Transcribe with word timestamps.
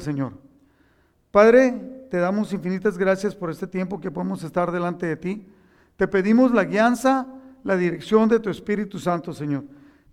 Señor. 0.00 0.32
Padre, 1.30 2.06
te 2.10 2.16
damos 2.16 2.52
infinitas 2.52 2.98
gracias 2.98 3.36
por 3.36 3.50
este 3.50 3.66
tiempo 3.66 4.00
que 4.00 4.10
podemos 4.10 4.42
estar 4.42 4.72
delante 4.72 5.06
de 5.06 5.16
ti. 5.16 5.46
Te 5.96 6.08
pedimos 6.08 6.52
la 6.52 6.64
guianza, 6.64 7.26
la 7.62 7.76
dirección 7.76 8.28
de 8.28 8.40
tu 8.40 8.50
Espíritu 8.50 8.98
Santo, 8.98 9.32
Señor. 9.32 9.64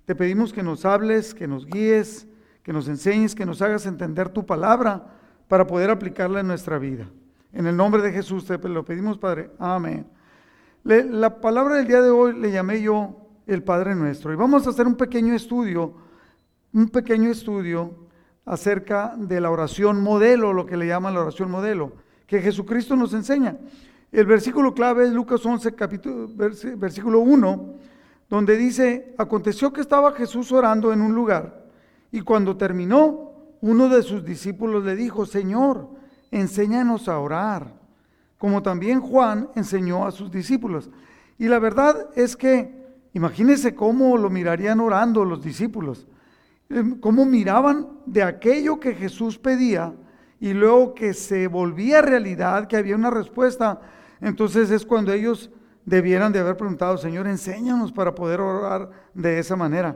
Te 0.05 0.15
pedimos 0.15 0.53
que 0.53 0.61
nos 0.61 0.85
hables, 0.85 1.33
que 1.33 1.47
nos 1.47 1.65
guíes, 1.65 2.27
que 2.61 2.71
nos 2.71 2.87
enseñes, 2.87 3.33
que 3.33 3.45
nos 3.45 3.61
hagas 3.61 3.85
entender 3.85 4.29
tu 4.29 4.45
palabra 4.45 5.07
para 5.47 5.65
poder 5.65 5.89
aplicarla 5.89 6.41
en 6.41 6.47
nuestra 6.47 6.77
vida. 6.77 7.09
En 7.51 7.65
el 7.65 7.75
nombre 7.75 8.01
de 8.01 8.11
Jesús 8.11 8.45
te 8.45 8.57
lo 8.69 8.85
pedimos, 8.85 9.17
Padre. 9.17 9.51
Amén. 9.57 10.05
la 10.83 11.41
palabra 11.41 11.77
del 11.77 11.87
día 11.87 12.01
de 12.01 12.09
hoy 12.09 12.37
le 12.37 12.51
llamé 12.51 12.81
yo 12.81 13.27
el 13.47 13.63
Padre 13.63 13.95
Nuestro. 13.95 14.31
Y 14.31 14.35
vamos 14.35 14.67
a 14.67 14.69
hacer 14.69 14.85
un 14.85 14.95
pequeño 14.95 15.33
estudio, 15.33 15.93
un 16.73 16.89
pequeño 16.89 17.31
estudio 17.31 18.06
acerca 18.47 19.13
de 19.15 19.39
la 19.39 19.51
oración 19.51 20.01
modelo, 20.01 20.53
lo 20.53 20.65
que 20.65 20.77
le 20.77 20.87
llaman 20.87 21.13
la 21.13 21.21
oración 21.21 21.51
modelo, 21.51 21.91
que 22.25 22.41
Jesucristo 22.41 22.95
nos 22.95 23.13
enseña. 23.13 23.57
El 24.11 24.25
versículo 24.25 24.73
clave 24.73 25.05
es 25.05 25.11
Lucas 25.11 25.45
11, 25.45 25.75
capítulo, 25.75 26.27
versículo 26.77 27.19
1, 27.19 27.73
donde 28.29 28.57
dice, 28.57 29.13
aconteció 29.17 29.71
que 29.71 29.81
estaba 29.81 30.13
Jesús 30.13 30.51
orando 30.51 30.91
en 30.91 31.01
un 31.01 31.13
lugar 31.13 31.65
y 32.11 32.21
cuando 32.21 32.57
terminó, 32.57 33.33
uno 33.61 33.89
de 33.89 34.01
sus 34.03 34.23
discípulos 34.23 34.83
le 34.83 34.95
dijo, 34.95 35.25
Señor, 35.25 35.89
enséñanos 36.31 37.07
a 37.07 37.19
orar, 37.19 37.73
como 38.37 38.63
también 38.63 39.01
Juan 39.01 39.49
enseñó 39.55 40.05
a 40.05 40.11
sus 40.11 40.31
discípulos. 40.31 40.89
Y 41.37 41.47
la 41.47 41.59
verdad 41.59 42.09
es 42.15 42.35
que 42.35 42.77
Imagínense 43.17 43.73
cómo 43.73 44.15
lo 44.15 44.29
mirarían 44.29 44.79
orando 44.79 45.25
los 45.25 45.41
discípulos, 45.41 46.05
cómo 46.99 47.25
miraban 47.25 47.87
de 48.05 48.23
aquello 48.23 48.79
que 48.79 48.93
Jesús 48.93 49.37
pedía 49.37 49.93
y 50.39 50.53
luego 50.53 50.93
que 50.93 51.13
se 51.13 51.47
volvía 51.47 52.01
realidad, 52.01 52.67
que 52.67 52.77
había 52.77 52.95
una 52.95 53.09
respuesta. 53.09 53.79
Entonces 54.21 54.69
es 54.69 54.85
cuando 54.85 55.11
ellos 55.11 55.49
debieran 55.85 56.31
de 56.31 56.39
haber 56.39 56.57
preguntado, 56.57 56.97
Señor, 56.97 57.27
enséñanos 57.27 57.91
para 57.91 58.13
poder 58.13 58.41
orar 58.41 58.89
de 59.13 59.39
esa 59.39 59.55
manera. 59.55 59.95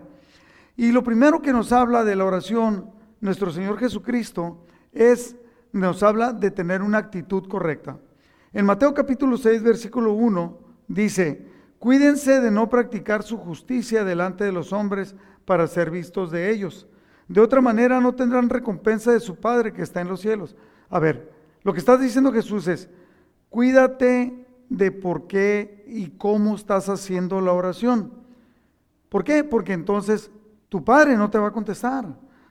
Y 0.77 0.91
lo 0.91 1.03
primero 1.03 1.41
que 1.41 1.51
nos 1.51 1.71
habla 1.71 2.03
de 2.03 2.15
la 2.15 2.25
oración, 2.25 2.89
nuestro 3.19 3.51
Señor 3.51 3.77
Jesucristo, 3.77 4.65
es, 4.93 5.35
nos 5.73 6.01
habla 6.01 6.33
de 6.33 6.49
tener 6.49 6.81
una 6.81 6.97
actitud 6.97 7.47
correcta. 7.47 7.97
En 8.53 8.65
Mateo 8.65 8.93
capítulo 8.93 9.37
6, 9.37 9.61
versículo 9.63 10.13
1, 10.13 10.57
dice, 10.87 11.45
Cuídense 11.77 12.39
de 12.41 12.51
no 12.51 12.69
practicar 12.69 13.23
su 13.23 13.37
justicia 13.37 14.03
delante 14.03 14.43
de 14.43 14.51
los 14.51 14.71
hombres 14.71 15.15
para 15.45 15.67
ser 15.67 15.91
vistos 15.91 16.31
de 16.31 16.51
ellos. 16.51 16.87
De 17.27 17.41
otra 17.41 17.61
manera 17.61 17.99
no 17.99 18.13
tendrán 18.13 18.49
recompensa 18.49 19.11
de 19.11 19.19
su 19.19 19.35
Padre 19.35 19.73
que 19.73 19.81
está 19.81 20.01
en 20.01 20.07
los 20.07 20.21
cielos. 20.21 20.55
A 20.89 20.99
ver, 20.99 21.31
lo 21.63 21.73
que 21.73 21.79
está 21.79 21.97
diciendo 21.97 22.31
Jesús 22.31 22.67
es, 22.67 22.89
cuídate 23.49 24.45
de 24.69 24.91
por 24.91 25.27
qué 25.27 25.83
y 25.87 26.09
cómo 26.11 26.55
estás 26.55 26.89
haciendo 26.89 27.41
la 27.41 27.53
oración. 27.53 28.11
¿Por 29.09 29.23
qué? 29.23 29.43
Porque 29.43 29.73
entonces 29.73 30.31
tu 30.69 30.83
Padre 30.83 31.17
no 31.17 31.29
te 31.29 31.37
va 31.37 31.47
a 31.47 31.53
contestar. 31.53 32.07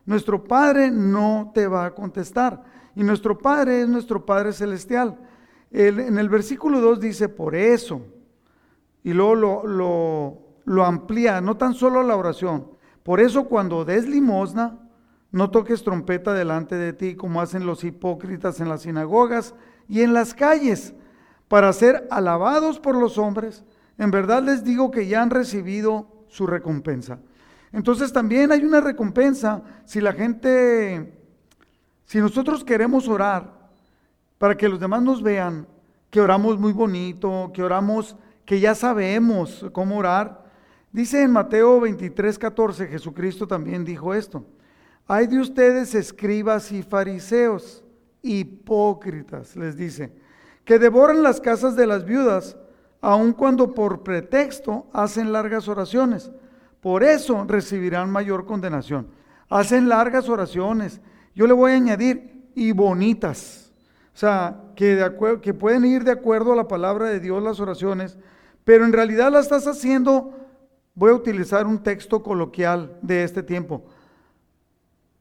Nuestro 0.07 0.45
Padre 0.45 0.91
no 0.91 1.51
te 1.55 1.67
va 1.67 1.87
a 1.87 1.95
contestar. 1.95 2.63
Y 2.95 3.03
nuestro 3.03 3.39
Padre 3.39 3.83
es 3.83 3.89
nuestro 3.89 4.25
Padre 4.25 4.53
celestial. 4.53 5.19
en 5.71 6.19
el 6.19 6.29
versículo 6.29 6.81
2 6.81 7.01
dice, 7.01 7.29
por 7.29 7.55
eso 7.55 8.03
y 9.03 9.13
luego 9.13 9.35
lo, 9.67 10.37
lo, 10.65 10.85
amplía, 10.85 11.41
no 11.41 11.57
tan 11.57 11.75
solo 11.75 12.03
la 12.03 12.17
oración. 12.17 12.67
Por 13.03 13.21
eso 13.21 13.45
cuando 13.45 13.85
des 13.85 14.07
limosna, 14.07 14.79
no 15.33 15.51
toques 15.51 15.85
trompeta 15.85 16.35
delante 16.35 16.75
de 16.75 16.93
ti 16.93 17.15
como 17.15 17.41
hacen 17.41 17.67
los 17.67 17.85
hipócritas 17.85 18.61
en 18.61 18.69
las 18.69 18.83
sinagogas 18.83 19.55
y 19.89 20.03
en 20.03 20.13
las 20.13 20.35
calles, 20.35 20.95
para 21.49 21.73
ser 21.73 22.07
alabados 22.11 22.79
por 22.79 22.95
los 22.95 23.19
hombres. 23.19 23.65
En 23.99 24.11
verdad 24.11 24.43
les 24.43 24.65
digo 24.65 24.91
que 24.91 25.07
ya 25.07 25.23
han 25.23 25.31
recibido 25.31 26.07
su 26.29 26.47
recompensa. 26.47 27.19
Entonces 27.73 28.13
también 28.13 28.53
hay 28.53 28.65
una 28.65 28.81
recompensa 28.81 29.63
si 29.85 30.01
la 30.01 30.13
gente, 30.13 31.13
si 32.05 32.19
nosotros 32.19 32.65
queremos 32.65 33.09
orar 33.09 33.53
para 34.39 34.57
que 34.57 34.69
los 34.69 34.81
demás 34.81 35.03
nos 35.03 35.23
vean, 35.23 35.67
que 36.11 36.21
oramos 36.21 36.59
muy 36.59 36.73
bonito, 36.73 37.51
que 37.55 37.63
oramos 37.63 38.17
que 38.45 38.59
ya 38.59 38.75
sabemos 38.75 39.67
cómo 39.73 39.99
orar. 39.99 40.40
Dice 40.93 41.23
en 41.23 41.31
Mateo 41.31 41.81
23, 41.81 42.39
14, 42.39 42.87
Jesucristo 42.87 43.47
también 43.47 43.85
dijo 43.85 44.13
esto. 44.15 44.45
Hay 45.07 45.27
de 45.27 45.39
ustedes 45.41 45.95
escribas 45.95 46.73
y 46.73 46.83
fariseos, 46.83 47.85
hipócritas, 48.23 49.57
les 49.57 49.77
dice, 49.77 50.13
que 50.65 50.79
devoran 50.79 51.23
las 51.23 51.41
casas 51.41 51.77
de 51.77 51.87
las 51.87 52.05
viudas, 52.05 52.57
aun 53.01 53.33
cuando 53.33 53.75
por 53.75 54.03
pretexto 54.03 54.87
hacen 54.93 55.33
largas 55.33 55.69
oraciones. 55.69 56.31
Por 56.81 57.03
eso 57.03 57.45
recibirán 57.47 58.11
mayor 58.11 58.47
condenación. 58.47 59.09
Hacen 59.49 59.89
largas 59.89 60.29
oraciones. 60.29 61.01
Yo 61.35 61.47
le 61.47 61.53
voy 61.53 61.73
a 61.73 61.77
añadir, 61.77 62.31
y 62.55 62.73
bonitas. 62.73 63.73
O 64.15 64.19
sea, 64.19 64.61
que, 64.77 64.97
de 64.97 65.41
que 65.41 65.55
pueden 65.55 65.85
ir 65.85 66.05
de 66.05 66.13
acuerdo 66.13 66.53
a 66.53 66.57
la 66.57 66.69
palabra 66.69 67.07
de 67.07 67.21
Dios 67.21 67.43
las 67.43 67.61
oraciones, 67.61 68.19
pero 68.65 68.85
en 68.85 68.93
realidad 68.93 69.33
la 69.33 69.41
estás 69.41 69.67
haciendo, 69.67 70.35
voy 71.01 71.13
a 71.13 71.15
utilizar 71.15 71.67
un 71.67 71.83
texto 71.83 72.23
coloquial 72.23 72.99
de 73.01 73.25
este 73.25 73.43
tiempo, 73.43 73.87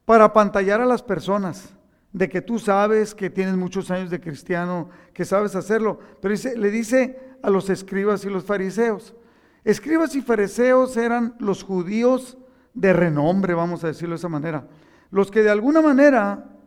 para 0.04 0.34
pantallar 0.34 0.82
a 0.82 0.86
las 0.86 1.02
personas 1.02 1.74
de 2.12 2.28
que 2.28 2.42
tú 2.42 2.60
sabes 2.60 3.16
que 3.16 3.30
tienes 3.30 3.56
muchos 3.56 3.90
años 3.90 4.10
de 4.10 4.20
cristiano, 4.20 4.90
que 5.14 5.24
sabes 5.24 5.56
hacerlo, 5.56 5.98
pero 6.22 6.36
le 6.58 6.70
dice 6.70 7.22
a 7.42 7.50
los 7.50 7.70
escribas 7.70 8.26
y 8.26 8.30
los 8.30 8.44
fariseos, 8.44 9.16
escribas 9.64 10.14
y 10.16 10.22
fariseos 10.22 10.98
eran 10.98 11.36
los 11.40 11.64
judíos 11.64 12.38
de 12.74 12.92
renombre, 12.92 13.54
vamos 13.54 13.82
a 13.86 13.88
decirlo 13.88 14.16
de 14.16 14.20
esa 14.20 14.28
manera, 14.28 14.68
los 15.12 15.32
que 15.32 15.44
de 15.44 15.50
alguna 15.50 15.80
manera 15.82 16.58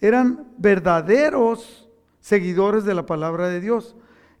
eran 0.00 0.48
verdaderos 0.58 1.88
seguidores 2.18 2.84
de 2.84 2.96
la 2.96 3.06
palabra 3.06 3.46
de 3.46 3.60
Dios. 3.60 3.94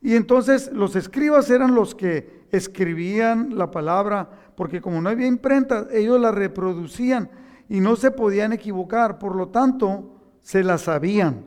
Y 0.04 0.16
entonces 0.16 0.70
los 0.70 0.96
escribas 0.96 1.48
eran 1.48 1.74
los 1.74 1.94
que 1.94 2.44
escribían 2.50 3.56
la 3.56 3.70
palabra, 3.70 4.28
porque 4.54 4.82
como 4.82 5.00
no 5.00 5.08
había 5.08 5.26
imprenta, 5.26 5.86
ellos 5.90 6.20
la 6.20 6.30
reproducían 6.30 7.30
y 7.70 7.80
no 7.80 7.96
se 7.96 8.10
podían 8.10 8.52
equivocar, 8.52 9.18
por 9.18 9.34
lo 9.34 9.48
tanto, 9.48 10.20
se 10.42 10.62
la 10.62 10.76
sabían. 10.76 11.46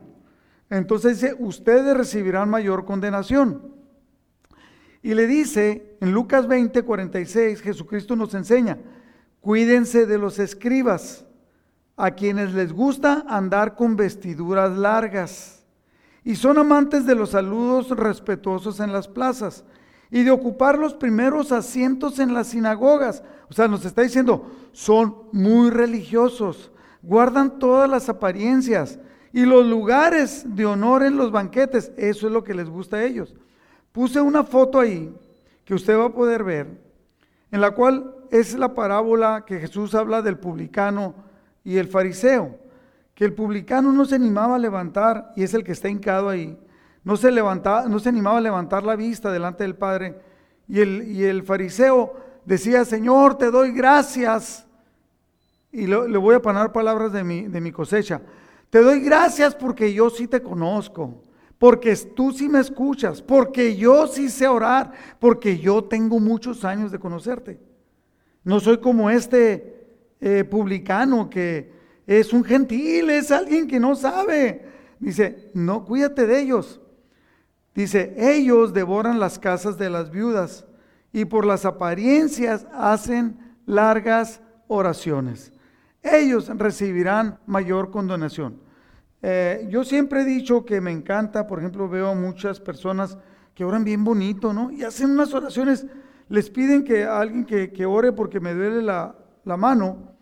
Entonces 0.70 1.20
dice, 1.20 1.36
ustedes 1.38 1.96
recibirán 1.96 2.50
mayor 2.50 2.84
condenación. 2.84 3.62
Y 5.02 5.14
le 5.14 5.28
dice, 5.28 5.96
en 6.00 6.10
Lucas 6.10 6.48
20, 6.48 6.82
46, 6.82 7.62
Jesucristo 7.62 8.16
nos 8.16 8.34
enseña, 8.34 8.76
cuídense 9.40 10.04
de 10.04 10.18
los 10.18 10.40
escribas, 10.40 11.24
a 11.96 12.10
quienes 12.10 12.52
les 12.54 12.72
gusta 12.72 13.24
andar 13.28 13.76
con 13.76 13.94
vestiduras 13.94 14.76
largas 14.76 15.57
y 16.28 16.36
son 16.36 16.58
amantes 16.58 17.06
de 17.06 17.14
los 17.14 17.30
saludos 17.30 17.88
respetuosos 17.88 18.80
en 18.80 18.92
las 18.92 19.08
plazas 19.08 19.64
y 20.10 20.24
de 20.24 20.30
ocupar 20.30 20.78
los 20.78 20.92
primeros 20.92 21.52
asientos 21.52 22.18
en 22.18 22.34
las 22.34 22.48
sinagogas. 22.48 23.22
O 23.48 23.54
sea, 23.54 23.66
nos 23.66 23.86
está 23.86 24.02
diciendo, 24.02 24.46
son 24.72 25.16
muy 25.32 25.70
religiosos, 25.70 26.70
guardan 27.00 27.58
todas 27.58 27.88
las 27.88 28.10
apariencias 28.10 28.98
y 29.32 29.46
los 29.46 29.64
lugares 29.64 30.44
de 30.54 30.66
honor 30.66 31.02
en 31.02 31.16
los 31.16 31.32
banquetes. 31.32 31.92
Eso 31.96 32.26
es 32.26 32.32
lo 32.34 32.44
que 32.44 32.52
les 32.52 32.68
gusta 32.68 32.98
a 32.98 33.04
ellos. 33.04 33.34
Puse 33.90 34.20
una 34.20 34.44
foto 34.44 34.80
ahí 34.80 35.10
que 35.64 35.72
usted 35.72 35.96
va 35.96 36.04
a 36.04 36.14
poder 36.14 36.44
ver, 36.44 36.78
en 37.50 37.62
la 37.62 37.70
cual 37.70 38.14
es 38.30 38.52
la 38.52 38.74
parábola 38.74 39.46
que 39.46 39.60
Jesús 39.60 39.94
habla 39.94 40.20
del 40.20 40.36
publicano 40.36 41.14
y 41.64 41.78
el 41.78 41.88
fariseo 41.88 42.67
que 43.18 43.24
el 43.24 43.34
publicano 43.34 43.90
no 43.90 44.04
se 44.04 44.14
animaba 44.14 44.54
a 44.54 44.58
levantar, 44.60 45.32
y 45.34 45.42
es 45.42 45.52
el 45.52 45.64
que 45.64 45.72
está 45.72 45.88
hincado 45.88 46.28
ahí, 46.28 46.56
no 47.02 47.16
se, 47.16 47.32
levantaba, 47.32 47.88
no 47.88 47.98
se 47.98 48.10
animaba 48.10 48.38
a 48.38 48.40
levantar 48.40 48.84
la 48.84 48.94
vista 48.94 49.32
delante 49.32 49.64
del 49.64 49.74
Padre. 49.74 50.20
Y 50.68 50.78
el, 50.78 51.02
y 51.02 51.24
el 51.24 51.42
fariseo 51.42 52.14
decía, 52.44 52.84
Señor, 52.84 53.36
te 53.36 53.50
doy 53.50 53.72
gracias. 53.72 54.68
Y 55.72 55.88
le 55.88 56.16
voy 56.16 56.36
a 56.36 56.40
poner 56.40 56.70
palabras 56.70 57.12
de 57.12 57.24
mi, 57.24 57.48
de 57.48 57.60
mi 57.60 57.72
cosecha. 57.72 58.22
Te 58.70 58.82
doy 58.82 59.00
gracias 59.00 59.52
porque 59.52 59.92
yo 59.92 60.10
sí 60.10 60.28
te 60.28 60.40
conozco, 60.40 61.24
porque 61.58 61.96
tú 61.96 62.30
sí 62.30 62.48
me 62.48 62.60
escuchas, 62.60 63.20
porque 63.20 63.74
yo 63.74 64.06
sí 64.06 64.28
sé 64.28 64.46
orar, 64.46 64.92
porque 65.18 65.58
yo 65.58 65.82
tengo 65.82 66.20
muchos 66.20 66.64
años 66.64 66.92
de 66.92 67.00
conocerte. 67.00 67.58
No 68.44 68.60
soy 68.60 68.78
como 68.78 69.10
este 69.10 69.88
eh, 70.20 70.44
publicano 70.44 71.28
que 71.28 71.77
es 72.08 72.32
un 72.32 72.42
gentil, 72.42 73.10
es 73.10 73.30
alguien 73.30 73.68
que 73.68 73.78
no 73.78 73.94
sabe. 73.94 74.64
Dice, 74.98 75.50
no, 75.52 75.84
cuídate 75.84 76.26
de 76.26 76.40
ellos. 76.40 76.80
Dice, 77.74 78.14
ellos 78.16 78.72
devoran 78.72 79.20
las 79.20 79.38
casas 79.38 79.76
de 79.76 79.90
las 79.90 80.10
viudas 80.10 80.64
y 81.12 81.26
por 81.26 81.44
las 81.44 81.66
apariencias 81.66 82.66
hacen 82.72 83.38
largas 83.66 84.40
oraciones. 84.68 85.52
Ellos 86.02 86.48
recibirán 86.56 87.38
mayor 87.46 87.90
condonación. 87.90 88.62
Eh, 89.20 89.68
yo 89.70 89.84
siempre 89.84 90.22
he 90.22 90.24
dicho 90.24 90.64
que 90.64 90.80
me 90.80 90.90
encanta, 90.90 91.46
por 91.46 91.58
ejemplo, 91.58 91.90
veo 91.90 92.14
muchas 92.14 92.58
personas 92.58 93.18
que 93.54 93.66
oran 93.66 93.84
bien 93.84 94.02
bonito, 94.02 94.54
¿no? 94.54 94.70
Y 94.70 94.82
hacen 94.82 95.10
unas 95.10 95.34
oraciones, 95.34 95.86
les 96.30 96.48
piden 96.48 96.84
que 96.84 97.04
alguien 97.04 97.44
que, 97.44 97.86
ore 97.86 98.12
porque 98.12 98.40
me 98.40 98.54
duele 98.54 98.80
la, 98.80 99.14
la, 99.44 99.56
mano, 99.58 100.16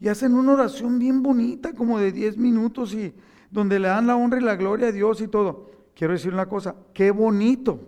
y 0.00 0.08
hacen 0.08 0.34
una 0.34 0.52
oración 0.54 0.98
bien 0.98 1.22
bonita, 1.22 1.74
como 1.74 1.98
de 1.98 2.10
10 2.10 2.38
minutos, 2.38 2.94
y 2.94 3.14
donde 3.50 3.78
le 3.78 3.88
dan 3.88 4.06
la 4.06 4.16
honra 4.16 4.38
y 4.38 4.42
la 4.42 4.56
gloria 4.56 4.88
a 4.88 4.92
Dios 4.92 5.20
y 5.20 5.28
todo. 5.28 5.70
Quiero 5.94 6.14
decir 6.14 6.32
una 6.32 6.46
cosa, 6.46 6.74
qué 6.94 7.10
bonito, 7.10 7.80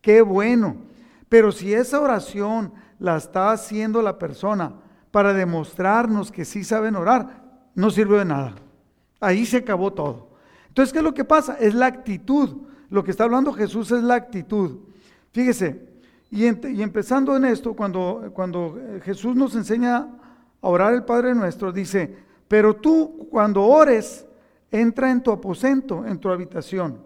qué 0.00 0.22
bueno, 0.22 0.76
pero 1.28 1.52
si 1.52 1.72
esa 1.72 2.00
oración 2.00 2.72
la 2.98 3.16
está 3.16 3.52
haciendo 3.52 4.02
la 4.02 4.18
persona 4.18 4.74
para 5.12 5.32
demostrarnos 5.32 6.32
que 6.32 6.44
sí 6.44 6.64
saben 6.64 6.96
orar, 6.96 7.42
no 7.74 7.90
sirve 7.90 8.18
de 8.18 8.24
nada. 8.24 8.54
Ahí 9.20 9.46
se 9.46 9.58
acabó 9.58 9.92
todo. 9.92 10.30
Entonces, 10.68 10.92
¿qué 10.92 10.98
es 10.98 11.04
lo 11.04 11.14
que 11.14 11.24
pasa? 11.24 11.56
Es 11.60 11.74
la 11.74 11.86
actitud. 11.86 12.62
Lo 12.90 13.04
que 13.04 13.12
está 13.12 13.24
hablando 13.24 13.52
Jesús 13.52 13.90
es 13.92 14.02
la 14.02 14.14
actitud. 14.14 14.78
Fíjese, 15.30 15.88
y, 16.30 16.44
empezando 16.46 17.36
en 17.36 17.44
esto, 17.44 17.74
cuando, 17.74 18.30
cuando 18.34 18.78
eh, 18.78 19.00
Jesús 19.04 19.36
nos 19.36 19.54
enseña 19.54 20.08
a 20.62 20.68
orar 20.68 20.94
el 20.94 21.04
Padre 21.04 21.34
nuestro, 21.34 21.72
dice, 21.72 22.16
pero 22.48 22.76
tú 22.76 23.28
cuando 23.30 23.62
ores, 23.64 24.24
entra 24.70 25.10
en 25.10 25.22
tu 25.22 25.30
aposento, 25.30 26.06
en 26.06 26.18
tu 26.18 26.30
habitación. 26.30 26.98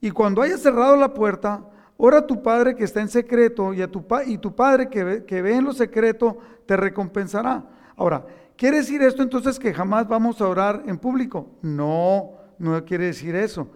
Y 0.00 0.10
cuando 0.10 0.40
hayas 0.40 0.60
cerrado 0.60 0.96
la 0.96 1.12
puerta, 1.12 1.62
ora 1.98 2.18
a 2.18 2.26
tu 2.26 2.42
Padre 2.42 2.74
que 2.74 2.84
está 2.84 3.02
en 3.02 3.08
secreto 3.08 3.74
y, 3.74 3.82
a 3.82 3.90
tu, 3.90 4.02
y 4.26 4.38
tu 4.38 4.54
Padre 4.54 4.88
que 4.88 5.04
ve, 5.04 5.24
que 5.24 5.42
ve 5.42 5.56
en 5.56 5.64
lo 5.64 5.74
secreto 5.74 6.38
te 6.64 6.76
recompensará. 6.78 7.62
Ahora, 7.96 8.24
¿Quiere 8.56 8.78
decir 8.78 9.02
esto 9.02 9.22
entonces 9.22 9.58
que 9.58 9.74
jamás 9.74 10.06
vamos 10.06 10.40
a 10.40 10.48
orar 10.48 10.84
en 10.86 10.98
público? 10.98 11.48
No, 11.60 12.34
no 12.58 12.84
quiere 12.84 13.06
decir 13.06 13.34
eso. 13.34 13.68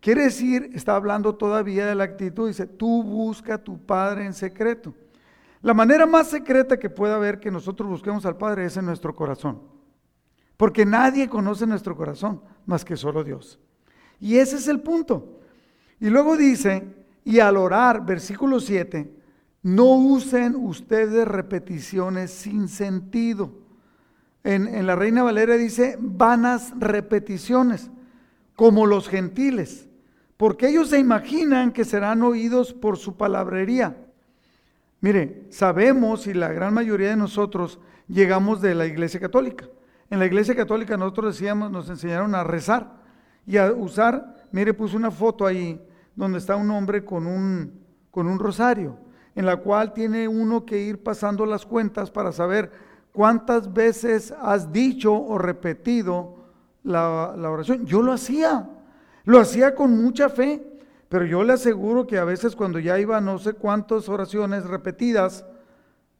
Quiere 0.00 0.24
decir, 0.24 0.70
está 0.74 0.94
hablando 0.94 1.34
todavía 1.34 1.86
de 1.86 1.94
la 1.94 2.04
actitud, 2.04 2.48
dice, 2.48 2.66
tú 2.66 3.02
busca 3.02 3.54
a 3.54 3.64
tu 3.64 3.78
Padre 3.78 4.26
en 4.26 4.34
secreto. 4.34 4.94
La 5.62 5.74
manera 5.74 6.06
más 6.06 6.28
secreta 6.28 6.78
que 6.78 6.90
pueda 6.90 7.16
haber 7.16 7.40
que 7.40 7.50
nosotros 7.50 7.88
busquemos 7.88 8.26
al 8.26 8.36
Padre 8.36 8.66
es 8.66 8.76
en 8.76 8.86
nuestro 8.86 9.14
corazón. 9.14 9.60
Porque 10.56 10.86
nadie 10.86 11.28
conoce 11.28 11.66
nuestro 11.66 11.96
corazón 11.96 12.40
más 12.66 12.84
que 12.84 12.96
solo 12.96 13.24
Dios. 13.24 13.58
Y 14.20 14.36
ese 14.36 14.56
es 14.56 14.68
el 14.68 14.80
punto. 14.80 15.40
Y 16.00 16.08
luego 16.08 16.36
dice, 16.36 17.06
y 17.24 17.40
al 17.40 17.56
orar, 17.56 18.04
versículo 18.04 18.60
7, 18.60 19.12
no 19.62 19.96
usen 19.96 20.54
ustedes 20.56 21.26
repeticiones 21.26 22.30
sin 22.30 22.68
sentido 22.68 23.66
en, 24.46 24.86
la 24.86 24.94
Reina 24.94 25.24
Valera 25.24 25.56
dice 25.56 25.98
vanas 26.00 26.72
repeticiones, 26.78 27.90
como 28.54 28.86
los 28.86 29.08
gentiles, 29.08 29.88
porque 30.36 30.68
ellos 30.68 30.90
se 30.90 31.00
imaginan 31.00 31.72
que 31.72 31.84
serán 31.84 32.22
oídos 32.22 32.72
por 32.72 32.96
su 32.96 33.16
palabrería. 33.16 34.05
Mire, 35.06 35.44
sabemos 35.50 36.26
y 36.26 36.34
la 36.34 36.48
gran 36.48 36.74
mayoría 36.74 37.10
de 37.10 37.16
nosotros 37.16 37.78
llegamos 38.08 38.60
de 38.60 38.74
la 38.74 38.86
Iglesia 38.86 39.20
Católica. 39.20 39.68
En 40.10 40.18
la 40.18 40.26
Iglesia 40.26 40.56
Católica 40.56 40.96
nosotros 40.96 41.36
decíamos, 41.36 41.70
nos 41.70 41.88
enseñaron 41.88 42.34
a 42.34 42.42
rezar 42.42 42.92
y 43.46 43.56
a 43.56 43.70
usar, 43.70 44.48
mire, 44.50 44.74
puse 44.74 44.96
una 44.96 45.12
foto 45.12 45.46
ahí 45.46 45.80
donde 46.16 46.38
está 46.38 46.56
un 46.56 46.68
hombre 46.72 47.04
con 47.04 47.28
un, 47.28 47.84
con 48.10 48.26
un 48.26 48.36
rosario, 48.40 48.98
en 49.36 49.46
la 49.46 49.58
cual 49.58 49.92
tiene 49.92 50.26
uno 50.26 50.66
que 50.66 50.80
ir 50.80 51.00
pasando 51.00 51.46
las 51.46 51.64
cuentas 51.64 52.10
para 52.10 52.32
saber 52.32 52.72
¿Cuántas 53.12 53.72
veces 53.72 54.34
has 54.42 54.72
dicho 54.72 55.14
o 55.14 55.38
repetido 55.38 56.34
la, 56.82 57.30
oración? 57.48 57.86
Yo 57.86 58.02
lo 58.02 58.12
hacía, 58.12 58.68
lo 59.24 59.38
hacía 59.38 59.72
con 59.72 60.02
mucha 60.02 60.28
fe, 60.28 60.75
pero 61.08 61.24
yo 61.24 61.44
le 61.44 61.52
aseguro 61.52 62.06
que 62.06 62.18
a 62.18 62.24
veces 62.24 62.56
cuando 62.56 62.78
ya 62.78 62.98
iba 62.98 63.20
no 63.20 63.38
sé 63.38 63.52
cuántas 63.52 64.08
oraciones 64.08 64.64
repetidas, 64.64 65.44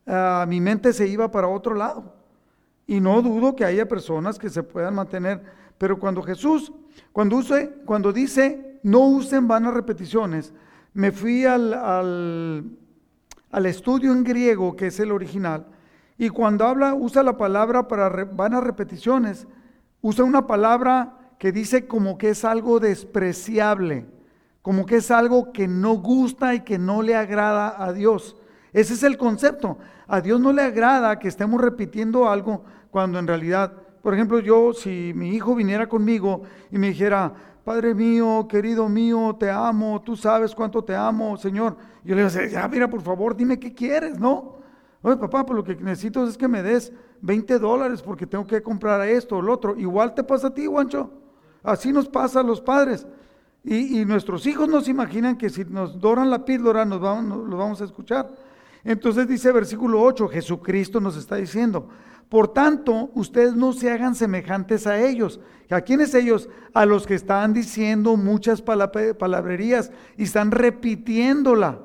a 0.06 0.46
mi 0.48 0.60
mente 0.60 0.92
se 0.92 1.08
iba 1.08 1.30
para 1.30 1.48
otro 1.48 1.74
lado. 1.74 2.14
Y 2.86 3.00
no 3.00 3.20
dudo 3.20 3.56
que 3.56 3.64
haya 3.64 3.88
personas 3.88 4.38
que 4.38 4.48
se 4.48 4.62
puedan 4.62 4.94
mantener, 4.94 5.42
pero 5.76 5.98
cuando 5.98 6.22
Jesús, 6.22 6.72
cuando, 7.12 7.36
use, 7.36 7.70
cuando 7.84 8.12
dice 8.12 8.78
no 8.84 9.00
usen 9.00 9.48
vanas 9.48 9.74
repeticiones, 9.74 10.54
me 10.94 11.10
fui 11.10 11.44
al, 11.44 11.74
al 11.74 13.66
estudio 13.66 14.12
en 14.12 14.22
griego, 14.22 14.76
que 14.76 14.86
es 14.86 15.00
el 15.00 15.10
original, 15.10 15.66
y 16.18 16.28
cuando 16.30 16.64
habla, 16.64 16.94
usa 16.94 17.22
la 17.22 17.36
palabra 17.36 17.88
para 17.88 18.08
vanas 18.24 18.62
repeticiones, 18.62 19.46
usa 20.00 20.24
una 20.24 20.46
palabra 20.46 21.18
que 21.38 21.52
dice 21.52 21.86
como 21.86 22.16
que 22.16 22.30
es 22.30 22.44
algo 22.44 22.80
despreciable, 22.80 24.06
como 24.66 24.84
que 24.84 24.96
es 24.96 25.12
algo 25.12 25.52
que 25.52 25.68
no 25.68 25.92
gusta 25.92 26.52
y 26.52 26.62
que 26.62 26.76
no 26.76 27.00
le 27.00 27.14
agrada 27.14 27.80
a 27.80 27.92
Dios. 27.92 28.36
Ese 28.72 28.94
es 28.94 29.04
el 29.04 29.16
concepto. 29.16 29.78
A 30.08 30.20
Dios 30.20 30.40
no 30.40 30.52
le 30.52 30.62
agrada 30.62 31.20
que 31.20 31.28
estemos 31.28 31.60
repitiendo 31.60 32.28
algo 32.28 32.64
cuando 32.90 33.20
en 33.20 33.28
realidad, 33.28 33.72
por 34.02 34.12
ejemplo, 34.12 34.40
yo, 34.40 34.72
si 34.72 35.12
mi 35.14 35.36
hijo 35.36 35.54
viniera 35.54 35.88
conmigo 35.88 36.42
y 36.72 36.78
me 36.78 36.88
dijera, 36.88 37.32
Padre 37.62 37.94
mío, 37.94 38.48
querido 38.50 38.88
mío, 38.88 39.36
te 39.38 39.48
amo, 39.48 40.02
tú 40.04 40.16
sabes 40.16 40.52
cuánto 40.52 40.82
te 40.82 40.96
amo, 40.96 41.36
Señor. 41.36 41.76
Yo 42.02 42.16
le 42.16 42.28
digo, 42.28 42.46
ya 42.50 42.66
mira, 42.66 42.90
por 42.90 43.02
favor, 43.02 43.36
dime 43.36 43.60
qué 43.60 43.72
quieres, 43.72 44.18
¿no? 44.18 44.56
Oye, 45.00 45.16
papá, 45.16 45.46
pues 45.46 45.56
lo 45.58 45.62
que 45.62 45.76
necesito 45.76 46.26
es 46.26 46.36
que 46.36 46.48
me 46.48 46.64
des 46.64 46.92
20 47.20 47.60
dólares 47.60 48.02
porque 48.02 48.26
tengo 48.26 48.44
que 48.44 48.60
comprar 48.60 49.06
esto 49.06 49.36
o 49.36 49.42
lo 49.42 49.52
otro. 49.52 49.76
Igual 49.76 50.12
te 50.12 50.24
pasa 50.24 50.48
a 50.48 50.54
ti, 50.54 50.66
guancho. 50.66 51.08
Así 51.62 51.92
nos 51.92 52.08
pasa 52.08 52.40
a 52.40 52.42
los 52.42 52.60
padres. 52.60 53.06
Y, 53.68 54.04
nuestros 54.04 54.46
hijos 54.46 54.68
nos 54.68 54.86
imaginan 54.86 55.36
que 55.36 55.50
si 55.50 55.64
nos 55.64 56.00
doran 56.00 56.30
la 56.30 56.44
píldora, 56.44 56.84
nos 56.84 57.00
vamos, 57.00 57.48
lo 57.48 57.56
vamos 57.56 57.80
a 57.80 57.84
escuchar. 57.84 58.32
Entonces 58.84 59.26
dice 59.26 59.50
versículo 59.50 60.00
8, 60.02 60.28
Jesucristo 60.28 61.00
nos 61.00 61.16
está 61.16 61.34
diciendo, 61.34 61.88
por 62.28 62.46
tanto, 62.46 63.10
ustedes 63.14 63.56
no 63.56 63.72
se 63.72 63.90
hagan 63.90 64.14
semejantes 64.14 64.86
a 64.86 65.00
ellos. 65.00 65.40
¿A 65.68 65.80
quiénes 65.80 66.14
ellos? 66.14 66.48
A 66.74 66.86
los 66.86 67.08
que 67.08 67.14
están 67.14 67.52
diciendo 67.52 68.16
muchas 68.16 68.62
palabrerías 68.62 69.90
y 70.16 70.22
están 70.22 70.52
repitiéndola. 70.52 71.80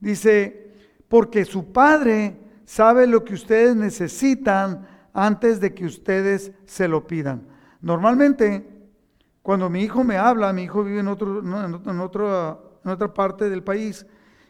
Dice, 0.00 0.72
porque 1.08 1.46
su 1.46 1.72
Padre 1.72 2.36
sabe 2.66 3.06
lo 3.06 3.24
que 3.24 3.32
ustedes 3.32 3.74
necesitan 3.76 4.86
antes 5.14 5.58
de 5.58 5.72
que 5.72 5.86
ustedes 5.86 6.52
se 6.66 6.86
lo 6.86 7.06
pidan. 7.06 7.46
Normalmente, 7.80 8.73
cuando 9.44 9.68
mi 9.68 9.82
hijo 9.82 10.02
me 10.02 10.16
habla, 10.16 10.52
mi 10.54 10.62
hijo 10.62 10.82
vive 10.82 11.00
en, 11.00 11.08
otro, 11.08 11.40
en, 11.40 12.00
otra 12.00 13.14
parte 13.14 13.50
del 13.50 13.62
país, 13.62 14.06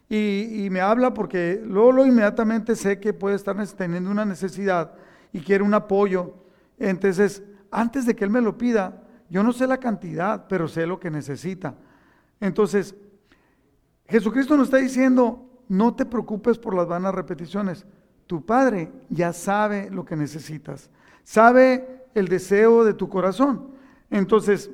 y, 0.08 0.68
me 0.70 0.80
habla 0.80 1.12
porque 1.12 1.60
luego, 1.62 2.06
inmediatamente 2.06 2.76
sé 2.76 3.00
que 3.00 3.12
puede 3.12 3.34
estar 3.34 3.56
teniendo 3.76 4.08
una 4.10 4.24
necesidad 4.24 4.92
y 5.32 5.40
quiere 5.40 5.64
un 5.64 5.74
apoyo. 5.74 6.34
Entonces, 6.78 7.42
antes 7.70 8.06
de 8.06 8.14
que 8.14 8.22
él 8.22 8.30
me 8.30 8.40
lo 8.40 8.56
pida, 8.56 9.02
yo 9.28 9.42
no 9.42 9.52
sé 9.52 9.66
la 9.66 9.78
cantidad, 9.78 10.46
pero 10.48 10.68
sé 10.68 10.86
lo 10.86 11.00
que 11.00 11.10
necesita. 11.10 11.74
Entonces, 12.38 12.94
Jesucristo 14.06 14.56
nos 14.56 14.68
está 14.68 14.76
diciendo, 14.76 15.50
no 15.68 15.96
te 15.96 16.06
preocupes 16.06 16.56
por 16.56 16.74
las 16.74 16.86
vanas 16.86 17.12
repeticiones 17.12 17.84
tu 18.26 18.44
Padre 18.44 18.90
ya 19.10 19.32
sabe 19.32 19.90
lo 19.90 20.04
que 20.04 20.16
necesitas, 20.16 20.90
sabe 21.24 22.06
el 22.14 22.28
deseo 22.28 22.84
de 22.84 22.94
tu 22.94 23.08
corazón. 23.08 23.74
Entonces, 24.10 24.70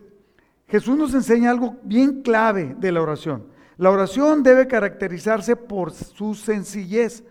Jesús 0.71 0.97
nos 0.97 1.15
enseña 1.15 1.51
algo 1.51 1.77
bien 1.83 2.23
clave 2.23 2.77
de 2.79 2.93
la 2.93 3.03
oración. 3.03 3.47
La 3.77 3.91
oración 3.91 4.43
debe 4.43 4.67
caracterizarse 4.67 5.57
por 5.57 5.91
su 5.93 6.35
sencillez 6.35 7.25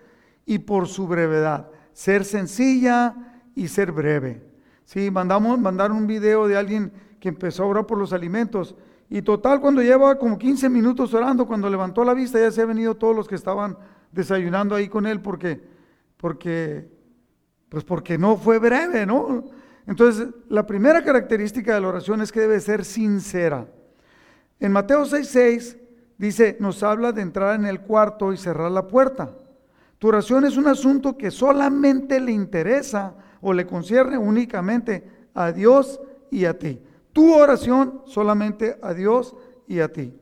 y 0.46 0.60
por 0.60 0.88
su 0.88 1.08
brevedad. 1.08 1.70
Ser 1.94 2.26
sencilla 2.26 3.16
y 3.56 3.68
ser 3.68 3.92
breve. 3.92 4.44
Sí, 4.84 5.12
mandamos 5.12 5.60
mandar 5.60 5.92
un 5.92 6.08
video 6.08 6.48
de 6.48 6.58
alguien 6.58 6.92
que 7.20 7.30
empezó 7.30 7.64
a 7.64 7.68
orar 7.68 7.86
por 7.86 7.98
los 7.98 8.14
alimentos 8.14 8.76
y 9.10 9.22
total 9.22 9.60
cuando 9.60 9.82
lleva 9.82 10.18
como 10.18 10.38
15 10.38 10.70
minutos 10.70 11.14
orando, 11.14 11.48
cuando 11.48 11.70
levantó 11.70 12.04
la 12.04 12.14
vista 12.14 12.40
ya 12.40 12.52
se 12.52 12.62
han 12.62 12.70
venido 12.70 12.96
todos 12.96 13.16
los 13.16 13.28
que 13.28 13.36
estaban 13.36 13.78
desayunando 14.12 14.76
ahí 14.76 14.88
con 14.88 15.06
él 15.06 15.22
porque 15.22 15.80
porque, 16.20 16.86
pues 17.70 17.86
porque 17.86 18.18
no 18.18 18.36
fue 18.36 18.60
breve, 18.60 19.06
¿no? 19.06 19.46
Entonces, 19.90 20.28
la 20.50 20.68
primera 20.68 21.04
característica 21.04 21.74
de 21.74 21.82
la 21.82 21.88
oración 21.88 22.22
es 22.22 22.32
que 22.32 22.42
debe 22.42 22.60
ser 22.60 22.86
sincera. 22.86 23.66
En 24.60 24.72
Mateo 24.72 25.04
6:6 25.04 25.78
dice, 26.16 26.58
nos 26.60 26.84
habla 26.84 27.12
de 27.12 27.24
entrar 27.24 27.56
en 27.56 27.66
el 27.66 27.82
cuarto 27.82 28.32
y 28.32 28.38
cerrar 28.38 28.70
la 28.70 28.88
puerta. 28.88 29.36
Tu 29.98 30.08
oración 30.08 30.46
es 30.46 30.58
un 30.58 30.68
asunto 30.68 31.18
que 31.18 31.32
solamente 31.32 32.20
le 32.20 32.32
interesa 32.32 33.16
o 33.42 33.52
le 33.52 33.66
concierne 33.66 34.16
únicamente 34.16 35.10
a 35.34 35.52
Dios 35.52 36.00
y 36.30 36.46
a 36.46 36.60
ti. 36.60 36.80
Tu 37.12 37.34
oración 37.34 38.04
solamente 38.06 38.78
a 38.84 38.94
Dios 38.94 39.36
y 39.68 39.80
a 39.80 39.92
ti. 39.92 40.14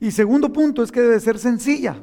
Y 0.00 0.10
segundo 0.10 0.50
punto 0.50 0.82
es 0.82 0.90
que 0.90 1.02
debe 1.02 1.20
ser 1.20 1.38
sencilla. 1.38 1.96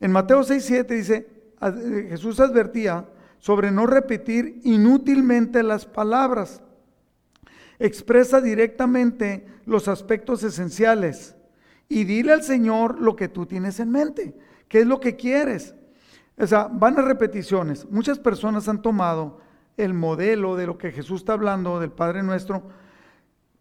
En 0.00 0.10
Mateo 0.10 0.42
6:7 0.42 0.92
dice, 0.92 1.28
eh, 1.60 2.06
Jesús 2.10 2.40
advertía 2.40 3.06
sobre 3.38 3.70
no 3.70 3.86
repetir 3.86 4.60
inútilmente 4.64 5.62
las 5.62 5.86
palabras. 5.86 6.62
expresa 7.78 8.40
directamente 8.40 9.46
los 9.66 9.86
aspectos 9.86 10.42
esenciales 10.42 11.36
y 11.90 12.04
dile 12.04 12.32
al 12.32 12.42
Señor 12.42 13.00
lo 13.00 13.16
que 13.16 13.28
tú 13.28 13.44
tienes 13.44 13.80
en 13.80 13.90
mente, 13.90 14.34
qué 14.68 14.80
es 14.80 14.86
lo 14.86 14.98
que 14.98 15.16
quieres. 15.16 15.74
O 16.38 16.46
sea, 16.46 16.68
van 16.72 16.98
a 16.98 17.02
repeticiones. 17.02 17.86
Muchas 17.90 18.18
personas 18.18 18.68
han 18.68 18.80
tomado 18.80 19.40
el 19.76 19.92
modelo 19.92 20.56
de 20.56 20.66
lo 20.66 20.78
que 20.78 20.90
Jesús 20.90 21.20
está 21.20 21.34
hablando, 21.34 21.78
del 21.78 21.92
Padre 21.92 22.22
Nuestro, 22.22 22.62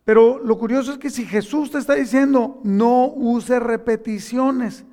pero 0.05 0.39
lo 0.39 0.57
curioso 0.57 0.93
es 0.93 0.97
que 0.99 1.09
si 1.09 1.25
Jesús 1.25 1.71
te 1.71 1.79
está 1.79 1.95
diciendo, 1.95 2.61
no 2.63 3.07
use 3.07 3.59
repeticiones, 3.59 4.85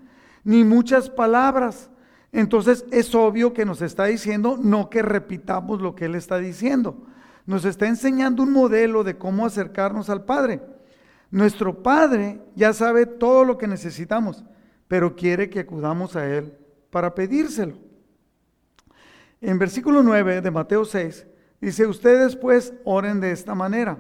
ni 0.43 0.65
muchas 0.65 1.11
palabras, 1.11 1.91
entonces 2.33 2.87
es 2.91 3.15
obvio 3.15 3.53
que 3.53 3.67
nos 3.67 3.83
está 3.83 4.07
diciendo 4.07 4.59
no 4.61 4.89
que 4.89 5.03
repitamos 5.03 5.83
lo 5.83 5.95
que 5.95 6.07
Él 6.07 6.15
está 6.15 6.39
diciendo. 6.39 7.07
Nos 7.45 7.67
está 7.67 7.87
enseñando 7.87 8.43
un 8.43 8.53
modelo 8.53 9.05
de 9.05 9.19
cómo 9.19 9.45
acercarnos 9.45 10.09
al 10.09 10.25
Padre. 10.25 10.63
Nuestro 11.31 11.83
Padre 11.83 12.41
ya 12.57 12.73
sabe 12.73 13.05
todo 13.05 13.45
lo 13.45 13.59
que 13.59 13.67
necesitamos, 13.67 14.45
pero 14.89 15.15
quiere 15.15 15.51
que 15.51 15.61
acudamos 15.61 16.17
a 16.17 16.27
Él 16.27 16.55
para 16.91 17.15
pedírselo. 17.15 17.77
En 19.43 19.59
versículo 19.59 20.03
9 20.03 20.41
de 20.41 20.51
Mateo 20.51 20.85
6 20.85 21.27
dice, 21.61 21.87
ustedes 21.87 22.37
pues 22.37 22.73
oren 22.85 23.21
de 23.21 23.33
esta 23.33 23.55
manera. 23.55 23.99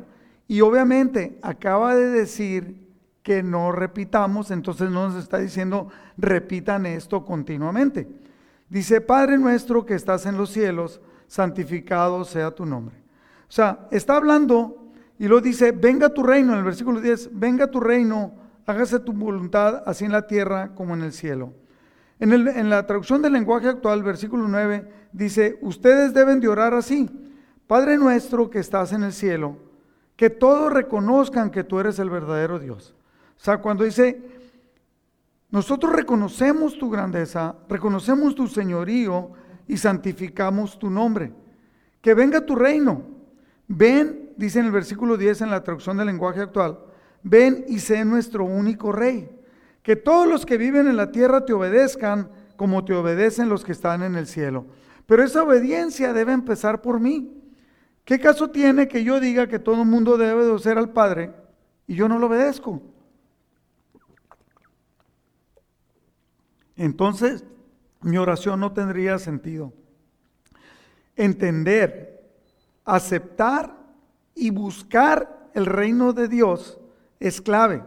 Y 0.48 0.60
obviamente 0.62 1.38
acaba 1.42 1.94
de 1.94 2.08
decir 2.08 2.82
que 3.22 3.42
no 3.42 3.72
repitamos, 3.72 4.50
entonces 4.50 4.90
no 4.90 5.08
nos 5.08 5.22
está 5.22 5.38
diciendo 5.38 5.88
repitan 6.16 6.86
esto 6.86 7.24
continuamente. 7.24 8.21
Dice, 8.72 9.02
Padre 9.02 9.36
nuestro 9.36 9.84
que 9.84 9.92
estás 9.92 10.24
en 10.24 10.38
los 10.38 10.48
cielos, 10.48 11.02
santificado 11.26 12.24
sea 12.24 12.52
tu 12.52 12.64
nombre. 12.64 12.96
O 13.46 13.52
sea, 13.52 13.86
está 13.90 14.16
hablando 14.16 14.90
y 15.18 15.28
lo 15.28 15.42
dice, 15.42 15.72
venga 15.72 16.08
tu 16.08 16.22
reino, 16.22 16.54
en 16.54 16.60
el 16.60 16.64
versículo 16.64 16.98
10, 16.98 17.38
venga 17.38 17.70
tu 17.70 17.80
reino, 17.80 18.34
hágase 18.64 18.98
tu 19.00 19.12
voluntad 19.12 19.82
así 19.84 20.06
en 20.06 20.12
la 20.12 20.26
tierra 20.26 20.74
como 20.74 20.94
en 20.94 21.02
el 21.02 21.12
cielo. 21.12 21.52
En, 22.18 22.32
en 22.32 22.70
la 22.70 22.86
traducción 22.86 23.20
del 23.20 23.34
lenguaje 23.34 23.68
actual, 23.68 24.02
versículo 24.02 24.48
9, 24.48 24.90
dice, 25.12 25.58
ustedes 25.60 26.14
deben 26.14 26.40
de 26.40 26.48
orar 26.48 26.72
así, 26.72 27.10
Padre 27.66 27.98
nuestro 27.98 28.48
que 28.48 28.60
estás 28.60 28.94
en 28.94 29.02
el 29.02 29.12
cielo, 29.12 29.58
que 30.16 30.30
todos 30.30 30.72
reconozcan 30.72 31.50
que 31.50 31.62
tú 31.62 31.78
eres 31.78 31.98
el 31.98 32.08
verdadero 32.08 32.58
Dios. 32.58 32.94
O 33.36 33.44
sea, 33.44 33.58
cuando 33.58 33.84
dice, 33.84 34.41
nosotros 35.52 35.92
reconocemos 35.92 36.78
tu 36.78 36.88
grandeza, 36.88 37.54
reconocemos 37.68 38.34
tu 38.34 38.48
señorío 38.48 39.32
y 39.68 39.76
santificamos 39.76 40.78
tu 40.78 40.88
nombre. 40.88 41.34
Que 42.00 42.14
venga 42.14 42.46
tu 42.46 42.56
reino. 42.56 43.02
Ven, 43.68 44.30
dice 44.38 44.60
en 44.60 44.64
el 44.64 44.72
versículo 44.72 45.18
10 45.18 45.42
en 45.42 45.50
la 45.50 45.62
traducción 45.62 45.98
del 45.98 46.06
lenguaje 46.06 46.40
actual, 46.40 46.78
ven 47.22 47.66
y 47.68 47.80
sé 47.80 48.02
nuestro 48.06 48.46
único 48.46 48.92
rey. 48.92 49.28
Que 49.82 49.94
todos 49.94 50.26
los 50.26 50.46
que 50.46 50.56
viven 50.56 50.88
en 50.88 50.96
la 50.96 51.12
tierra 51.12 51.44
te 51.44 51.52
obedezcan 51.52 52.30
como 52.56 52.86
te 52.86 52.94
obedecen 52.94 53.50
los 53.50 53.62
que 53.62 53.72
están 53.72 54.02
en 54.02 54.16
el 54.16 54.26
cielo. 54.26 54.64
Pero 55.04 55.22
esa 55.22 55.42
obediencia 55.42 56.14
debe 56.14 56.32
empezar 56.32 56.80
por 56.80 56.98
mí. 56.98 57.30
¿Qué 58.06 58.18
caso 58.18 58.48
tiene 58.48 58.88
que 58.88 59.04
yo 59.04 59.20
diga 59.20 59.48
que 59.48 59.58
todo 59.58 59.82
el 59.82 59.88
mundo 59.88 60.16
debe 60.16 60.46
de 60.46 60.58
ser 60.58 60.78
al 60.78 60.94
Padre 60.94 61.30
y 61.86 61.94
yo 61.94 62.08
no 62.08 62.18
lo 62.18 62.28
obedezco? 62.28 62.80
Entonces, 66.76 67.44
mi 68.00 68.18
oración 68.18 68.60
no 68.60 68.72
tendría 68.72 69.18
sentido. 69.18 69.72
Entender, 71.16 72.30
aceptar 72.84 73.76
y 74.34 74.50
buscar 74.50 75.50
el 75.54 75.66
reino 75.66 76.12
de 76.12 76.28
Dios 76.28 76.80
es 77.20 77.40
clave. 77.40 77.82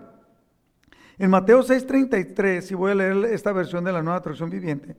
En 1.18 1.30
Mateo 1.30 1.64
6:33, 1.64 2.72
y 2.72 2.76
voy 2.76 2.92
a 2.92 2.96
leer 2.96 3.26
esta 3.26 3.52
versión 3.52 3.84
de 3.84 3.94
la 3.94 4.04
nueva 4.04 4.22
traducción 4.22 4.50
viviente, 4.50 4.96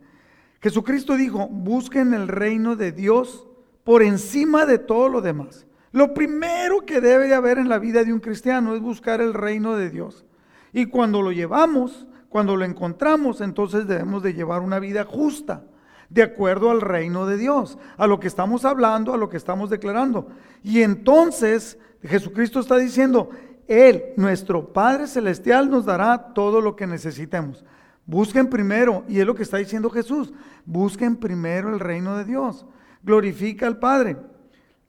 Jesucristo 0.61 1.17
dijo, 1.17 1.47
busquen 1.49 2.15
el 2.15 2.29
reino 2.29 2.77
de 2.77 2.93
Dios 2.93 3.47
por 3.85 4.03
encima 4.03 4.67
de 4.67 4.79
todo 4.79 5.09
lo 5.09 5.21
demás. 5.21 5.67
Lo 5.93 6.13
primero 6.13 6.85
que 6.85 7.01
debe 7.01 7.29
de 7.29 7.35
haber 7.35 7.59
en 7.59 7.69
la 7.69 7.79
vida 7.79 8.03
de 8.05 8.13
un 8.13 8.21
cristiano 8.21 8.75
es 8.75 8.81
buscar 8.81 9.21
el 9.21 9.33
reino 9.33 9.77
de 9.77 9.91
Dios. 9.91 10.25
Y 10.73 10.87
cuando 10.87 11.23
lo 11.23 11.31
llevamos, 11.31 12.07
cuando 12.37 12.55
lo 12.55 12.67
encontramos, 12.67 13.41
entonces 13.41 13.87
debemos 13.87 14.23
de 14.23 14.35
llevar 14.35 14.61
una 14.61 14.79
vida 14.79 15.07
justa, 15.07 15.65
de 16.11 16.23
acuerdo 16.23 16.71
al 16.71 16.83
reino 16.83 17.25
de 17.25 17.39
Dios, 17.39 17.79
a 17.97 18.07
lo 18.07 18.21
que 18.21 18.29
estamos 18.29 18.67
hablando, 18.67 19.15
a 19.15 19.17
lo 19.17 19.31
que 19.31 19.39
estamos 19.39 19.71
declarando. 19.71 20.29
Y 20.63 20.83
entonces 20.83 21.79
Jesucristo 22.03 22.61
está 22.61 22.77
diciendo, 22.77 23.31
Él, 23.67 24.13
nuestro 24.19 24.71
Padre 24.71 25.07
Celestial, 25.07 25.71
nos 25.71 25.87
dará 25.87 26.35
todo 26.35 26.61
lo 26.61 26.77
que 26.77 26.87
necesitemos. 26.87 27.65
Busquen 28.05 28.51
primero, 28.51 29.05
y 29.09 29.19
es 29.19 29.27
lo 29.27 29.35
que 29.35 29.43
está 29.45 29.57
diciendo 29.57 29.89
Jesús, 29.89 30.35
busquen 30.67 31.17
primero 31.17 31.73
el 31.73 31.81
reino 31.81 32.19
de 32.19 32.27
Dios 32.27 32.67
glorifica 33.03 33.67
al 33.67 33.79
Padre. 33.79 34.19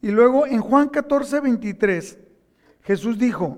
Y 0.01 0.09
luego 0.09 0.45
en 0.45 0.59
Juan 0.59 0.89
14, 0.89 1.39
23, 1.39 2.19
Jesús 2.81 3.17
dijo, 3.17 3.57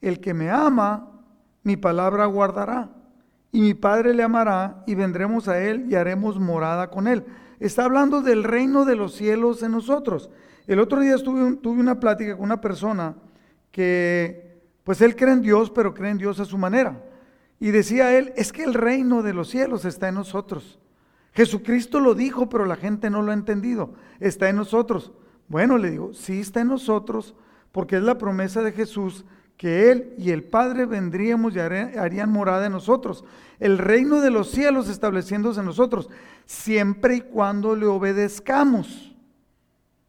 el 0.00 0.20
que 0.20 0.34
me 0.34 0.52
ama, 0.52 1.10
mi 1.64 1.76
palabra 1.76 2.26
guardará, 2.26 2.92
y 3.50 3.60
mi 3.60 3.74
Padre 3.74 4.14
le 4.14 4.22
amará, 4.22 4.82
y 4.86 4.94
vendremos 4.94 5.48
a 5.48 5.58
él 5.58 5.86
y 5.88 5.94
haremos 5.94 6.38
morada 6.38 6.90
con 6.90 7.08
él. 7.08 7.24
Está 7.60 7.84
hablando 7.84 8.20
del 8.22 8.44
reino 8.44 8.84
de 8.84 8.96
los 8.96 9.14
cielos 9.14 9.62
en 9.62 9.72
nosotros. 9.72 10.30
El 10.66 10.80
otro 10.80 11.00
día 11.00 11.16
tuve 11.16 11.80
una 11.80 11.98
plática 11.98 12.36
con 12.36 12.44
una 12.44 12.60
persona 12.60 13.16
que, 13.70 14.60
pues 14.84 15.00
él 15.00 15.16
cree 15.16 15.32
en 15.32 15.40
Dios, 15.40 15.70
pero 15.70 15.94
cree 15.94 16.10
en 16.10 16.18
Dios 16.18 16.40
a 16.40 16.44
su 16.44 16.58
manera. 16.58 17.02
Y 17.58 17.70
decía 17.70 18.16
él, 18.16 18.32
es 18.36 18.52
que 18.52 18.64
el 18.64 18.74
reino 18.74 19.22
de 19.22 19.32
los 19.32 19.48
cielos 19.48 19.84
está 19.84 20.08
en 20.08 20.16
nosotros. 20.16 20.78
Jesucristo 21.32 22.00
lo 22.00 22.14
dijo, 22.14 22.48
pero 22.48 22.66
la 22.66 22.76
gente 22.76 23.10
no 23.10 23.22
lo 23.22 23.30
ha 23.30 23.34
entendido. 23.34 23.94
Está 24.20 24.48
en 24.48 24.56
nosotros. 24.56 25.12
Bueno, 25.48 25.78
le 25.78 25.90
digo, 25.90 26.12
sí 26.12 26.40
está 26.40 26.60
en 26.60 26.68
nosotros, 26.68 27.34
porque 27.72 27.96
es 27.96 28.02
la 28.02 28.18
promesa 28.18 28.62
de 28.62 28.72
Jesús 28.72 29.24
que 29.58 29.90
Él 29.90 30.14
y 30.16 30.30
el 30.30 30.44
Padre 30.44 30.86
vendríamos 30.86 31.54
y 31.54 31.58
harían 31.58 32.30
morada 32.30 32.66
en 32.66 32.72
nosotros. 32.72 33.24
El 33.58 33.76
reino 33.76 34.20
de 34.20 34.30
los 34.30 34.50
cielos 34.50 34.88
estableciéndose 34.88 35.60
en 35.60 35.66
nosotros, 35.66 36.08
siempre 36.46 37.16
y 37.16 37.20
cuando 37.20 37.74
le 37.74 37.84
obedezcamos. 37.84 39.14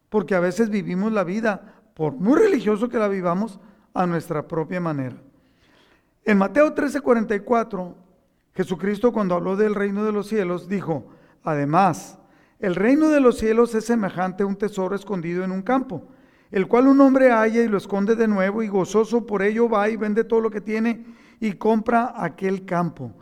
Porque 0.08 0.36
a 0.36 0.40
veces 0.40 0.70
vivimos 0.70 1.12
la 1.12 1.24
vida, 1.24 1.82
por 1.94 2.14
muy 2.14 2.38
religioso 2.38 2.88
que 2.88 2.98
la 2.98 3.08
vivamos, 3.08 3.58
a 3.92 4.06
nuestra 4.06 4.46
propia 4.46 4.80
manera. 4.80 5.16
En 6.24 6.38
Mateo 6.38 6.72
13:44, 6.72 7.94
Jesucristo 8.54 9.12
cuando 9.12 9.34
habló 9.34 9.56
del 9.56 9.74
reino 9.74 10.04
de 10.04 10.12
los 10.12 10.28
cielos 10.28 10.68
dijo, 10.68 11.08
Además, 11.42 12.18
el 12.60 12.76
reino 12.76 13.08
de 13.08 13.20
los 13.20 13.38
cielos 13.38 13.74
es 13.74 13.86
semejante 13.86 14.44
a 14.44 14.46
un 14.46 14.56
tesoro 14.56 14.94
escondido 14.94 15.42
en 15.42 15.50
un 15.50 15.62
campo, 15.62 16.06
el 16.50 16.66
cual 16.66 16.88
un 16.88 17.00
hombre 17.00 17.30
halla 17.30 17.62
y 17.62 17.68
lo 17.68 17.78
esconde 17.78 18.16
de 18.16 18.26
nuevo 18.26 18.62
y 18.62 18.68
gozoso 18.68 19.26
por 19.26 19.42
ello 19.42 19.68
va 19.68 19.88
y 19.88 19.96
vende 19.96 20.24
todo 20.24 20.40
lo 20.40 20.50
que 20.50 20.60
tiene 20.60 21.04
y 21.38 21.52
compra 21.52 22.14
aquel 22.16 22.64
campo. 22.64 23.12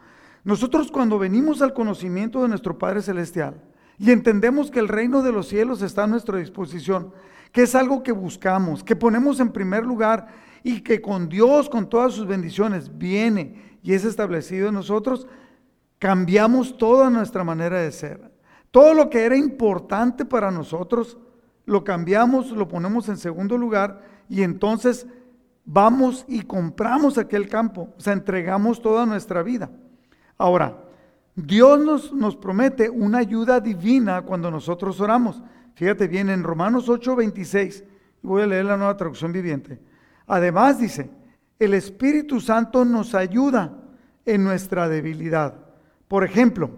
Nosotros 0.44 0.90
cuando 0.90 1.18
venimos 1.18 1.61
al 1.61 1.75
conocimiento 1.75 2.42
de 2.42 2.49
nuestro 2.49 2.78
Padre 2.78 3.02
Celestial 3.02 3.62
y 3.99 4.11
entendemos 4.11 4.70
que 4.70 4.78
el 4.78 4.88
reino 4.88 5.23
de 5.23 5.32
los 5.32 5.49
cielos 5.49 5.82
está 5.82 6.04
a 6.04 6.06
nuestra 6.06 6.38
disposición, 6.38 7.12
que 7.52 7.62
es 7.62 7.75
algo 7.75 8.02
que 8.02 8.12
buscamos, 8.12 8.82
que 8.82 8.97
ponemos 8.97 9.40
en 9.40 9.52
primer 9.52 9.85
lugar 9.85 10.28
y 10.62 10.80
que 10.80 11.00
con 11.00 11.28
Dios, 11.28 11.68
con 11.68 11.88
todas 11.88 12.14
sus 12.14 12.26
bendiciones, 12.26 12.97
viene 12.97 13.78
y 13.82 13.92
es 13.92 14.04
establecido 14.04 14.68
en 14.68 14.75
nosotros, 14.75 15.26
cambiamos 15.99 16.76
toda 16.78 17.11
nuestra 17.11 17.44
manera 17.44 17.80
de 17.80 17.92
ser. 17.92 18.32
Todo 18.70 18.94
lo 18.94 19.08
que 19.11 19.25
era 19.25 19.37
importante 19.37 20.25
para 20.25 20.50
nosotros, 20.50 21.18
lo 21.68 21.84
cambiamos, 21.84 22.50
lo 22.50 22.66
ponemos 22.66 23.08
en 23.10 23.18
segundo 23.18 23.58
lugar 23.58 24.00
y 24.28 24.42
entonces 24.42 25.06
vamos 25.66 26.25
y 26.26 26.42
compramos 26.42 27.18
aquel 27.18 27.46
campo, 27.46 27.94
o 27.96 28.00
sea, 28.00 28.14
entregamos 28.14 28.80
toda 28.80 29.04
nuestra 29.04 29.42
vida. 29.42 29.70
Ahora, 30.38 30.78
Dios 31.34 31.78
nos, 31.78 32.12
nos 32.14 32.37
promete 32.37 32.88
una 32.88 33.18
ayuda 33.18 33.60
divina 33.60 34.22
cuando 34.22 34.50
nosotros 34.50 34.98
oramos. 35.00 35.42
Fíjate 35.75 36.08
bien, 36.08 36.30
en 36.30 36.42
Romanos 36.42 36.88
8, 36.88 37.14
26, 37.14 37.84
voy 38.22 38.42
a 38.42 38.46
leer 38.46 38.64
la 38.64 38.78
nueva 38.78 38.96
traducción 38.96 39.30
viviente. 39.30 39.78
Además 40.26 40.78
dice, 40.78 41.10
el 41.58 41.75
Espíritu 41.75 42.40
Santo 42.40 42.87
nos 42.87 43.14
ayuda 43.14 43.76
en 44.25 44.42
nuestra 44.42 44.88
debilidad. 44.88 45.54
Por 46.08 46.25
ejemplo, 46.25 46.70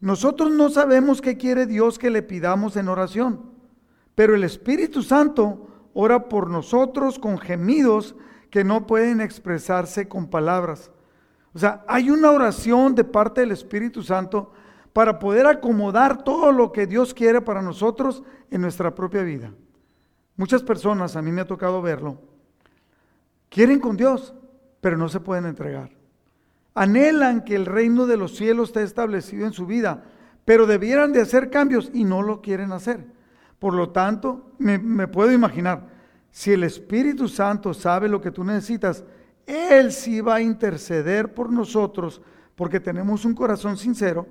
nosotros 0.00 0.50
no 0.50 0.68
sabemos 0.68 1.22
qué 1.22 1.38
quiere 1.38 1.64
Dios 1.64 1.98
que 1.98 2.10
le 2.10 2.22
pidamos 2.22 2.76
en 2.76 2.88
oración, 2.88 3.55
pero 4.16 4.34
el 4.34 4.42
Espíritu 4.42 5.02
Santo 5.02 5.68
ora 5.94 6.28
por 6.28 6.50
nosotros 6.50 7.20
con 7.20 7.38
gemidos 7.38 8.16
que 8.50 8.64
no 8.64 8.86
pueden 8.86 9.20
expresarse 9.20 10.08
con 10.08 10.28
palabras. 10.28 10.90
O 11.54 11.58
sea, 11.58 11.84
hay 11.86 12.10
una 12.10 12.32
oración 12.32 12.94
de 12.94 13.04
parte 13.04 13.42
del 13.42 13.52
Espíritu 13.52 14.02
Santo 14.02 14.52
para 14.92 15.18
poder 15.18 15.46
acomodar 15.46 16.24
todo 16.24 16.50
lo 16.50 16.72
que 16.72 16.86
Dios 16.86 17.12
quiere 17.12 17.42
para 17.42 17.60
nosotros 17.60 18.22
en 18.50 18.62
nuestra 18.62 18.94
propia 18.94 19.22
vida. 19.22 19.52
Muchas 20.36 20.62
personas, 20.62 21.14
a 21.14 21.22
mí 21.22 21.30
me 21.30 21.42
ha 21.42 21.46
tocado 21.46 21.82
verlo, 21.82 22.18
quieren 23.50 23.80
con 23.80 23.96
Dios, 23.96 24.34
pero 24.80 24.96
no 24.96 25.10
se 25.10 25.20
pueden 25.20 25.44
entregar. 25.44 25.90
Anhelan 26.74 27.44
que 27.44 27.54
el 27.54 27.66
reino 27.66 28.06
de 28.06 28.16
los 28.16 28.36
cielos 28.36 28.70
esté 28.70 28.82
establecido 28.82 29.46
en 29.46 29.52
su 29.52 29.66
vida, 29.66 30.04
pero 30.46 30.66
debieran 30.66 31.12
de 31.12 31.20
hacer 31.20 31.50
cambios 31.50 31.90
y 31.92 32.04
no 32.04 32.22
lo 32.22 32.40
quieren 32.40 32.72
hacer. 32.72 33.15
Por 33.58 33.74
lo 33.74 33.90
tanto, 33.90 34.52
me, 34.58 35.08
puedo 35.08 35.32
imaginar, 35.32 35.88
si 36.30 36.52
el 36.52 36.64
Espíritu 36.64 37.28
Santo 37.28 37.72
sabe 37.72 38.08
lo 38.08 38.20
que 38.20 38.30
tú 38.30 38.44
necesitas, 38.44 39.04
Él 39.46 39.92
sí 39.92 40.20
va 40.20 40.36
a 40.36 40.40
interceder 40.40 41.32
por 41.32 41.50
nosotros, 41.50 42.20
porque 42.54 42.80
tenemos 42.80 43.24
un 43.24 43.34
corazón 43.34 43.76
sincero, 43.76 44.26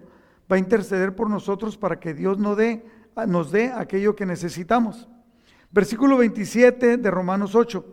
va 0.52 0.58
a 0.58 0.60
interceder 0.60 1.16
por 1.16 1.30
nosotros 1.30 1.78
para 1.78 2.00
que 2.00 2.14
Dios 2.14 2.38
nos 2.38 2.58
dé, 2.58 2.86
nos 3.28 3.52
dé 3.52 3.72
aquello 3.72 4.16
que 4.16 4.26
necesitamos. 4.26 5.08
Versículo 5.72 6.18
27 6.18 6.98
de 6.98 7.12
Romanos 7.12 7.56
8. 7.56 7.86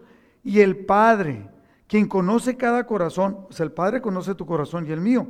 Y 0.45 0.61
el 0.61 0.85
Padre, 0.85 1.49
quien 1.87 2.07
conoce 2.07 2.57
cada 2.57 2.87
corazón, 2.87 3.47
o 3.49 3.53
sea, 3.53 3.65
el 3.65 3.73
Padre 3.73 4.03
conoce 4.03 4.35
tu 4.35 4.45
corazón 4.45 4.87
y 4.87 4.93
el 4.93 5.01
mío, 5.01 5.29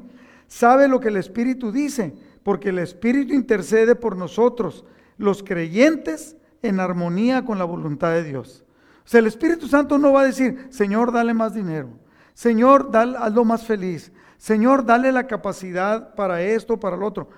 sabe 0.48 0.88
lo 0.88 1.00
que 1.00 1.08
el 1.08 1.16
Espíritu 1.16 1.70
dice, 1.70 2.14
porque 2.42 2.70
el 2.70 2.78
Espíritu 2.78 3.34
intercede 3.34 3.94
por 3.94 4.16
nosotros, 4.16 4.84
los 5.18 5.42
creyentes, 5.42 6.36
en 6.62 6.80
armonía 6.80 7.44
con 7.44 7.58
la 7.58 7.64
voluntad 7.64 8.12
de 8.12 8.24
Dios. 8.24 8.64
O 9.04 9.08
sea, 9.08 9.20
el 9.20 9.26
Espíritu 9.26 9.66
Santo 9.66 9.98
no 9.98 10.12
va 10.12 10.20
a 10.20 10.26
decir, 10.26 10.68
Señor, 10.70 11.12
dale 11.12 11.34
más 11.34 11.54
dinero. 11.54 11.88
Señor, 12.34 12.90
dale, 12.90 13.18
hazlo 13.18 13.44
más 13.44 13.64
feliz. 13.64 14.12
Señor, 14.38 14.84
dale 14.84 15.12
la 15.12 15.26
capacidad 15.26 16.14
para 16.14 16.40
esto, 16.42 16.78
para 16.78 16.96
lo 16.96 17.06
otro. 17.06 17.28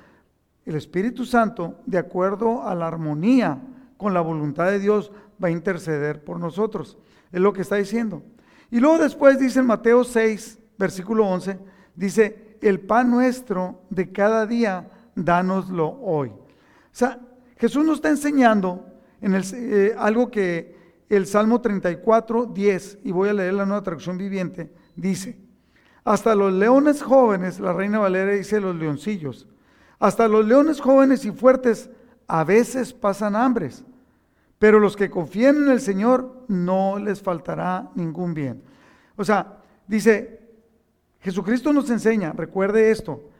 El 0.65 0.77
Espíritu 0.77 1.25
Santo, 1.25 1.81
de 1.87 1.99
acuerdo 1.99 2.67
a 2.67 2.75
la 2.75 2.87
armonía 2.87 3.61
con 3.97 4.15
la 4.15 4.21
voluntad 4.21 4.67
de 4.67 4.79
Dios, 4.79 5.11
va 5.43 5.49
a 5.49 5.53
interceder 5.53 6.23
por 6.23 6.39
nosotros. 6.39 6.99
Es 7.33 7.41
lo 7.41 7.53
que 7.53 7.63
está 7.63 7.77
diciendo. 7.77 8.23
Y 8.71 8.81
luego 8.81 8.99
después 8.99 9.39
dice 9.39 9.61
en 9.61 9.67
Mateo 9.67 10.05
6, 10.05 10.59
versículo 10.79 11.27
11, 11.27 11.59
dice, 11.95 12.57
el 12.61 12.81
pan 12.81 13.11
nuestro 13.11 13.83
de 13.91 14.11
cada 14.11 14.47
día, 14.47 14.91
dánoslo 15.15 15.99
hoy. 16.03 16.29
O 16.29 16.97
sea, 16.97 17.21
Jesús 17.57 17.85
nos 17.85 17.97
está 17.97 18.11
enseñando 18.11 18.87
en 19.21 19.35
el, 19.35 19.45
eh, 19.55 19.95
algo 19.97 20.31
que 20.31 20.75
el 21.09 21.27
Salmo 21.27 21.61
34, 21.61 22.47
10, 22.47 22.99
y 23.05 23.13
voy 23.13 23.29
a 23.29 23.35
leer 23.35 23.55
la 23.55 23.67
nueva 23.67 23.83
traducción 23.83 24.19
viviente, 24.19 24.73
dice, 24.97 25.39
hasta 26.05 26.35
los 26.35 26.53
leones 26.53 27.03
jóvenes, 27.03 27.61
la 27.61 27.73
reina 27.73 27.99
Valeria 27.99 28.35
dice 28.35 28.61
los 28.61 28.77
leoncillos, 28.77 29.49
hasta 29.99 30.29
los 30.29 30.47
leones 30.47 30.81
jóvenes 30.81 31.25
y 31.25 31.31
fuertes 31.31 31.91
a 32.27 32.45
veces 32.45 32.93
pasan 32.93 33.37
hambres, 33.37 33.85
pero 34.59 34.79
los 34.79 34.97
que 34.97 35.11
confían 35.11 35.57
en 35.57 35.71
el 35.71 35.81
Señor 35.81 36.45
no 36.49 36.99
les 36.99 37.23
faltará 37.23 37.91
ningún 37.95 38.35
bien. 38.35 38.63
O 39.17 39.25
sea, 39.25 39.59
dice, 39.87 40.41
Jesucristo 41.21 41.73
nos 41.73 41.89
enseña, 41.91 42.33
recuerde 42.33 42.91
esto, 42.91 43.31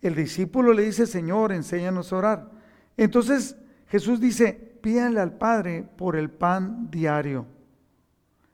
el 0.00 0.14
discípulo 0.14 0.72
le 0.72 0.82
dice, 0.82 1.06
Señor, 1.06 1.52
enséñanos 1.52 2.12
a 2.12 2.16
orar. 2.16 2.50
Entonces 2.96 3.56
Jesús 3.88 4.20
dice, 4.20 4.52
pídanle 4.82 5.20
al 5.20 5.32
Padre 5.32 5.84
por 5.96 6.16
el 6.16 6.30
pan 6.30 6.90
diario, 6.90 7.46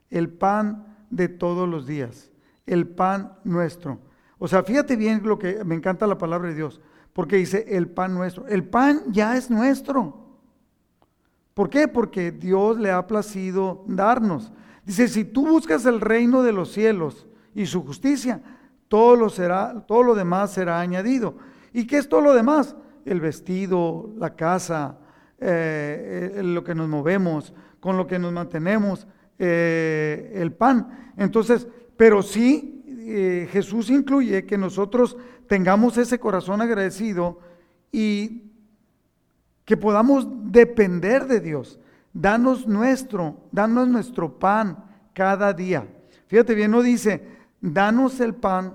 el 0.09 0.29
pan 0.29 0.97
de 1.09 1.27
todos 1.27 1.67
los 1.67 1.87
días, 1.87 2.31
el 2.65 2.87
pan 2.87 3.33
nuestro. 3.43 3.99
O 4.37 4.47
sea, 4.47 4.63
fíjate 4.63 4.95
bien 4.95 5.21
lo 5.23 5.37
que 5.37 5.63
me 5.65 5.75
encanta 5.75 6.07
la 6.07 6.17
palabra 6.17 6.49
de 6.49 6.55
Dios, 6.55 6.79
porque 7.13 7.35
dice 7.35 7.65
el 7.69 7.89
pan 7.89 8.13
nuestro. 8.13 8.47
El 8.47 8.63
pan 8.63 9.01
ya 9.07 9.35
es 9.35 9.49
nuestro. 9.49 10.29
¿Por 11.53 11.69
qué? 11.69 11.87
Porque 11.87 12.31
Dios 12.31 12.79
le 12.79 12.91
ha 12.91 13.05
placido 13.05 13.83
darnos. 13.87 14.53
Dice, 14.85 15.07
si 15.07 15.25
tú 15.25 15.45
buscas 15.45 15.85
el 15.85 15.99
reino 15.99 16.41
de 16.41 16.53
los 16.53 16.71
cielos 16.71 17.27
y 17.53 17.65
su 17.65 17.83
justicia, 17.83 18.41
todo 18.87 19.15
lo, 19.15 19.29
será, 19.29 19.85
todo 19.87 20.03
lo 20.03 20.15
demás 20.15 20.51
será 20.51 20.79
añadido. 20.79 21.35
¿Y 21.73 21.85
qué 21.85 21.97
es 21.97 22.07
todo 22.07 22.21
lo 22.21 22.33
demás? 22.33 22.75
El 23.09 23.21
vestido, 23.21 24.13
la 24.17 24.35
casa, 24.35 24.99
eh, 25.39 26.41
lo 26.43 26.63
que 26.63 26.75
nos 26.75 26.87
movemos, 26.87 27.53
con 27.79 27.97
lo 27.97 28.05
que 28.05 28.19
nos 28.19 28.31
mantenemos, 28.31 29.07
eh, 29.39 30.33
el 30.35 30.51
pan. 30.51 31.13
Entonces, 31.17 31.67
pero 31.97 32.21
sí, 32.21 32.83
eh, 32.87 33.49
Jesús 33.51 33.89
incluye 33.89 34.45
que 34.45 34.57
nosotros 34.57 35.17
tengamos 35.47 35.97
ese 35.97 36.19
corazón 36.19 36.61
agradecido 36.61 37.39
y 37.91 38.43
que 39.65 39.75
podamos 39.75 40.27
depender 40.51 41.25
de 41.25 41.39
Dios. 41.39 41.79
Danos 42.13 42.67
nuestro, 42.67 43.47
danos 43.51 43.87
nuestro 43.87 44.37
pan 44.37 44.85
cada 45.13 45.51
día. 45.53 45.87
Fíjate 46.27 46.53
bien, 46.53 46.69
no 46.69 46.83
dice, 46.83 47.25
danos 47.59 48.19
el 48.19 48.35
pan 48.35 48.73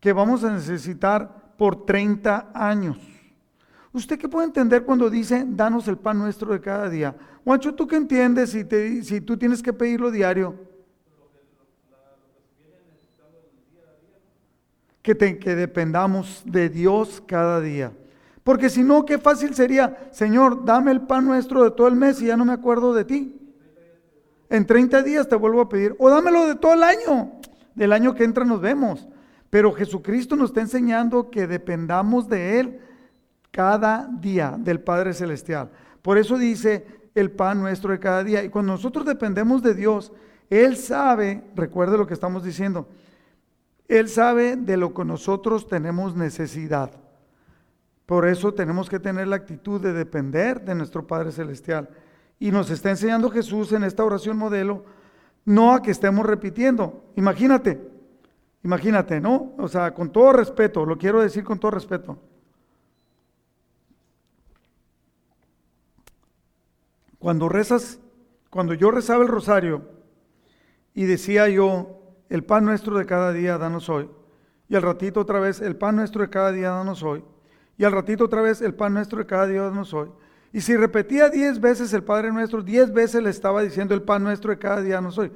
que 0.00 0.14
vamos 0.14 0.44
a 0.44 0.52
necesitar 0.52 1.54
por 1.58 1.84
30 1.84 2.52
años. 2.54 2.96
¿Usted 3.92 4.18
qué 4.18 4.28
puede 4.28 4.46
entender 4.46 4.84
cuando 4.84 5.10
dice, 5.10 5.44
danos 5.48 5.88
el 5.88 5.98
pan 5.98 6.18
nuestro 6.18 6.52
de 6.52 6.60
cada 6.60 6.88
día? 6.88 7.16
Juancho, 7.44 7.74
¿tú 7.74 7.88
qué 7.88 7.96
entiendes 7.96 8.50
si, 8.50 8.64
te, 8.64 9.02
si 9.02 9.20
tú 9.20 9.36
tienes 9.36 9.62
que 9.62 9.72
pedirlo 9.72 10.10
diario? 10.12 10.54
Que, 15.02 15.16
que 15.16 15.56
dependamos 15.56 16.42
de 16.44 16.68
Dios 16.68 17.20
cada 17.26 17.60
día. 17.60 17.92
Porque 18.44 18.70
si 18.70 18.84
no, 18.84 19.04
qué 19.04 19.18
fácil 19.18 19.54
sería, 19.54 20.08
Señor, 20.12 20.64
dame 20.64 20.92
el 20.92 21.02
pan 21.02 21.24
nuestro 21.24 21.64
de 21.64 21.72
todo 21.72 21.88
el 21.88 21.96
mes 21.96 22.22
y 22.22 22.26
ya 22.26 22.36
no 22.36 22.44
me 22.44 22.52
acuerdo 22.52 22.94
de 22.94 23.04
ti. 23.04 23.36
En 24.48 24.66
30 24.66 25.02
días 25.02 25.28
te 25.28 25.36
vuelvo 25.36 25.62
a 25.62 25.68
pedir, 25.68 25.96
o 25.98 26.08
dámelo 26.08 26.46
de 26.46 26.54
todo 26.54 26.74
el 26.74 26.82
año. 26.82 27.32
Del 27.74 27.92
año 27.92 28.14
que 28.14 28.24
entra 28.24 28.44
nos 28.44 28.60
vemos. 28.60 29.08
Pero 29.48 29.72
Jesucristo 29.72 30.36
nos 30.36 30.50
está 30.50 30.60
enseñando 30.60 31.30
que 31.30 31.46
dependamos 31.48 32.28
de 32.28 32.60
Él 32.60 32.80
cada 33.50 34.08
día 34.20 34.56
del 34.58 34.80
Padre 34.80 35.12
Celestial. 35.12 35.70
Por 36.02 36.18
eso 36.18 36.38
dice 36.38 36.86
el 37.14 37.30
pan 37.30 37.60
nuestro 37.60 37.92
de 37.92 37.98
cada 37.98 38.24
día. 38.24 38.42
Y 38.44 38.48
cuando 38.48 38.72
nosotros 38.72 39.04
dependemos 39.04 39.62
de 39.62 39.74
Dios, 39.74 40.12
Él 40.48 40.76
sabe, 40.76 41.44
recuerde 41.54 41.98
lo 41.98 42.06
que 42.06 42.14
estamos 42.14 42.44
diciendo, 42.44 42.88
Él 43.88 44.08
sabe 44.08 44.56
de 44.56 44.76
lo 44.76 44.94
que 44.94 45.04
nosotros 45.04 45.66
tenemos 45.68 46.14
necesidad. 46.14 46.90
Por 48.06 48.26
eso 48.26 48.52
tenemos 48.54 48.88
que 48.88 48.98
tener 48.98 49.28
la 49.28 49.36
actitud 49.36 49.80
de 49.80 49.92
depender 49.92 50.64
de 50.64 50.74
nuestro 50.74 51.06
Padre 51.06 51.30
Celestial. 51.30 51.88
Y 52.38 52.50
nos 52.50 52.70
está 52.70 52.90
enseñando 52.90 53.30
Jesús 53.30 53.72
en 53.72 53.84
esta 53.84 54.04
oración 54.04 54.36
modelo, 54.36 54.84
no 55.44 55.74
a 55.74 55.82
que 55.82 55.90
estemos 55.90 56.26
repitiendo. 56.26 57.04
Imagínate, 57.16 57.80
imagínate, 58.64 59.20
¿no? 59.20 59.52
O 59.58 59.68
sea, 59.68 59.92
con 59.94 60.10
todo 60.10 60.32
respeto, 60.32 60.84
lo 60.84 60.98
quiero 60.98 61.20
decir 61.20 61.44
con 61.44 61.58
todo 61.60 61.70
respeto. 61.70 62.18
Cuando 67.20 67.50
rezas, 67.50 68.00
cuando 68.48 68.72
yo 68.72 68.90
rezaba 68.90 69.22
el 69.22 69.28
rosario 69.28 69.82
y 70.94 71.04
decía 71.04 71.48
yo, 71.50 72.00
el 72.30 72.44
pan 72.44 72.64
nuestro 72.64 72.96
de 72.96 73.04
cada 73.04 73.32
día, 73.32 73.58
danos 73.58 73.90
hoy, 73.90 74.10
y 74.68 74.74
al 74.74 74.82
ratito 74.82 75.20
otra 75.20 75.38
vez, 75.38 75.60
el 75.60 75.76
pan 75.76 75.96
nuestro 75.96 76.22
de 76.22 76.30
cada 76.30 76.50
día, 76.50 76.70
danos 76.70 77.02
hoy, 77.02 77.22
y 77.76 77.84
al 77.84 77.92
ratito 77.92 78.24
otra 78.24 78.40
vez, 78.40 78.62
el 78.62 78.74
pan 78.74 78.94
nuestro 78.94 79.18
de 79.18 79.26
cada 79.26 79.46
día, 79.46 79.62
danos 79.62 79.92
hoy. 79.92 80.10
Y 80.50 80.62
si 80.62 80.74
repetía 80.76 81.28
diez 81.28 81.60
veces 81.60 81.92
el 81.92 82.02
Padre 82.02 82.32
nuestro, 82.32 82.62
diez 82.62 82.90
veces 82.90 83.22
le 83.22 83.28
estaba 83.28 83.62
diciendo 83.62 83.94
el 83.94 84.02
pan 84.02 84.24
nuestro 84.24 84.50
de 84.50 84.58
cada 84.58 84.80
día, 84.80 84.94
danos 84.94 85.18
hoy. 85.18 85.30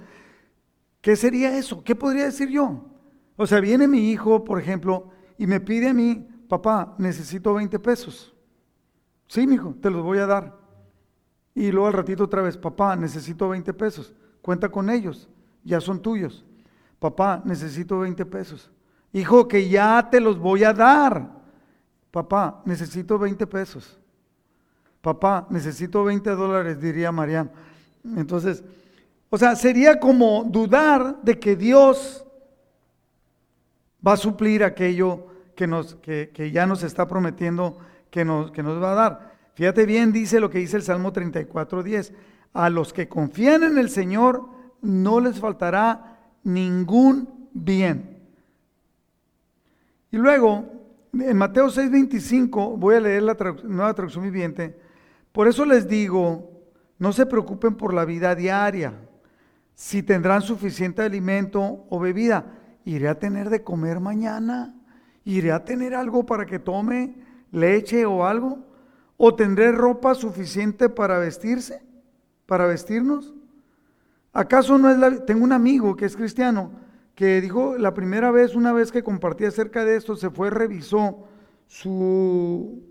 ¿Qué 1.03 1.17
sería 1.17 1.59
eso? 1.59 1.85
¿Qué 1.85 1.95
podría 1.95 2.25
decir 2.25 2.49
yo? 2.49 2.87
O 3.37 3.47
sea, 3.47 3.61
viene 3.61 3.87
mi 3.87 4.11
hijo, 4.11 4.43
por 4.43 4.59
ejemplo, 4.59 5.11
y 5.37 5.47
me 5.47 5.61
pide 5.61 5.91
a 5.91 5.95
mí, 5.95 6.27
papá, 6.49 6.95
necesito 6.97 7.53
20 7.53 7.79
pesos. 7.79 8.35
Sí, 9.29 9.47
mi 9.47 9.57
hijo, 9.57 9.77
te 9.83 9.91
los 9.91 10.03
voy 10.03 10.17
a 10.17 10.27
dar. 10.27 10.64
Y 11.55 11.71
luego 11.71 11.87
al 11.87 11.93
ratito 11.93 12.25
otra 12.25 12.43
vez, 12.43 12.57
papá, 12.57 12.97
necesito 12.97 13.49
20 13.49 13.73
pesos. 13.75 14.13
Cuenta 14.43 14.69
con 14.69 14.91
ellos, 14.91 15.29
ya 15.63 15.81
son 15.81 16.01
tuyos. 16.01 16.45
Papá, 16.99 17.43
necesito 17.45 17.99
20 18.01 18.27
pesos. 18.27 18.71
Hijo, 19.13 19.47
que 19.47 19.69
ya 19.69 20.09
te 20.11 20.21
los 20.21 20.39
voy 20.39 20.65
a 20.65 20.73
dar. 20.73 21.31
Papá, 22.11 22.63
necesito 22.65 23.19
20 23.19 23.47
pesos. 23.47 23.99
Papá, 25.01 25.47
necesito 25.51 26.03
20 26.03 26.31
dólares, 26.31 26.81
diría 26.81 27.13
Mariam. 27.13 27.49
Entonces, 28.17 28.65
o 29.31 29.39
sea, 29.39 29.55
sería 29.55 30.01
como 30.01 30.45
dudar 30.45 31.21
de 31.23 31.39
que 31.39 31.57
Dios 31.57 32.25
va 34.07 34.13
a 34.13 34.17
suplir 34.17 34.65
aquello 34.65 35.27
que, 35.55 35.67
nos, 35.67 35.95
que, 35.97 36.31
que 36.33 36.51
ya 36.51 36.67
nos 36.67 36.83
está 36.83 37.07
prometiendo 37.07 37.79
que 38.11 38.25
nos, 38.25 38.51
que 38.51 38.63
nos 38.63 38.83
va 38.83 38.93
a 38.93 38.95
dar. 38.95 39.34
Fíjate 39.55 39.87
bien, 39.87 40.13
dice 40.13 40.41
lo 40.41 40.51
que 40.51 40.59
dice 40.59 40.77
el 40.77 40.83
Salmo 40.83 41.13
34, 41.13 41.83
10. 41.83 42.13
A 42.53 42.71
los 42.71 42.93
que 42.93 43.09
confían 43.09 43.63
en 43.63 43.79
el 43.79 43.89
Señor 43.89 44.49
no 44.83 45.21
les 45.21 45.39
faltará 45.39 46.19
ningún 46.43 47.49
bien. 47.53 48.19
Y 50.11 50.17
luego, 50.17 50.65
en 51.13 51.37
Mateo 51.37 51.71
6, 51.71 51.91
25, 51.91 52.77
voy 52.77 52.97
a 52.97 53.01
leer 53.01 53.23
la 53.23 53.37
nueva 53.65 53.95
traducción 53.95 54.25
viviente. 54.25 54.79
Por 55.33 55.49
eso 55.49 55.65
les 55.65 55.89
digo, 55.89 56.53
no 56.99 57.13
se 57.13 57.27
preocupen 57.27 57.75
por 57.75 57.95
la 57.95 58.05
vida 58.05 58.35
diaria, 58.35 58.95
si 59.75 60.03
tendrán 60.03 60.43
suficiente 60.43 61.03
alimento 61.03 61.87
o 61.91 61.99
bebida. 61.99 62.47
¿Iré 62.85 63.09
a 63.09 63.19
tener 63.19 63.51
de 63.51 63.63
comer 63.63 63.99
mañana? 63.99 64.75
¿Iré 65.25 65.51
a 65.53 65.65
tener 65.65 65.95
algo 65.95 66.27
para 66.27 66.45
que 66.47 66.59
tome 66.59 67.15
leche 67.51 68.05
o 68.05 68.25
algo? 68.27 68.74
¿O 69.17 69.35
tendré 69.35 69.73
ropa 69.73 70.15
suficiente 70.15 70.89
para 70.89 71.19
vestirse? 71.19 71.83
¿Para 72.47 72.67
vestirnos? 72.67 73.35
¿Acaso 74.33 74.79
no 74.79 74.91
es 74.91 74.99
la... 74.99 75.25
Tengo 75.25 75.45
un 75.45 75.53
amigo 75.53 75.97
que 75.97 76.05
es 76.05 76.17
cristiano 76.17 76.85
que 77.15 77.41
dijo 77.41 77.79
la 77.79 77.95
primera 77.95 78.31
vez, 78.31 78.55
una 78.55 78.73
vez 78.73 78.91
que 78.91 79.05
compartí 79.05 79.45
acerca 79.45 79.85
de 79.85 79.97
esto, 79.97 80.17
se 80.17 80.31
fue, 80.31 80.51
revisó 80.51 81.29
su, 81.67 82.83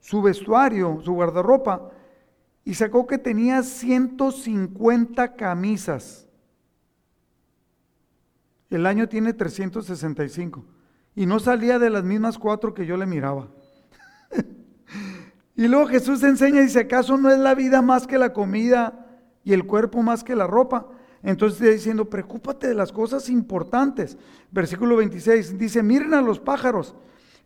su 0.00 0.22
vestuario, 0.22 1.00
su 1.02 1.12
guardarropa, 1.14 1.90
y 2.64 2.74
sacó 2.74 3.06
que 3.06 3.18
tenía 3.18 3.62
150 3.62 5.34
camisas. 5.34 6.28
El 8.68 8.84
año 8.86 9.08
tiene 9.08 9.32
365 9.32 10.64
y 11.14 11.24
no 11.24 11.38
salía 11.38 11.78
de 11.78 11.88
las 11.88 12.04
mismas 12.04 12.36
cuatro 12.36 12.74
que 12.74 12.84
yo 12.84 12.96
le 12.96 13.06
miraba. 13.06 13.48
Y 15.56 15.68
luego 15.68 15.86
Jesús 15.86 16.22
enseña 16.22 16.60
y 16.60 16.64
dice, 16.64 16.80
¿acaso 16.80 17.16
no 17.16 17.30
es 17.30 17.38
la 17.38 17.54
vida 17.54 17.80
más 17.80 18.06
que 18.06 18.18
la 18.18 18.34
comida 18.34 19.06
y 19.42 19.54
el 19.54 19.66
cuerpo 19.66 20.02
más 20.02 20.22
que 20.22 20.36
la 20.36 20.46
ropa? 20.46 20.88
Entonces 21.22 21.60
está 21.60 21.72
diciendo, 21.72 22.10
preocúpate 22.10 22.68
de 22.68 22.74
las 22.74 22.92
cosas 22.92 23.30
importantes. 23.30 24.18
Versículo 24.50 24.96
26 24.96 25.58
dice, 25.58 25.82
miren 25.82 26.12
a 26.12 26.20
los 26.20 26.38
pájaros. 26.38 26.94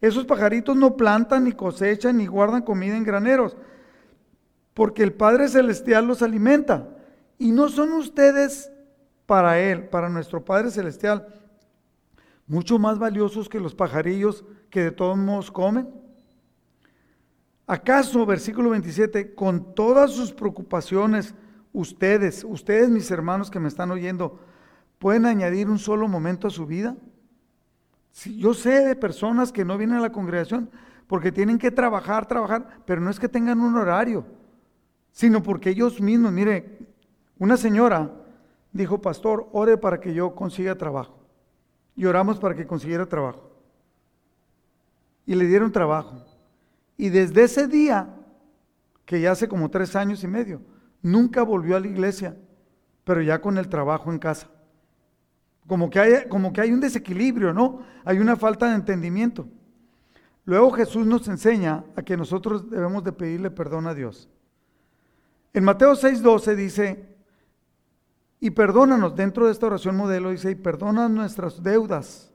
Esos 0.00 0.24
pajaritos 0.24 0.76
no 0.76 0.96
plantan, 0.96 1.44
ni 1.44 1.52
cosechan, 1.52 2.16
ni 2.16 2.26
guardan 2.26 2.62
comida 2.62 2.96
en 2.96 3.04
graneros, 3.04 3.56
porque 4.74 5.04
el 5.04 5.12
Padre 5.12 5.48
Celestial 5.48 6.06
los 6.06 6.20
alimenta. 6.20 6.88
Y 7.38 7.52
no 7.52 7.68
son 7.68 7.92
ustedes 7.92 8.72
para 9.26 9.60
Él, 9.60 9.88
para 9.88 10.08
nuestro 10.08 10.44
Padre 10.44 10.72
Celestial, 10.72 11.28
mucho 12.48 12.80
más 12.80 12.98
valiosos 12.98 13.48
que 13.48 13.60
los 13.60 13.76
pajarillos 13.76 14.44
que 14.68 14.82
de 14.82 14.90
todos 14.90 15.16
modos 15.16 15.52
comen. 15.52 15.99
¿Acaso, 17.70 18.26
versículo 18.26 18.70
27, 18.70 19.32
con 19.32 19.76
todas 19.76 20.10
sus 20.10 20.32
preocupaciones, 20.32 21.36
ustedes, 21.72 22.42
ustedes 22.42 22.90
mis 22.90 23.08
hermanos 23.12 23.48
que 23.48 23.60
me 23.60 23.68
están 23.68 23.92
oyendo, 23.92 24.40
pueden 24.98 25.24
añadir 25.24 25.70
un 25.70 25.78
solo 25.78 26.08
momento 26.08 26.48
a 26.48 26.50
su 26.50 26.66
vida? 26.66 26.96
Si 28.10 28.36
yo 28.38 28.54
sé 28.54 28.84
de 28.84 28.96
personas 28.96 29.52
que 29.52 29.64
no 29.64 29.78
vienen 29.78 29.98
a 29.98 30.00
la 30.00 30.10
congregación 30.10 30.68
porque 31.06 31.30
tienen 31.30 31.58
que 31.58 31.70
trabajar, 31.70 32.26
trabajar, 32.26 32.82
pero 32.86 33.00
no 33.00 33.08
es 33.08 33.20
que 33.20 33.28
tengan 33.28 33.60
un 33.60 33.76
horario, 33.76 34.26
sino 35.12 35.40
porque 35.40 35.70
ellos 35.70 36.00
mismos, 36.00 36.32
mire, 36.32 36.76
una 37.38 37.56
señora 37.56 38.10
dijo, 38.72 39.00
pastor, 39.00 39.48
ore 39.52 39.78
para 39.78 40.00
que 40.00 40.12
yo 40.12 40.34
consiga 40.34 40.74
trabajo. 40.74 41.20
Y 41.94 42.04
oramos 42.04 42.40
para 42.40 42.56
que 42.56 42.66
consiguiera 42.66 43.06
trabajo. 43.06 43.48
Y 45.24 45.36
le 45.36 45.46
dieron 45.46 45.70
trabajo. 45.70 46.29
Y 47.00 47.08
desde 47.08 47.44
ese 47.44 47.66
día, 47.66 48.14
que 49.06 49.20
ya 49.20 49.32
hace 49.32 49.48
como 49.48 49.70
tres 49.70 49.96
años 49.96 50.22
y 50.22 50.28
medio, 50.28 50.60
Nunca 51.02 51.42
volvió 51.42 51.76
a 51.76 51.80
la 51.80 51.86
iglesia, 51.86 52.36
pero 53.04 53.22
ya 53.22 53.40
con 53.40 53.56
el 53.58 53.68
trabajo 53.68 54.12
en 54.12 54.18
casa. 54.18 54.48
Como 55.66 55.88
que 55.88 55.98
hay, 55.98 56.28
como 56.28 56.52
que 56.52 56.60
hay 56.60 56.72
un 56.72 56.80
desequilibrio, 56.80 57.54
¿no? 57.54 57.80
Hay 58.04 58.18
una 58.18 58.36
falta 58.36 58.68
de 58.68 58.74
entendimiento. 58.74 59.48
Luego 60.44 60.72
Jesús 60.72 61.06
nos 61.06 61.26
enseña 61.28 61.84
a 61.96 62.02
que 62.02 62.16
nosotros 62.16 62.68
debemos 62.68 63.04
de 63.04 63.12
pedirle 63.12 63.50
perdón 63.50 63.86
a 63.86 63.94
Dios. 63.94 64.28
En 65.52 65.64
Mateo 65.64 65.94
6:12 65.94 66.54
dice, 66.54 67.08
y 68.40 68.50
perdónanos, 68.50 69.14
dentro 69.16 69.46
de 69.46 69.52
esta 69.52 69.66
oración 69.66 69.96
modelo 69.96 70.30
dice, 70.30 70.50
y 70.50 70.54
perdona 70.54 71.08
nuestras 71.08 71.62
deudas, 71.62 72.32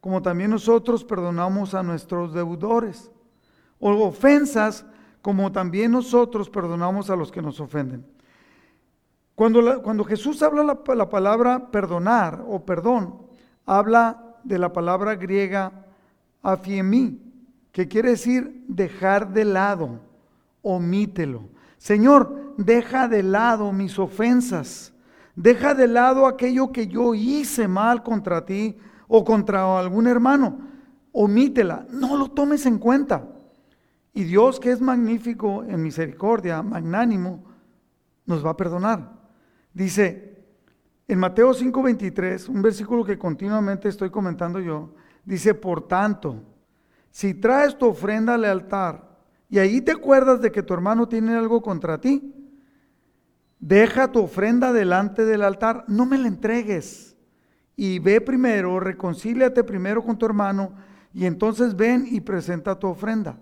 como 0.00 0.22
también 0.22 0.50
nosotros 0.50 1.04
perdonamos 1.04 1.74
a 1.74 1.82
nuestros 1.82 2.32
deudores, 2.32 3.10
o 3.80 3.90
ofensas 4.06 4.84
como 5.22 5.52
también 5.52 5.92
nosotros 5.92 6.48
perdonamos 6.48 7.10
a 7.10 7.16
los 7.16 7.30
que 7.30 7.42
nos 7.42 7.60
ofenden. 7.60 8.04
Cuando, 9.34 9.82
cuando 9.82 10.04
Jesús 10.04 10.42
habla 10.42 10.64
la, 10.64 10.94
la 10.94 11.08
palabra 11.08 11.70
perdonar 11.70 12.44
o 12.48 12.64
perdón, 12.64 13.22
habla 13.66 14.36
de 14.42 14.58
la 14.58 14.72
palabra 14.72 15.14
griega 15.14 15.86
afiemi, 16.42 17.20
que 17.70 17.86
quiere 17.86 18.10
decir 18.10 18.64
dejar 18.66 19.32
de 19.32 19.44
lado, 19.44 20.00
omítelo. 20.62 21.44
Señor, 21.76 22.54
deja 22.56 23.06
de 23.06 23.22
lado 23.22 23.72
mis 23.72 23.98
ofensas, 23.98 24.92
deja 25.36 25.74
de 25.74 25.86
lado 25.86 26.26
aquello 26.26 26.72
que 26.72 26.88
yo 26.88 27.14
hice 27.14 27.68
mal 27.68 28.02
contra 28.02 28.44
ti 28.44 28.76
o 29.06 29.24
contra 29.24 29.78
algún 29.78 30.08
hermano, 30.08 30.58
omítela, 31.12 31.86
no 31.90 32.16
lo 32.16 32.28
tomes 32.30 32.66
en 32.66 32.78
cuenta. 32.78 33.24
Y 34.12 34.24
Dios, 34.24 34.58
que 34.58 34.70
es 34.70 34.80
magnífico 34.80 35.64
en 35.64 35.82
misericordia, 35.82 36.62
magnánimo, 36.62 37.44
nos 38.26 38.44
va 38.44 38.50
a 38.50 38.56
perdonar. 38.56 39.18
Dice 39.72 40.28
en 41.08 41.18
Mateo 41.18 41.54
5:23, 41.54 42.48
un 42.48 42.60
versículo 42.60 43.04
que 43.04 43.18
continuamente 43.18 43.88
estoy 43.88 44.10
comentando 44.10 44.60
yo, 44.60 44.94
dice, 45.24 45.54
por 45.54 45.88
tanto, 45.88 46.42
si 47.10 47.34
traes 47.34 47.76
tu 47.78 47.86
ofrenda 47.86 48.34
al 48.34 48.44
altar 48.44 49.18
y 49.48 49.58
ahí 49.58 49.80
te 49.80 49.92
acuerdas 49.92 50.42
de 50.42 50.52
que 50.52 50.62
tu 50.62 50.74
hermano 50.74 51.08
tiene 51.08 51.34
algo 51.34 51.62
contra 51.62 51.98
ti, 51.98 52.34
deja 53.58 54.12
tu 54.12 54.20
ofrenda 54.20 54.72
delante 54.72 55.24
del 55.24 55.42
altar, 55.42 55.84
no 55.88 56.04
me 56.04 56.18
la 56.18 56.28
entregues. 56.28 57.16
Y 57.74 57.98
ve 58.00 58.20
primero, 58.20 58.78
reconcíliate 58.78 59.64
primero 59.64 60.04
con 60.04 60.18
tu 60.18 60.26
hermano 60.26 60.74
y 61.14 61.24
entonces 61.24 61.74
ven 61.74 62.06
y 62.10 62.20
presenta 62.20 62.78
tu 62.78 62.88
ofrenda. 62.88 63.38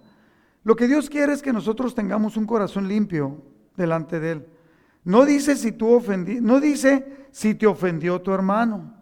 Lo 0.67 0.75
que 0.75 0.89
Dios 0.89 1.09
quiere 1.09 1.33
es 1.33 1.43
que 1.43 1.53
nosotros 1.53 1.95
tengamos 1.95 2.37
un 2.37 2.45
corazón 2.45 2.89
limpio 2.89 3.41
delante 3.77 4.19
de 4.19 4.33
Él. 4.33 4.47
No 5.05 5.25
dice 5.25 5.55
si 5.55 5.71
tú 5.71 5.95
ofendí, 5.95 6.41
no 6.41 6.59
dice 6.59 7.29
si 7.31 7.55
te 7.55 7.69
ofendió 7.69 8.21
tu 8.21 8.33
hermano. 8.33 8.93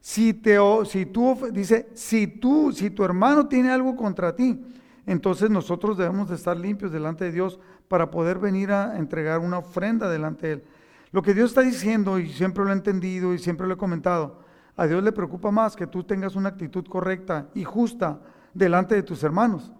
Si 0.00 0.34
te 0.34 0.58
si 0.84 1.06
tú 1.06 1.38
dice 1.52 1.90
si 1.94 2.26
tú 2.26 2.72
si 2.72 2.90
tu 2.90 3.04
hermano 3.04 3.46
tiene 3.46 3.70
algo 3.70 3.94
contra 3.94 4.34
ti, 4.34 4.66
entonces 5.06 5.48
nosotros 5.48 5.96
debemos 5.96 6.28
de 6.28 6.34
estar 6.34 6.56
limpios 6.56 6.90
delante 6.90 7.26
de 7.26 7.30
Dios 7.30 7.60
para 7.86 8.10
poder 8.10 8.40
venir 8.40 8.72
a 8.72 8.98
entregar 8.98 9.38
una 9.38 9.58
ofrenda 9.58 10.10
delante 10.10 10.48
de 10.48 10.52
él. 10.54 10.64
Lo 11.12 11.22
que 11.22 11.34
Dios 11.34 11.50
está 11.50 11.60
diciendo 11.60 12.18
y 12.18 12.30
siempre 12.30 12.64
lo 12.64 12.70
he 12.70 12.72
entendido 12.72 13.32
y 13.32 13.38
siempre 13.38 13.68
lo 13.68 13.74
he 13.74 13.76
comentado, 13.78 14.40
a 14.74 14.88
Dios 14.88 15.04
le 15.04 15.12
preocupa 15.12 15.52
más 15.52 15.76
que 15.76 15.86
tú 15.86 16.02
tengas 16.02 16.34
una 16.34 16.48
actitud 16.48 16.84
correcta 16.84 17.46
y 17.54 17.62
justa 17.62 18.18
delante 18.54 18.96
de 18.96 19.04
tus 19.04 19.22
hermanos 19.22 19.72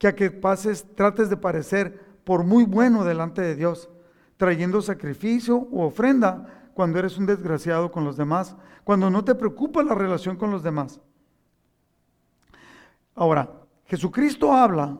que 0.00 0.08
a 0.08 0.16
que 0.16 0.30
pases, 0.30 0.86
trates 0.96 1.28
de 1.28 1.36
parecer 1.36 2.00
por 2.24 2.42
muy 2.42 2.64
bueno 2.64 3.04
delante 3.04 3.42
de 3.42 3.54
Dios, 3.54 3.90
trayendo 4.38 4.80
sacrificio 4.80 5.68
u 5.70 5.82
ofrenda 5.82 6.70
cuando 6.72 6.98
eres 6.98 7.18
un 7.18 7.26
desgraciado 7.26 7.92
con 7.92 8.06
los 8.06 8.16
demás, 8.16 8.56
cuando 8.82 9.10
no 9.10 9.22
te 9.22 9.34
preocupa 9.34 9.82
la 9.82 9.94
relación 9.94 10.36
con 10.38 10.50
los 10.50 10.62
demás. 10.62 11.02
Ahora, 13.14 13.50
Jesucristo 13.84 14.54
habla, 14.54 14.96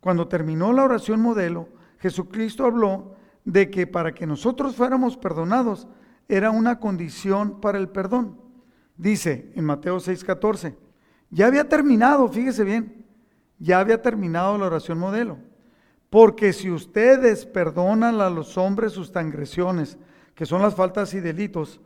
cuando 0.00 0.26
terminó 0.26 0.72
la 0.72 0.82
oración 0.82 1.20
modelo, 1.20 1.68
Jesucristo 1.98 2.66
habló 2.66 3.14
de 3.44 3.70
que 3.70 3.86
para 3.86 4.12
que 4.12 4.26
nosotros 4.26 4.74
fuéramos 4.74 5.16
perdonados 5.16 5.86
era 6.26 6.50
una 6.50 6.80
condición 6.80 7.60
para 7.60 7.78
el 7.78 7.88
perdón. 7.88 8.40
Dice 8.96 9.52
en 9.54 9.64
Mateo 9.64 10.00
6:14, 10.00 10.74
ya 11.30 11.46
había 11.46 11.68
terminado, 11.68 12.26
fíjese 12.28 12.64
bien, 12.64 13.03
ya 13.58 13.80
había 13.80 14.02
terminado 14.02 14.58
la 14.58 14.66
oración 14.66 14.98
modelo. 14.98 15.38
Porque 16.10 16.52
si 16.52 16.70
ustedes 16.70 17.44
perdonan 17.44 18.20
a 18.20 18.30
los 18.30 18.56
hombres 18.56 18.92
sus 18.92 19.10
transgresiones, 19.10 19.98
que 20.34 20.46
son 20.46 20.62
las 20.62 20.74
faltas 20.74 21.12
y 21.14 21.20
delitos, 21.20 21.80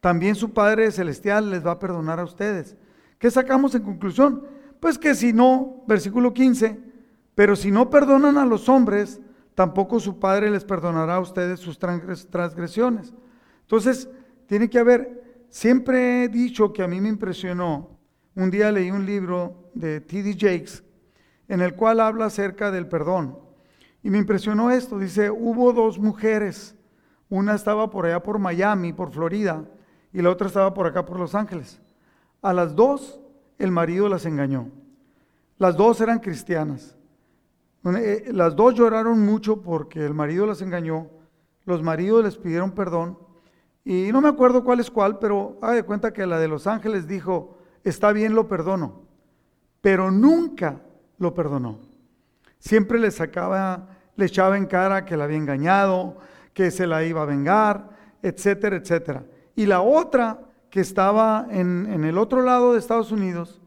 también 0.00 0.34
su 0.34 0.52
Padre 0.52 0.90
Celestial 0.90 1.50
les 1.50 1.66
va 1.66 1.72
a 1.72 1.78
perdonar 1.78 2.20
a 2.20 2.24
ustedes. 2.24 2.76
¿Qué 3.18 3.30
sacamos 3.30 3.74
en 3.74 3.82
conclusión? 3.82 4.44
Pues 4.80 4.98
que 4.98 5.14
si 5.14 5.32
no, 5.32 5.82
versículo 5.86 6.32
15, 6.32 6.78
pero 7.34 7.56
si 7.56 7.70
no 7.70 7.90
perdonan 7.90 8.38
a 8.38 8.46
los 8.46 8.68
hombres, 8.68 9.20
tampoco 9.54 9.98
su 9.98 10.18
Padre 10.18 10.50
les 10.50 10.64
perdonará 10.64 11.16
a 11.16 11.20
ustedes 11.20 11.60
sus 11.60 11.78
transgresiones. 11.78 13.12
Entonces, 13.62 14.08
tiene 14.46 14.70
que 14.70 14.78
haber, 14.78 15.44
siempre 15.50 16.24
he 16.24 16.28
dicho 16.28 16.72
que 16.72 16.82
a 16.82 16.88
mí 16.88 17.00
me 17.00 17.08
impresionó, 17.08 17.90
un 18.34 18.50
día 18.50 18.70
leí 18.70 18.90
un 18.90 19.04
libro 19.04 19.70
de 19.74 20.00
T.D. 20.00 20.34
Jakes 20.34 20.82
en 21.48 21.60
el 21.60 21.74
cual 21.74 22.00
habla 22.00 22.26
acerca 22.26 22.70
del 22.70 22.86
perdón. 22.86 23.38
Y 24.02 24.10
me 24.10 24.18
impresionó 24.18 24.70
esto, 24.70 24.98
dice, 24.98 25.30
hubo 25.30 25.72
dos 25.72 25.98
mujeres, 25.98 26.76
una 27.28 27.54
estaba 27.54 27.90
por 27.90 28.06
allá 28.06 28.22
por 28.22 28.38
Miami, 28.38 28.92
por 28.92 29.10
Florida, 29.10 29.64
y 30.12 30.22
la 30.22 30.30
otra 30.30 30.46
estaba 30.46 30.72
por 30.72 30.86
acá 30.86 31.04
por 31.04 31.18
Los 31.18 31.34
Ángeles. 31.34 31.80
A 32.40 32.52
las 32.52 32.76
dos 32.76 33.20
el 33.58 33.70
marido 33.70 34.08
las 34.08 34.24
engañó. 34.24 34.70
Las 35.58 35.76
dos 35.76 36.00
eran 36.00 36.20
cristianas. 36.20 36.96
Eh, 37.84 38.30
las 38.32 38.54
dos 38.54 38.74
lloraron 38.74 39.24
mucho 39.24 39.62
porque 39.62 40.04
el 40.04 40.14
marido 40.14 40.46
las 40.46 40.62
engañó, 40.62 41.08
los 41.64 41.82
maridos 41.82 42.24
les 42.24 42.36
pidieron 42.36 42.72
perdón 42.72 43.16
Y 43.84 44.10
no 44.12 44.20
me 44.20 44.28
acuerdo 44.28 44.64
cuál 44.64 44.80
es 44.80 44.90
cuál, 44.90 45.18
pero 45.18 45.58
haga 45.62 45.74
de 45.74 45.82
cuenta 45.84 46.12
que 46.12 46.26
la 46.26 46.38
de 46.38 46.48
los 46.48 46.66
ángeles 46.66 47.06
dijo, 47.06 47.56
está 47.84 48.12
bien, 48.12 48.34
lo 48.34 48.48
perdono, 48.48 49.02
pero 49.80 50.10
nunca 50.10 50.82
lo 51.18 51.34
perdonó. 51.34 51.78
Siempre 52.58 52.98
le 52.98 53.10
sacaba, 53.10 53.88
le 54.16 54.26
echaba 54.26 54.56
en 54.56 54.66
cara 54.66 55.04
que 55.04 55.16
la 55.16 55.24
había 55.24 55.36
engañado, 55.36 56.18
que 56.52 56.70
se 56.70 56.86
la 56.86 57.04
iba 57.04 57.22
a 57.22 57.26
vengar, 57.26 57.90
etcétera, 58.22 58.76
etcétera. 58.76 59.24
Y 59.54 59.66
la 59.66 59.80
otra, 59.80 60.40
que 60.70 60.80
estaba 60.80 61.46
en, 61.50 62.04
el 62.04 62.18
otro 62.18 62.42
lado 62.42 62.72
de 62.72 62.78
Estados 62.78 63.12
Unidos, 63.12 63.60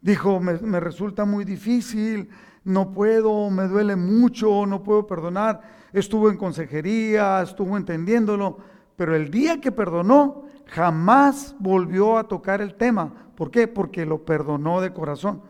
dijo, 0.00 0.40
me, 0.40 0.54
me 0.58 0.80
resulta 0.80 1.24
muy 1.24 1.44
difícil, 1.44 2.30
no 2.64 2.92
puedo, 2.92 3.50
me 3.50 3.68
duele 3.68 3.96
mucho, 3.96 4.66
no 4.66 4.82
puedo 4.82 5.06
perdonar. 5.06 5.62
Estuvo 5.92 6.28
en 6.30 6.36
consejería, 6.36 7.42
estuvo 7.42 7.76
entendiéndolo, 7.76 8.58
pero 8.96 9.14
el 9.14 9.30
día 9.30 9.60
que 9.60 9.72
perdonó, 9.72 10.46
jamás 10.66 11.54
volvió 11.58 12.18
a 12.18 12.24
tocar 12.24 12.60
el 12.60 12.74
tema. 12.74 13.30
¿Por 13.36 13.50
qué? 13.50 13.68
Porque 13.68 14.04
lo 14.04 14.24
perdonó 14.24 14.80
de 14.80 14.92
corazón. 14.92 15.42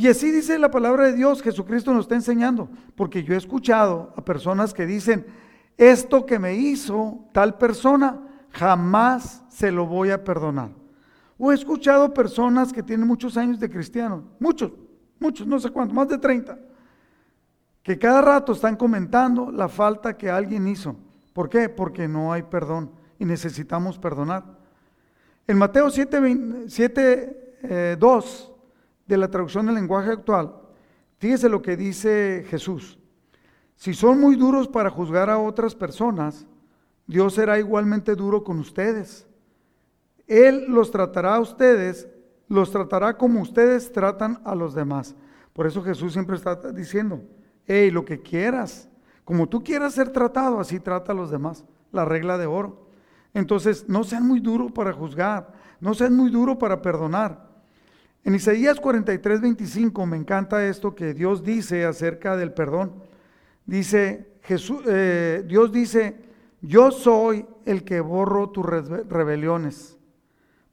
Y 0.00 0.08
así 0.08 0.30
dice 0.30 0.58
la 0.58 0.70
palabra 0.70 1.04
de 1.04 1.12
Dios, 1.12 1.42
Jesucristo 1.42 1.92
nos 1.92 2.06
está 2.06 2.14
enseñando, 2.14 2.70
porque 2.94 3.22
yo 3.22 3.34
he 3.34 3.36
escuchado 3.36 4.14
a 4.16 4.24
personas 4.24 4.72
que 4.72 4.86
dicen, 4.86 5.26
esto 5.76 6.24
que 6.24 6.38
me 6.38 6.54
hizo 6.54 7.26
tal 7.34 7.58
persona, 7.58 8.18
jamás 8.48 9.42
se 9.50 9.70
lo 9.70 9.84
voy 9.84 10.08
a 10.08 10.24
perdonar. 10.24 10.70
O 11.36 11.52
he 11.52 11.54
escuchado 11.54 12.14
personas 12.14 12.72
que 12.72 12.82
tienen 12.82 13.06
muchos 13.06 13.36
años 13.36 13.60
de 13.60 13.68
cristianos, 13.68 14.24
muchos, 14.38 14.72
muchos, 15.18 15.46
no 15.46 15.60
sé 15.60 15.68
cuántos, 15.68 15.94
más 15.94 16.08
de 16.08 16.16
30, 16.16 16.58
que 17.82 17.98
cada 17.98 18.22
rato 18.22 18.52
están 18.52 18.76
comentando 18.76 19.52
la 19.52 19.68
falta 19.68 20.16
que 20.16 20.30
alguien 20.30 20.66
hizo. 20.66 20.96
¿Por 21.34 21.50
qué? 21.50 21.68
Porque 21.68 22.08
no 22.08 22.32
hay 22.32 22.44
perdón 22.44 22.90
y 23.18 23.26
necesitamos 23.26 23.98
perdonar. 23.98 24.44
En 25.46 25.58
Mateo 25.58 25.90
7, 25.90 26.64
7 26.68 27.96
2 27.98 28.50
de 29.14 29.18
la 29.18 29.30
traducción 29.30 29.66
del 29.66 29.74
lenguaje 29.74 30.10
actual, 30.10 30.54
fíjese 31.18 31.48
lo 31.48 31.62
que 31.62 31.76
dice 31.76 32.44
Jesús. 32.48 32.98
Si 33.76 33.94
son 33.94 34.20
muy 34.20 34.36
duros 34.36 34.68
para 34.68 34.90
juzgar 34.90 35.30
a 35.30 35.38
otras 35.38 35.74
personas, 35.74 36.46
Dios 37.06 37.34
será 37.34 37.58
igualmente 37.58 38.14
duro 38.14 38.44
con 38.44 38.58
ustedes. 38.58 39.26
Él 40.26 40.66
los 40.68 40.90
tratará 40.90 41.34
a 41.34 41.40
ustedes, 41.40 42.08
los 42.48 42.70
tratará 42.70 43.16
como 43.16 43.40
ustedes 43.40 43.92
tratan 43.92 44.40
a 44.44 44.54
los 44.54 44.74
demás. 44.74 45.16
Por 45.52 45.66
eso 45.66 45.82
Jesús 45.82 46.12
siempre 46.12 46.36
está 46.36 46.54
diciendo, 46.72 47.22
hey, 47.66 47.90
lo 47.90 48.04
que 48.04 48.20
quieras, 48.20 48.88
como 49.24 49.48
tú 49.48 49.64
quieras 49.64 49.94
ser 49.94 50.10
tratado, 50.10 50.60
así 50.60 50.78
trata 50.78 51.12
a 51.12 51.16
los 51.16 51.30
demás. 51.30 51.64
La 51.90 52.04
regla 52.04 52.38
de 52.38 52.46
oro. 52.46 52.86
Entonces, 53.34 53.88
no 53.88 54.04
sean 54.04 54.26
muy 54.26 54.40
duros 54.40 54.70
para 54.72 54.92
juzgar, 54.92 55.52
no 55.80 55.94
sean 55.94 56.16
muy 56.16 56.30
duros 56.30 56.56
para 56.56 56.80
perdonar. 56.82 57.49
En 58.24 58.34
Isaías 58.34 58.80
43, 58.80 59.40
25 59.40 60.06
me 60.06 60.16
encanta 60.16 60.66
esto 60.66 60.94
que 60.94 61.14
Dios 61.14 61.42
dice 61.42 61.84
acerca 61.84 62.36
del 62.36 62.52
perdón. 62.52 62.92
Dice, 63.64 64.34
Jesús, 64.42 64.82
eh, 64.86 65.44
Dios 65.46 65.72
dice, 65.72 66.16
yo 66.60 66.90
soy 66.90 67.46
el 67.64 67.84
que 67.84 68.00
borro 68.00 68.50
tus 68.50 68.66
rebeliones 68.66 69.96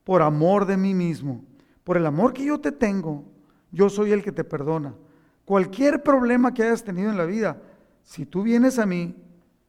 por 0.03 0.21
amor 0.21 0.65
de 0.65 0.77
mí 0.77 0.93
mismo. 0.93 1.43
Por 1.83 1.95
el 1.97 2.05
amor 2.05 2.33
que 2.33 2.45
yo 2.45 2.59
te 2.59 2.71
tengo, 2.73 3.23
yo 3.71 3.89
soy 3.89 4.11
el 4.11 4.23
que 4.23 4.31
te 4.31 4.43
perdona. 4.43 4.93
Cualquier 5.45 6.03
problema 6.03 6.53
que 6.53 6.63
hayas 6.63 6.83
tenido 6.83 7.09
en 7.09 7.17
la 7.17 7.25
vida, 7.25 7.61
si 8.03 8.25
tú 8.25 8.43
vienes 8.43 8.79
a 8.79 8.85
mí, 8.85 9.15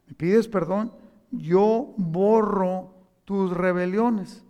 me 0.06 0.14
pides 0.14 0.48
perdón, 0.48 0.92
yo 1.30 1.94
borro 1.96 2.94
tus 3.24 3.52
rebeliones. 3.56 4.44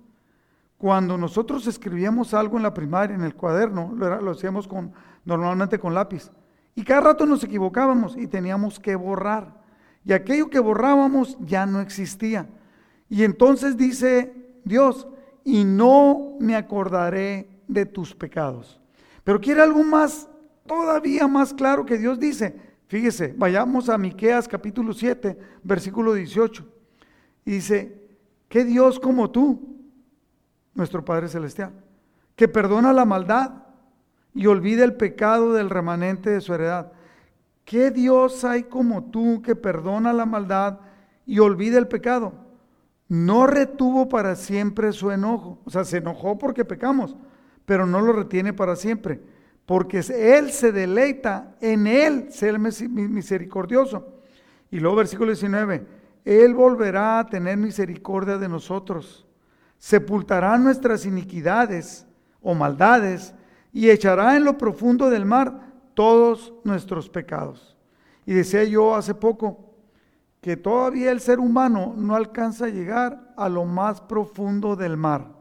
Cuando 0.78 1.18
nosotros 1.18 1.66
escribíamos 1.66 2.32
algo 2.32 2.56
en 2.56 2.62
la 2.62 2.72
primaria, 2.72 3.14
en 3.14 3.24
el 3.24 3.34
cuaderno, 3.34 3.92
lo, 3.94 4.30
hacíamos 4.30 4.66
con, 4.66 4.92
normalmente 5.24 5.78
con 5.78 5.92
lápiz. 5.92 6.30
Y 6.74 6.84
cada 6.84 7.00
rato 7.00 7.26
nos 7.26 7.42
equivocábamos 7.42 8.16
y 8.16 8.28
teníamos 8.28 8.78
que 8.78 8.94
borrar 8.94 9.58
y 10.08 10.14
aquello 10.14 10.48
que 10.48 10.58
borrábamos 10.58 11.36
ya 11.40 11.66
no 11.66 11.80
existía. 11.80 12.48
Y 13.10 13.24
entonces 13.24 13.76
dice 13.76 14.32
Dios, 14.64 15.06
y 15.44 15.64
no 15.64 16.36
me 16.40 16.56
acordaré 16.56 17.48
de 17.68 17.84
tus 17.84 18.14
pecados. 18.14 18.80
Pero 19.22 19.38
quiere 19.38 19.60
algo 19.60 19.84
más, 19.84 20.26
todavía 20.66 21.28
más 21.28 21.52
claro 21.52 21.84
que 21.84 21.98
Dios 21.98 22.18
dice. 22.18 22.56
Fíjese, 22.86 23.34
vayamos 23.36 23.90
a 23.90 23.98
Miqueas 23.98 24.48
capítulo 24.48 24.94
7, 24.94 25.38
versículo 25.62 26.14
18. 26.14 26.66
Y 27.44 27.50
dice, 27.50 28.08
¿qué 28.48 28.64
Dios 28.64 28.98
como 28.98 29.30
tú, 29.30 29.77
nuestro 30.78 31.04
Padre 31.04 31.28
Celestial, 31.28 31.72
que 32.34 32.48
perdona 32.48 32.94
la 32.94 33.04
maldad 33.04 33.64
y 34.32 34.46
olvida 34.46 34.84
el 34.84 34.94
pecado 34.94 35.52
del 35.52 35.68
remanente 35.68 36.30
de 36.30 36.40
su 36.40 36.54
heredad? 36.54 36.92
¿Qué 37.64 37.90
Dios 37.90 38.44
hay 38.44 38.62
como 38.62 39.10
tú 39.10 39.42
que 39.42 39.54
perdona 39.54 40.14
la 40.14 40.24
maldad 40.24 40.78
y 41.26 41.40
olvida 41.40 41.78
el 41.78 41.88
pecado? 41.88 42.32
No 43.08 43.46
retuvo 43.46 44.08
para 44.08 44.36
siempre 44.36 44.92
su 44.92 45.10
enojo. 45.10 45.58
O 45.64 45.70
sea, 45.70 45.84
se 45.84 45.98
enojó 45.98 46.38
porque 46.38 46.64
pecamos, 46.64 47.16
pero 47.66 47.84
no 47.84 48.00
lo 48.00 48.12
retiene 48.14 48.54
para 48.54 48.76
siempre. 48.76 49.20
Porque 49.66 49.98
Él 49.98 50.50
se 50.50 50.72
deleita 50.72 51.56
en 51.60 51.86
Él, 51.86 52.32
ser 52.32 52.58
misericordioso. 52.58 54.14
Y 54.70 54.80
luego 54.80 54.96
versículo 54.96 55.32
19, 55.32 55.86
Él 56.24 56.54
volverá 56.54 57.18
a 57.18 57.26
tener 57.26 57.58
misericordia 57.58 58.38
de 58.38 58.48
nosotros. 58.48 59.27
Sepultará 59.78 60.58
nuestras 60.58 61.06
iniquidades 61.06 62.06
o 62.42 62.54
maldades 62.54 63.34
y 63.72 63.90
echará 63.90 64.36
en 64.36 64.44
lo 64.44 64.58
profundo 64.58 65.08
del 65.08 65.24
mar 65.24 65.72
todos 65.94 66.52
nuestros 66.64 67.08
pecados. 67.08 67.76
Y 68.26 68.34
decía 68.34 68.64
yo 68.64 68.94
hace 68.94 69.14
poco 69.14 69.68
que 70.40 70.56
todavía 70.56 71.10
el 71.10 71.20
ser 71.20 71.40
humano 71.40 71.94
no 71.96 72.14
alcanza 72.14 72.66
a 72.66 72.70
llegar 72.70 73.32
a 73.36 73.48
lo 73.48 73.64
más 73.64 74.00
profundo 74.00 74.76
del 74.76 74.96
mar. 74.96 75.32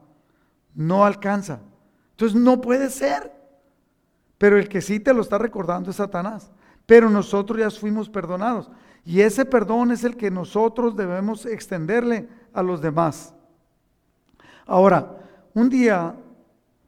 No 0.74 1.06
alcanza. 1.06 1.60
Entonces 2.12 2.40
no 2.40 2.62
puede 2.62 2.90
ser. 2.90 3.32
Pero 4.38 4.58
el 4.58 4.70
que 4.70 4.82
sí 4.82 5.00
te 5.00 5.14
lo 5.14 5.22
está 5.22 5.38
recordando 5.38 5.90
es 5.90 5.98
Satanás. 5.98 6.52
Pero 6.86 7.10
nosotros 7.10 7.60
ya 7.60 7.70
fuimos 7.70 8.10
perdonados. 8.10 8.70
Y 9.04 9.22
ese 9.22 9.46
perdón 9.46 9.92
es 9.92 10.04
el 10.04 10.18
que 10.18 10.32
nosotros 10.32 10.96
debemos 10.96 11.46
extenderle 11.46 12.28
a 12.54 12.64
los 12.64 12.82
demás. 12.82 13.34
Ahora, 14.68 15.18
un 15.54 15.70
día 15.70 16.14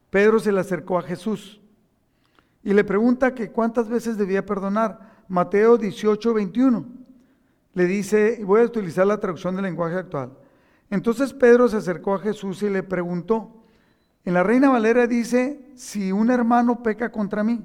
Pedro 0.10 0.39
se 0.39 0.52
le 0.52 0.60
acercó 0.60 1.00
a 1.00 1.04
Jesús 1.04 1.62
y 2.62 2.74
le 2.74 2.84
pregunta 2.84 3.34
que 3.34 3.52
cuántas 3.52 3.88
veces 3.88 4.18
debía 4.18 4.46
perdonar. 4.46 5.00
Mateo 5.30 5.78
18, 5.78 6.34
21. 6.34 6.86
Le 7.74 7.86
dice, 7.86 8.38
y 8.39 8.44
voy 8.44 8.62
a 8.62 8.65
utilizar 8.65 9.08
la 9.08 9.20
traducción 9.20 9.56
del 9.56 9.63
lenguaje 9.63 9.96
actual. 9.96 10.32
Entonces 10.89 11.34
Pedro 11.34 11.70
se 11.70 11.78
acercó 11.78 12.15
a 12.15 12.20
Jesús 12.20 12.62
y 12.63 12.70
le 12.70 12.84
preguntó, 12.84 13.63
en 14.26 14.34
la 14.34 14.44
Reina 14.44 14.70
Valera 14.70 15.08
dice, 15.08 15.72
si 15.76 16.12
un 16.12 16.30
hermano 16.32 16.84
peca 16.84 17.12
contra 17.12 17.44
mí. 17.44 17.63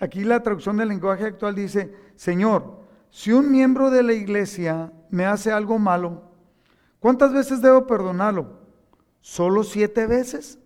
Aquí 0.00 0.24
la 0.24 0.42
traducción 0.42 0.76
del 0.76 0.88
lenguaje 0.88 1.26
actual 1.26 1.54
dice, 1.54 1.94
Señor, 2.16 2.80
si 3.10 3.32
un 3.32 3.52
miembro 3.52 3.90
de 3.90 4.02
la 4.02 4.14
iglesia 4.14 4.92
me 5.10 5.24
hace 5.24 5.52
algo 5.52 5.78
malo, 5.78 6.22
¿cuántas 6.98 7.32
veces 7.32 7.62
debo 7.62 7.86
perdonarlo? 7.86 8.63
¿Solo 9.24 9.64
siete 9.64 10.06
veces? 10.06 10.58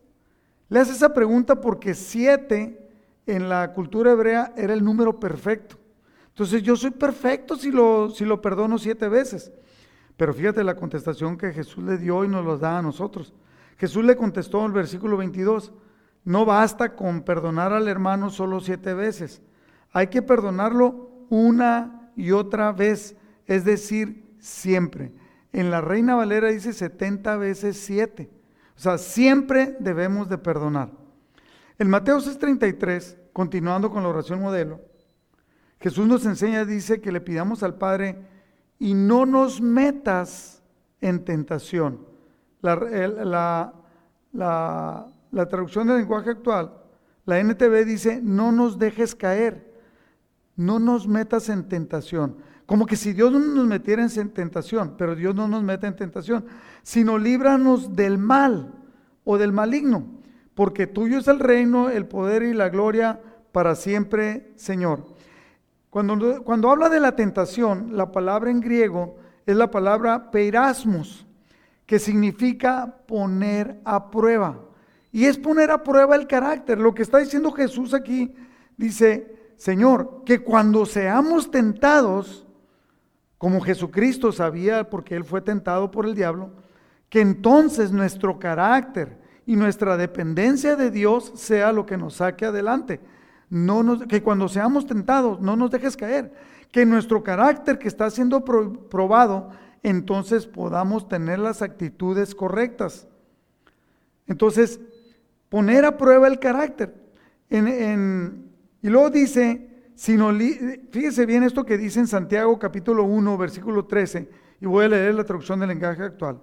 Le 0.68 0.81
hace 0.81 0.90
esa 0.90 1.14
pregunta 1.14 1.61
porque 1.61 1.94
siete 1.94 2.90
en 3.25 3.49
la 3.49 3.73
cultura 3.73 4.11
hebrea 4.11 4.53
era 4.57 4.75
el 4.75 4.83
número 4.83 5.21
perfecto. 5.21 5.77
Entonces 6.31 6.64
yo 6.64 6.75
soy 6.75 6.90
perfecto 6.90 7.55
si 7.55 7.71
lo, 7.71 8.11
si 8.11 8.25
lo 8.25 8.42
perdono 8.42 8.77
siete 8.77 9.09
veces. 9.09 9.53
Pero 10.16 10.35
fíjate 10.35 10.64
la 10.64 10.75
contestación 10.75 11.38
que 11.38 11.53
Jesús 11.53 11.85
le 11.85 11.99
dio 11.99 12.25
y 12.25 12.29
nos 12.29 12.44
lo 12.44 12.59
da 12.59 12.79
a 12.79 12.83
nosotros. 12.83 13.33
Jesús 13.77 14.05
le 14.05 14.16
contestó 14.16 14.59
en 14.59 14.66
el 14.66 14.73
versículo 14.73 15.16
22, 15.16 15.73
no 16.25 16.44
basta 16.44 16.97
con 16.97 17.23
perdonar 17.23 17.73
al 17.73 17.87
hermano 17.87 18.29
solo 18.29 18.59
siete 18.59 18.92
veces. 18.92 19.40
Hay 19.92 20.09
que 20.09 20.21
perdonarlo 20.21 21.12
una 21.29 22.11
y 22.16 22.33
otra 22.33 22.73
vez, 22.73 23.14
es 23.47 23.64
decir, 23.64 24.35
siempre. 24.40 25.12
En 25.53 25.71
la 25.71 25.81
Reina 25.81 26.16
Valera 26.16 26.49
dice 26.49 26.73
70 26.73 27.37
veces 27.37 27.77
siete. 27.77 28.37
O 28.78 28.80
sea, 28.80 28.96
siempre 28.96 29.76
debemos 29.80 30.28
de 30.28 30.38
perdonar. 30.38 30.90
En 31.80 31.90
Mateo 31.90 32.20
6:33, 32.20 33.16
continuando 33.32 33.90
con 33.90 34.04
la 34.04 34.08
oración 34.08 34.40
modelo, 34.40 34.80
Jesús 35.80 36.06
nos 36.06 36.24
enseña, 36.24 36.64
dice 36.64 37.00
que 37.00 37.10
le 37.10 37.20
pidamos 37.20 37.64
al 37.64 37.74
Padre 37.74 38.24
y 38.78 38.94
no 38.94 39.26
nos 39.26 39.60
metas 39.60 40.62
en 41.00 41.24
tentación. 41.24 42.06
La, 42.62 43.74
la 44.32 45.48
traducción 45.48 45.88
del 45.88 45.98
lenguaje 45.98 46.30
actual, 46.30 46.72
la 47.26 47.40
NTV 47.40 47.84
dice, 47.84 48.20
no 48.22 48.52
nos 48.52 48.78
dejes 48.78 49.16
caer, 49.16 49.74
no 50.54 50.78
nos 50.78 51.08
metas 51.08 51.48
en 51.48 51.68
tentación. 51.68 52.36
Como 52.68 52.85
que 52.85 52.96
si 52.96 53.14
Dios 53.14 53.33
no 53.33 53.38
nos 53.38 53.66
metiera 53.66 54.04
en 54.04 54.28
tentación, 54.28 54.96
pero 54.98 55.14
Dios 55.14 55.35
no 55.35 55.48
nos 55.48 55.62
mete 55.62 55.87
en 55.87 55.96
tentación, 55.96 56.44
sino 56.83 57.16
líbranos 57.16 57.96
del 57.96 58.18
mal 58.18 58.74
o 59.24 59.38
del 59.38 59.52
maligno, 59.54 60.04
porque 60.54 60.87
tuyo 60.87 61.16
es 61.16 61.28
el 61.28 61.38
reino, 61.38 61.88
el 61.88 62.04
poder 62.04 62.42
y 62.42 62.52
la 62.52 62.68
gloria 62.68 63.22
para 63.52 63.74
siempre, 63.74 64.52
Señor. 64.57 65.07
Cuando, 65.88 66.44
cuando 66.44 66.70
habla 66.70 66.90
de 66.90 67.00
la 67.00 67.16
tentación, 67.16 67.96
la 67.96 68.12
palabra 68.12 68.50
en 68.50 68.61
griego 68.61 69.16
es 69.46 69.57
la 69.57 69.70
palabra 69.70 70.31
peirasmus, 70.31 71.26
que 71.87 71.98
significa 71.98 72.98
poner 73.07 73.81
a 73.83 74.11
prueba. 74.11 74.61
Y 75.11 75.24
es 75.24 75.38
poner 75.38 75.70
a 75.70 75.83
prueba 75.83 76.16
el 76.16 76.26
carácter. 76.26 76.78
Lo 76.78 76.94
que 76.94 77.00
está 77.00 77.16
diciendo 77.16 77.50
Jesús 77.50 77.94
aquí 77.94 78.35
dice, 78.76 79.54
Señor, 79.57 80.22
que 80.26 80.40
cuando 80.40 80.85
seamos 80.85 81.50
tentados, 81.50 82.44
como 83.38 83.61
Jesucristo 83.61 84.33
sabía 84.33 84.90
porque 84.90 85.14
Él 85.14 85.24
fue 85.24 85.40
tentado 85.40 85.90
por 85.90 86.05
el 86.05 86.14
diablo, 86.14 86.51
que 87.09 87.20
entonces 87.20 87.92
nuestro 87.92 88.38
carácter 88.38 89.16
y 89.46 89.57
nuestra 89.57 89.96
dependencia 89.96 90.77
de 90.77 90.90
Dios 90.90 91.33
sea 91.37 91.72
lo 91.72 91.87
que 91.87 91.96
nos 91.96 92.16
saque 92.16 92.44
adelante. 92.44 93.01
No 93.48 93.83
nos, 93.83 94.05
que 94.05 94.22
cuando 94.22 94.48
seamos 94.48 94.87
tentados 94.87 95.40
no 95.40 95.57
nos 95.57 95.70
dejes 95.70 95.96
caer. 95.96 96.33
Que 96.70 96.85
nuestro 96.85 97.22
carácter 97.22 97.79
que 97.79 97.88
está 97.88 98.11
siendo 98.11 98.44
probado, 98.44 99.51
entonces 99.83 100.46
podamos 100.46 101.09
tener 101.09 101.38
las 101.38 101.62
actitudes 101.62 102.35
correctas. 102.35 103.07
Entonces, 104.27 104.81
poner 105.48 105.87
a 105.87 105.96
prueba 105.96 106.29
el 106.29 106.38
carácter. 106.38 106.94
y 107.51 108.88
luego 108.88 109.09
dice, 109.09 109.67
sino, 109.98 110.30
fíjese 110.92 111.26
bien 111.26 111.42
esto 111.42 111.66
que 111.66 111.76
dice 111.76 111.98
en 111.98 112.06
Santiago 112.06 112.56
capítulo 112.56 113.02
1, 113.02 113.37
versículo 113.37 113.84
13, 113.84 114.30
y 114.61 114.66
voy 114.66 114.84
a 114.84 114.88
leer 114.90 115.12
la 115.16 115.24
traducción 115.24 115.58
del 115.58 115.70
lenguaje 115.70 116.04
actual. 116.04 116.38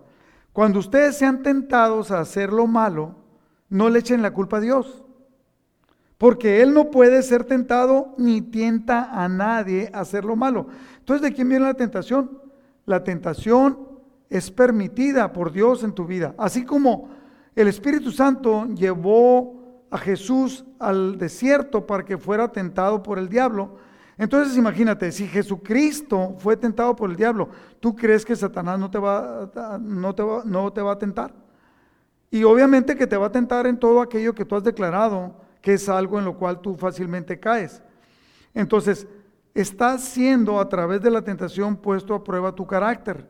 Cuando 0.51 0.79
ustedes 0.79 1.15
sean 1.15 1.41
tentados 1.41 2.11
a 2.11 2.19
hacer 2.19 2.51
lo 2.51 2.67
malo, 2.67 3.15
no 3.69 3.89
le 3.89 3.99
echen 3.99 4.21
la 4.21 4.33
culpa 4.33 4.57
a 4.57 4.59
Dios, 4.59 5.05
porque 6.17 6.61
Él 6.61 6.73
no 6.73 6.91
puede 6.91 7.23
ser 7.23 7.45
tentado 7.45 8.13
ni 8.17 8.41
tienta 8.41 9.23
a 9.23 9.29
nadie 9.29 9.89
a 9.93 10.01
hacer 10.01 10.25
lo 10.25 10.35
malo. 10.35 10.67
Entonces, 10.99 11.21
¿de 11.21 11.33
quién 11.33 11.47
viene 11.47 11.63
la 11.63 11.75
tentación? 11.75 12.41
La 12.85 13.05
tentación 13.05 13.87
es 14.29 14.51
permitida 14.51 15.31
por 15.31 15.53
Dios 15.53 15.81
en 15.85 15.93
tu 15.93 16.05
vida, 16.05 16.35
así 16.37 16.65
como 16.65 17.07
el 17.55 17.69
Espíritu 17.69 18.11
Santo 18.11 18.67
llevó 18.75 19.64
a 19.89 19.97
Jesús 19.97 20.65
al 20.79 21.17
desierto 21.17 21.85
para 21.85 22.03
que 22.03 22.17
fuera 22.17 22.51
tentado 22.51 23.01
por 23.01 23.19
el 23.19 23.29
diablo. 23.29 23.77
Entonces 24.17 24.57
imagínate, 24.57 25.11
si 25.11 25.27
Jesucristo 25.27 26.35
fue 26.39 26.55
tentado 26.55 26.95
por 26.95 27.09
el 27.09 27.15
diablo, 27.15 27.49
¿tú 27.79 27.95
crees 27.95 28.25
que 28.25 28.35
Satanás 28.35 28.79
no 28.79 28.89
te 28.89 28.97
va, 28.97 29.51
no 29.81 30.15
te 30.15 30.23
va, 30.23 30.43
no 30.45 30.71
te 30.71 30.81
va 30.81 30.93
a 30.93 30.97
tentar? 30.97 31.33
Y 32.31 32.43
obviamente 32.43 32.95
que 32.95 33.07
te 33.07 33.17
va 33.17 33.27
a 33.27 33.31
tentar 33.31 33.67
en 33.67 33.77
todo 33.77 34.01
aquello 34.01 34.33
que 34.33 34.45
tú 34.45 34.55
has 34.55 34.63
declarado, 34.63 35.35
que 35.61 35.73
es 35.73 35.89
algo 35.89 36.19
en 36.19 36.25
lo 36.25 36.37
cual 36.37 36.59
tú 36.59 36.75
fácilmente 36.75 37.39
caes. 37.39 37.81
Entonces, 38.53 39.07
estás 39.53 40.03
siendo 40.03 40.59
a 40.59 40.67
través 40.69 41.01
de 41.01 41.11
la 41.11 41.21
tentación 41.21 41.77
puesto 41.77 42.13
a 42.13 42.23
prueba 42.23 42.53
tu 42.53 42.65
carácter. 42.65 43.27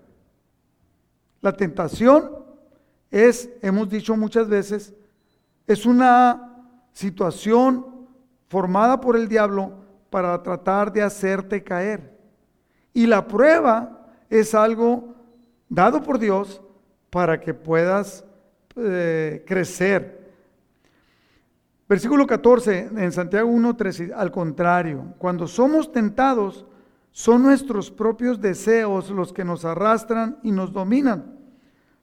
La 1.41 1.53
tentación 1.53 2.31
es, 3.11 3.49
hemos 3.61 3.89
dicho 3.89 4.15
muchas 4.15 4.49
veces, 4.49 4.93
es 5.67 5.85
una 5.85 6.53
situación 6.93 7.85
formada 8.47 9.01
por 9.01 9.15
el 9.15 9.27
diablo 9.27 9.73
para 10.09 10.41
tratar 10.41 10.91
de 10.91 11.01
hacerte 11.01 11.63
caer. 11.63 12.17
Y 12.93 13.05
la 13.05 13.27
prueba 13.27 14.07
es 14.29 14.55
algo 14.55 15.15
dado 15.67 16.01
por 16.01 16.19
Dios 16.19 16.61
para 17.09 17.39
que 17.39 17.53
puedas 17.53 18.23
eh, 18.75 19.43
crecer. 19.45 20.33
Versículo 21.87 22.25
14 22.25 22.89
en 22.95 23.11
Santiago 23.11 23.49
1.13, 23.49 24.13
al 24.15 24.31
contrario, 24.31 25.13
cuando 25.17 25.47
somos 25.47 25.91
tentados, 25.91 26.65
son 27.11 27.43
nuestros 27.43 27.91
propios 27.91 28.41
deseos 28.41 29.09
los 29.09 29.31
que 29.31 29.45
nos 29.45 29.63
arrastran 29.63 30.39
y 30.43 30.51
nos 30.51 30.73
dominan. 30.73 31.37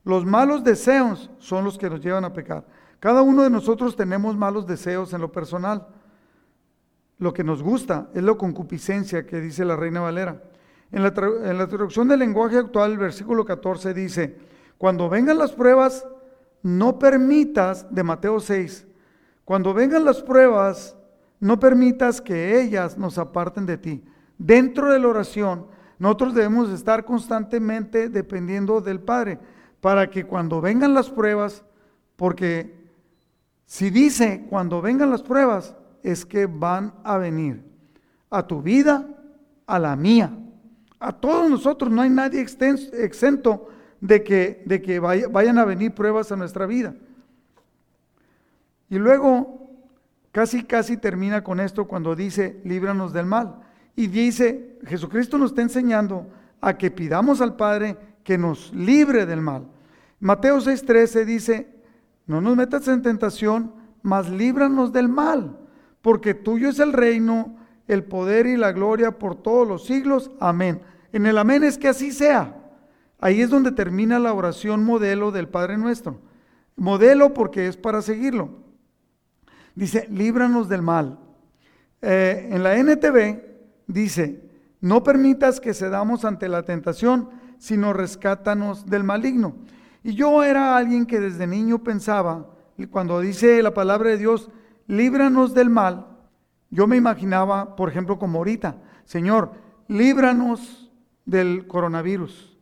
Los 0.04 0.24
malos 0.24 0.64
deseos 0.64 1.30
son 1.38 1.64
los 1.64 1.76
que 1.76 1.90
nos 1.90 2.00
llevan 2.00 2.24
a 2.24 2.32
pecar. 2.32 2.64
Cada 3.02 3.22
uno 3.22 3.42
de 3.42 3.50
nosotros 3.50 3.96
tenemos 3.96 4.36
malos 4.36 4.64
deseos 4.64 5.12
en 5.12 5.22
lo 5.22 5.32
personal. 5.32 5.88
Lo 7.18 7.32
que 7.32 7.42
nos 7.42 7.60
gusta 7.60 8.08
es 8.14 8.22
la 8.22 8.36
concupiscencia 8.36 9.26
que 9.26 9.40
dice 9.40 9.64
la 9.64 9.74
Reina 9.74 9.98
Valera. 9.98 10.40
En 10.92 11.02
la, 11.02 11.08
en 11.08 11.58
la 11.58 11.66
traducción 11.66 12.06
del 12.06 12.20
lenguaje 12.20 12.58
actual, 12.58 12.92
el 12.92 12.98
versículo 12.98 13.44
14 13.44 13.92
dice, 13.92 14.36
cuando 14.78 15.08
vengan 15.08 15.36
las 15.36 15.50
pruebas, 15.50 16.06
no 16.62 17.00
permitas, 17.00 17.92
de 17.92 18.04
Mateo 18.04 18.38
6, 18.38 18.86
cuando 19.44 19.74
vengan 19.74 20.04
las 20.04 20.22
pruebas, 20.22 20.96
no 21.40 21.58
permitas 21.58 22.20
que 22.20 22.60
ellas 22.62 22.96
nos 22.96 23.18
aparten 23.18 23.66
de 23.66 23.78
ti. 23.78 24.04
Dentro 24.38 24.92
de 24.92 25.00
la 25.00 25.08
oración, 25.08 25.66
nosotros 25.98 26.34
debemos 26.34 26.70
estar 26.70 27.04
constantemente 27.04 28.08
dependiendo 28.08 28.80
del 28.80 29.00
Padre, 29.00 29.40
para 29.80 30.08
que 30.08 30.24
cuando 30.24 30.60
vengan 30.60 30.94
las 30.94 31.10
pruebas, 31.10 31.64
porque 32.14 32.80
si 33.72 33.88
dice 33.88 34.44
cuando 34.50 34.82
vengan 34.82 35.08
las 35.08 35.22
pruebas, 35.22 35.74
es 36.02 36.26
que 36.26 36.44
van 36.44 36.92
a 37.04 37.16
venir 37.16 37.64
a 38.28 38.46
tu 38.46 38.60
vida, 38.60 39.08
a 39.66 39.78
la 39.78 39.96
mía, 39.96 40.30
a 41.00 41.10
todos 41.10 41.48
nosotros. 41.48 41.90
No 41.90 42.02
hay 42.02 42.10
nadie 42.10 42.42
exento 42.42 43.70
de 43.98 44.22
que, 44.22 44.62
de 44.66 44.82
que 44.82 44.98
vayan 45.00 45.56
a 45.56 45.64
venir 45.64 45.94
pruebas 45.94 46.30
a 46.30 46.36
nuestra 46.36 46.66
vida. 46.66 46.94
Y 48.90 48.98
luego, 48.98 49.70
casi, 50.32 50.64
casi 50.64 50.98
termina 50.98 51.42
con 51.42 51.58
esto 51.58 51.88
cuando 51.88 52.14
dice, 52.14 52.60
líbranos 52.64 53.14
del 53.14 53.24
mal. 53.24 53.54
Y 53.96 54.08
dice, 54.08 54.76
Jesucristo 54.84 55.38
nos 55.38 55.52
está 55.52 55.62
enseñando 55.62 56.26
a 56.60 56.76
que 56.76 56.90
pidamos 56.90 57.40
al 57.40 57.56
Padre 57.56 57.96
que 58.22 58.36
nos 58.36 58.70
libre 58.74 59.24
del 59.24 59.40
mal. 59.40 59.66
Mateo 60.20 60.58
6:13 60.58 61.24
dice, 61.24 61.71
no 62.26 62.40
nos 62.40 62.56
metas 62.56 62.86
en 62.88 63.02
tentación, 63.02 63.74
mas 64.02 64.28
líbranos 64.30 64.92
del 64.92 65.08
mal, 65.08 65.58
porque 66.00 66.34
tuyo 66.34 66.68
es 66.68 66.78
el 66.78 66.92
reino, 66.92 67.56
el 67.88 68.04
poder 68.04 68.46
y 68.46 68.56
la 68.56 68.72
gloria 68.72 69.18
por 69.18 69.36
todos 69.36 69.66
los 69.66 69.84
siglos. 69.84 70.30
Amén. 70.40 70.80
En 71.12 71.26
el 71.26 71.38
amén 71.38 71.64
es 71.64 71.78
que 71.78 71.88
así 71.88 72.12
sea. 72.12 72.56
Ahí 73.20 73.40
es 73.40 73.50
donde 73.50 73.70
termina 73.72 74.18
la 74.18 74.32
oración 74.32 74.84
modelo 74.84 75.30
del 75.30 75.48
Padre 75.48 75.78
nuestro. 75.78 76.20
Modelo 76.76 77.34
porque 77.34 77.68
es 77.68 77.76
para 77.76 78.02
seguirlo. 78.02 78.50
Dice, 79.74 80.08
líbranos 80.10 80.68
del 80.68 80.82
mal. 80.82 81.18
Eh, 82.00 82.48
en 82.50 82.62
la 82.62 82.76
NTV 82.76 83.42
dice, 83.86 84.42
no 84.80 85.04
permitas 85.04 85.60
que 85.60 85.74
cedamos 85.74 86.24
ante 86.24 86.48
la 86.48 86.64
tentación, 86.64 87.28
sino 87.58 87.92
rescátanos 87.92 88.86
del 88.86 89.04
maligno. 89.04 89.54
Y 90.02 90.14
yo 90.14 90.42
era 90.42 90.76
alguien 90.76 91.06
que 91.06 91.20
desde 91.20 91.46
niño 91.46 91.82
pensaba, 91.82 92.46
cuando 92.90 93.20
dice 93.20 93.62
la 93.62 93.74
palabra 93.74 94.10
de 94.10 94.18
Dios, 94.18 94.50
líbranos 94.86 95.54
del 95.54 95.70
mal, 95.70 96.06
yo 96.70 96.86
me 96.86 96.96
imaginaba, 96.96 97.76
por 97.76 97.88
ejemplo, 97.88 98.18
como 98.18 98.38
ahorita, 98.38 98.76
Señor, 99.04 99.52
líbranos 99.88 100.90
del 101.24 101.66
coronavirus, 101.66 102.56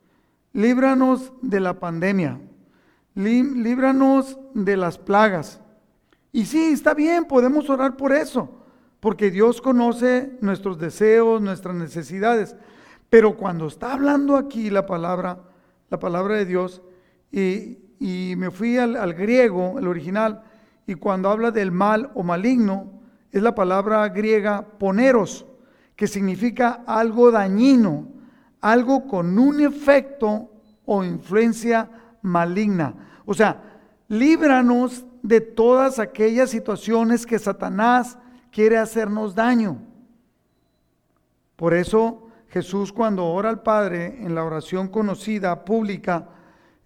líbranos 0.52 1.32
de 1.42 1.60
la 1.60 1.78
pandemia, 1.78 2.40
líbranos 3.14 4.38
de 4.52 4.76
las 4.76 4.98
plagas. 4.98 5.60
Y 6.32 6.44
sí, 6.44 6.72
está 6.72 6.92
bien, 6.92 7.24
podemos 7.24 7.70
orar 7.70 7.96
por 7.96 8.12
eso, 8.12 8.50
porque 9.00 9.30
Dios 9.30 9.60
conoce 9.60 10.36
nuestros 10.40 10.78
deseos, 10.78 11.40
nuestras 11.40 11.74
necesidades. 11.74 12.56
Pero 13.08 13.36
cuando 13.36 13.66
está 13.66 13.92
hablando 13.92 14.36
aquí 14.36 14.70
la 14.70 14.86
palabra, 14.86 15.40
la 15.88 15.98
palabra 15.98 16.36
de 16.36 16.46
Dios, 16.46 16.82
y, 17.32 18.34
me 18.36 18.50
fui 18.50 18.76
al, 18.78 19.14
griego, 19.14 19.78
el 19.78 19.86
original, 19.86 20.42
y 20.86 20.94
cuando 20.94 21.28
habla 21.28 21.50
del 21.50 21.70
mal 21.70 22.10
o 22.14 22.22
maligno, 22.22 23.00
es 23.30 23.42
la 23.42 23.54
palabra 23.54 24.08
griega 24.08 24.62
poneros, 24.78 25.46
que 25.94 26.06
significa 26.06 26.82
algo 26.86 27.30
dañino, 27.30 28.08
algo 28.60 29.06
con 29.06 29.38
un 29.38 29.60
efecto 29.60 30.50
o 30.84 31.04
influencia 31.04 31.88
maligna. 32.22 32.94
O 33.24 33.34
sea, 33.34 33.62
líbranos 34.08 35.04
de 35.22 35.40
todas 35.40 35.98
aquellas 35.98 36.50
situaciones 36.50 37.26
que 37.26 37.38
Satanás 37.38 38.18
quiere 38.50 38.78
hacernos 38.78 39.34
daño. 39.34 39.78
Por 41.56 41.74
eso 41.74 42.26
Jesús 42.48 42.92
cuando 42.92 43.26
ora 43.26 43.48
al 43.48 43.62
Padre 43.62 44.24
en 44.24 44.34
la 44.34 44.44
oración 44.44 44.88
conocida, 44.88 45.64
pública, 45.64 46.26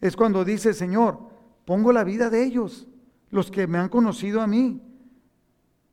es 0.04 0.16
cuando 0.16 0.44
dice, 0.44 0.74
Señor, 0.74 1.18
pongo 1.64 1.90
la 1.90 2.04
vida 2.04 2.28
de 2.28 2.44
ellos, 2.44 2.86
los 3.30 3.50
que 3.50 3.66
me 3.66 3.78
han 3.78 3.88
conocido 3.88 4.42
a 4.42 4.46
mí, 4.46 4.82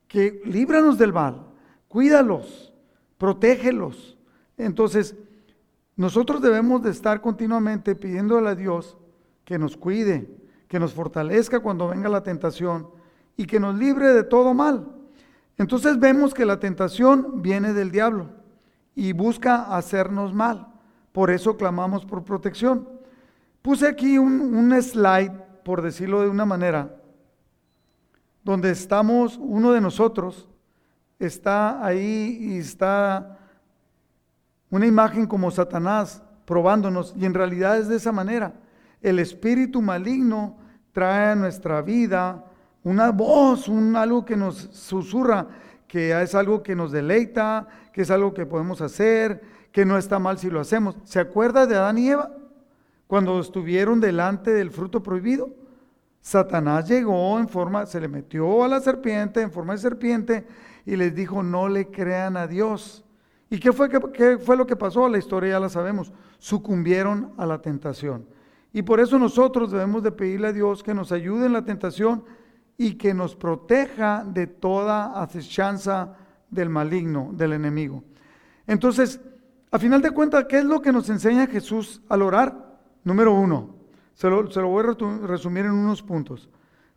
que 0.09 0.41
líbranos 0.43 0.97
del 0.97 1.13
mal, 1.13 1.47
cuídalos, 1.87 2.73
protégelos. 3.17 4.17
Entonces, 4.57 5.15
Nosotros 5.95 6.41
debemos 6.41 6.81
de 6.81 6.89
estar 6.89 7.21
continuamente 7.21 7.95
pidiéndole 7.95 8.49
a 8.49 8.55
Dios 8.55 8.97
que 9.45 9.59
nos 9.59 9.77
cuide, 9.77 10.35
que 10.67 10.79
nos 10.79 10.93
fortalezca 10.93 11.59
cuando 11.59 11.89
venga 11.89 12.09
la 12.09 12.23
tentación 12.23 12.89
y 13.37 13.45
que 13.45 13.59
nos 13.59 13.77
libre 13.77 14.13
de 14.13 14.23
todo 14.23 14.53
mal. 14.53 14.87
Entonces 15.57 15.99
vemos 15.99 16.33
que 16.33 16.45
la 16.45 16.59
tentación 16.59 17.41
viene 17.43 17.73
del 17.73 17.91
diablo 17.91 18.29
y 18.95 19.13
busca 19.13 19.75
hacernos 19.75 20.33
mal. 20.33 20.73
Por 21.11 21.29
eso 21.29 21.55
clamamos 21.55 22.03
por 22.05 22.23
protección. 22.23 22.87
Puse 23.61 23.87
aquí 23.87 24.17
un, 24.17 24.71
slide, 24.81 25.31
por 25.63 25.81
decirlo 25.81 26.21
de 26.21 26.29
una 26.29 26.45
manera, 26.45 26.95
donde 28.43 28.71
estamos, 28.71 29.37
uno 29.39 29.71
de 29.71 29.81
nosotros 29.81 30.49
está 31.19 31.85
ahí 31.85 32.37
y 32.41 32.57
está 32.57 33.37
una 34.71 34.87
imagen 34.87 35.27
como 35.27 35.51
Satanás 35.51 36.23
probándonos 36.45 37.13
y 37.15 37.25
en 37.25 37.35
realidad 37.35 37.77
es 37.77 37.87
de 37.87 37.97
esa 37.97 38.11
manera. 38.11 38.53
El 38.99 39.19
espíritu 39.19 39.81
maligno 39.81 40.57
trae 40.91 41.31
a 41.31 41.35
nuestra 41.35 41.83
vida 41.83 42.43
una 42.83 43.11
voz, 43.11 43.67
un 43.67 43.95
algo 43.95 44.25
que 44.25 44.35
nos 44.35 44.55
susurra, 44.71 45.47
que 45.87 46.19
es 46.19 46.33
algo 46.33 46.63
que 46.63 46.75
nos 46.75 46.91
deleita, 46.91 47.67
que 47.93 48.01
es 48.01 48.09
algo 48.09 48.33
que 48.33 48.47
podemos 48.47 48.81
hacer, 48.81 49.43
que 49.71 49.85
no 49.85 49.99
está 49.99 50.17
mal 50.17 50.39
si 50.39 50.49
lo 50.49 50.59
hacemos. 50.59 50.97
¿Se 51.03 51.19
acuerda 51.19 51.67
de 51.67 51.75
Adán 51.75 51.99
y 51.99 52.09
Eva? 52.09 52.31
Cuando 53.11 53.41
estuvieron 53.41 53.99
delante 53.99 54.53
del 54.53 54.71
fruto 54.71 55.03
prohibido. 55.03 55.49
Satanás 56.21 56.87
llegó 56.87 57.37
en 57.39 57.49
forma, 57.49 57.85
se 57.85 57.99
le 57.99 58.07
metió 58.07 58.63
a 58.63 58.69
la 58.69 58.79
serpiente 58.79 59.41
en 59.41 59.51
forma 59.51 59.73
de 59.73 59.79
serpiente 59.79 60.47
y 60.85 60.95
les 60.95 61.13
dijo, 61.13 61.43
no 61.43 61.67
le 61.67 61.87
crean 61.87 62.37
a 62.37 62.47
Dios. 62.47 63.03
¿Y 63.49 63.59
qué 63.59 63.73
fue, 63.73 63.89
fue 64.39 64.55
lo 64.55 64.65
que 64.65 64.77
pasó? 64.77 65.09
La 65.09 65.17
historia 65.17 65.49
ya 65.49 65.59
la 65.59 65.67
sabemos. 65.67 66.13
Sucumbieron 66.39 67.33
a 67.35 67.45
la 67.45 67.61
tentación. 67.61 68.25
Y 68.71 68.81
por 68.83 69.01
eso 69.01 69.19
nosotros 69.19 69.73
debemos 69.73 70.03
de 70.03 70.13
pedirle 70.13 70.47
a 70.47 70.53
Dios 70.53 70.81
que 70.81 70.93
nos 70.93 71.11
ayude 71.11 71.47
en 71.47 71.51
la 71.51 71.65
tentación 71.65 72.23
y 72.77 72.93
que 72.93 73.13
nos 73.13 73.35
proteja 73.35 74.23
de 74.25 74.47
toda 74.47 75.21
acechanza 75.21 76.15
del 76.49 76.69
maligno, 76.69 77.31
del 77.33 77.51
enemigo. 77.51 78.05
Entonces, 78.67 79.19
a 79.69 79.77
final 79.77 80.01
de 80.01 80.11
cuentas, 80.11 80.45
¿qué 80.47 80.59
es 80.59 80.65
lo 80.65 80.81
que 80.81 80.93
nos 80.93 81.09
enseña 81.09 81.47
Jesús 81.47 82.01
al 82.07 82.21
orar? 82.21 82.70
Número 83.03 83.33
uno, 83.33 83.75
se 84.13 84.29
lo, 84.29 84.49
se 84.51 84.61
lo 84.61 84.67
voy 84.67 84.85
a 84.85 85.27
resumir 85.27 85.65
en 85.65 85.71
unos 85.71 86.01
puntos. 86.01 86.49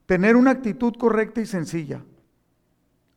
Tener 0.06 0.36
una 0.36 0.50
actitud 0.50 0.94
correcta 0.98 1.40
y 1.40 1.46
sencilla. 1.46 2.02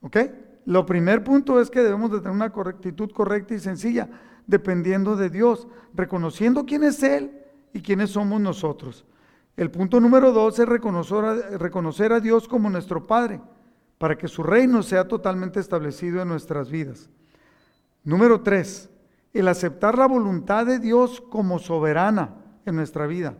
¿Ok? 0.01 0.17
Lo 0.65 0.85
primer 0.85 1.23
punto 1.23 1.61
es 1.61 1.69
que 1.69 1.81
debemos 1.81 2.11
de 2.11 2.19
tener 2.19 2.33
una 2.33 2.45
actitud 2.45 3.09
correcta 3.11 3.53
y 3.53 3.59
sencilla, 3.59 4.09
dependiendo 4.45 5.15
de 5.15 5.29
Dios, 5.29 5.67
reconociendo 5.93 6.65
quién 6.65 6.83
es 6.83 7.01
Él 7.03 7.31
y 7.73 7.81
quiénes 7.81 8.11
somos 8.11 8.41
nosotros. 8.41 9.05
El 9.55 9.71
punto 9.71 9.99
número 9.99 10.31
dos 10.31 10.59
es 10.59 10.67
reconocer 10.67 12.13
a, 12.13 12.19
Dios 12.19 12.47
como 12.47 12.69
nuestro 12.69 13.07
Padre, 13.07 13.41
para 13.97 14.17
que 14.17 14.27
su 14.27 14.43
reino 14.43 14.83
sea 14.83 15.07
totalmente 15.07 15.59
establecido 15.59 16.21
en 16.21 16.27
nuestras 16.27 16.69
vidas. 16.69 17.09
Número 18.03 18.41
tres, 18.41 18.89
el 19.33 19.47
aceptar 19.47 19.97
la 19.97 20.05
voluntad 20.05 20.65
de 20.65 20.79
Dios 20.79 21.21
como 21.21 21.59
soberana 21.59 22.35
en 22.67 22.75
nuestra 22.75 23.07
vida, 23.07 23.35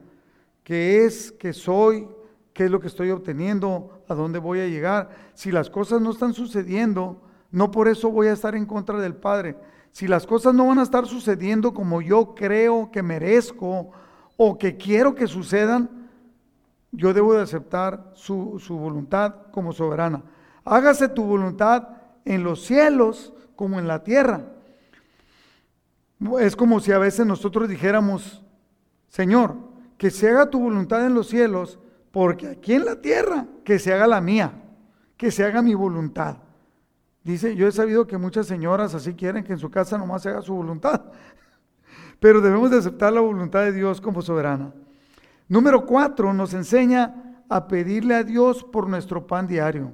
que 0.64 1.06
es, 1.06 1.32
que 1.32 1.54
soy, 1.54 2.08
qué 2.54 2.66
es 2.66 2.72
lo 2.72 2.80
que 2.80 2.88
estoy 2.88 3.12
obteniendo, 3.12 4.04
a 4.08 4.16
dónde 4.16 4.40
voy 4.40 4.60
a 4.60 4.68
llegar. 4.68 5.10
Si 5.34 5.52
las 5.52 5.70
cosas 5.70 6.02
no 6.02 6.12
están 6.12 6.34
sucediendo, 6.34 7.22
no 7.52 7.72
por 7.72 7.88
eso 7.88 8.10
voy 8.10 8.28
a 8.28 8.34
estar 8.34 8.56
en 8.56 8.66
contra 8.66 9.00
del 9.00 9.16
Padre. 9.16 9.56
Si 9.92 10.08
las 10.08 10.28
cosas 10.28 10.54
no 10.54 10.68
van 10.68 10.80
a 10.80 10.84
estar 10.84 11.06
sucediendo 11.06 11.74
como 11.74 12.02
yo 12.02 12.36
creo 12.36 12.92
que 12.92 13.02
merezco 13.02 13.92
o 14.36 14.58
que 14.58 14.78
quiero 14.78 15.16
que 15.16 15.28
sucedan, 15.28 16.10
yo 16.92 17.14
debo 17.14 17.34
de 17.34 17.42
aceptar 17.42 18.12
su, 18.14 18.60
voluntad 18.70 19.36
como 19.52 19.74
soberana. 19.74 20.24
Hágase 20.64 21.10
tu 21.10 21.24
voluntad 21.24 21.90
en 22.26 22.44
los 22.44 22.64
cielos 22.66 23.34
como 23.56 23.80
en 23.80 23.88
la 23.88 24.04
tierra. 24.04 24.46
Es 26.40 26.56
como 26.56 26.80
si 26.80 26.92
a 26.92 26.98
veces 26.98 27.26
nosotros 27.26 27.70
dijéramos, 27.70 28.44
Señor, 29.18 29.56
que 29.98 30.12
se 30.12 30.30
haga 30.30 30.52
tu 30.52 30.60
voluntad 30.60 31.04
en 31.04 31.16
los 31.16 31.28
cielos, 31.28 31.80
porque 32.12 32.50
aquí 32.50 32.74
en 32.74 32.86
la 32.86 33.02
tierra, 33.02 33.48
que 33.64 33.80
se 33.80 33.92
haga 33.92 34.06
la 34.06 34.22
mía, 34.22 34.62
que 35.18 35.32
se 35.32 35.44
haga 35.44 35.64
mi 35.64 35.74
voluntad. 35.74 36.38
Dice, 37.24 37.56
yo 37.56 37.68
he 37.68 37.72
sabido 37.72 38.06
que 38.06 38.20
muchas 38.20 38.46
señoras 38.46 38.94
así 38.94 39.16
quieren 39.16 39.44
que 39.44 39.54
en 39.54 39.58
su 39.58 39.72
casa 39.72 39.98
nomás 39.98 40.22
se 40.22 40.30
haga 40.30 40.44
su 40.44 40.54
voluntad, 40.54 41.06
pero 42.20 42.42
debemos 42.42 42.70
de 42.70 42.78
aceptar 42.78 43.12
la 43.12 43.22
voluntad 43.22 43.62
de 43.62 43.72
Dios 43.72 44.00
como 44.00 44.22
soberana. 44.22 44.72
Número 45.48 45.88
cuatro, 45.88 46.32
nos 46.32 46.54
enseña 46.54 47.42
a 47.50 47.68
pedirle 47.68 48.14
a 48.14 48.24
Dios 48.24 48.64
por 48.64 48.88
nuestro 48.88 49.26
pan 49.26 49.48
diario. 49.48 49.94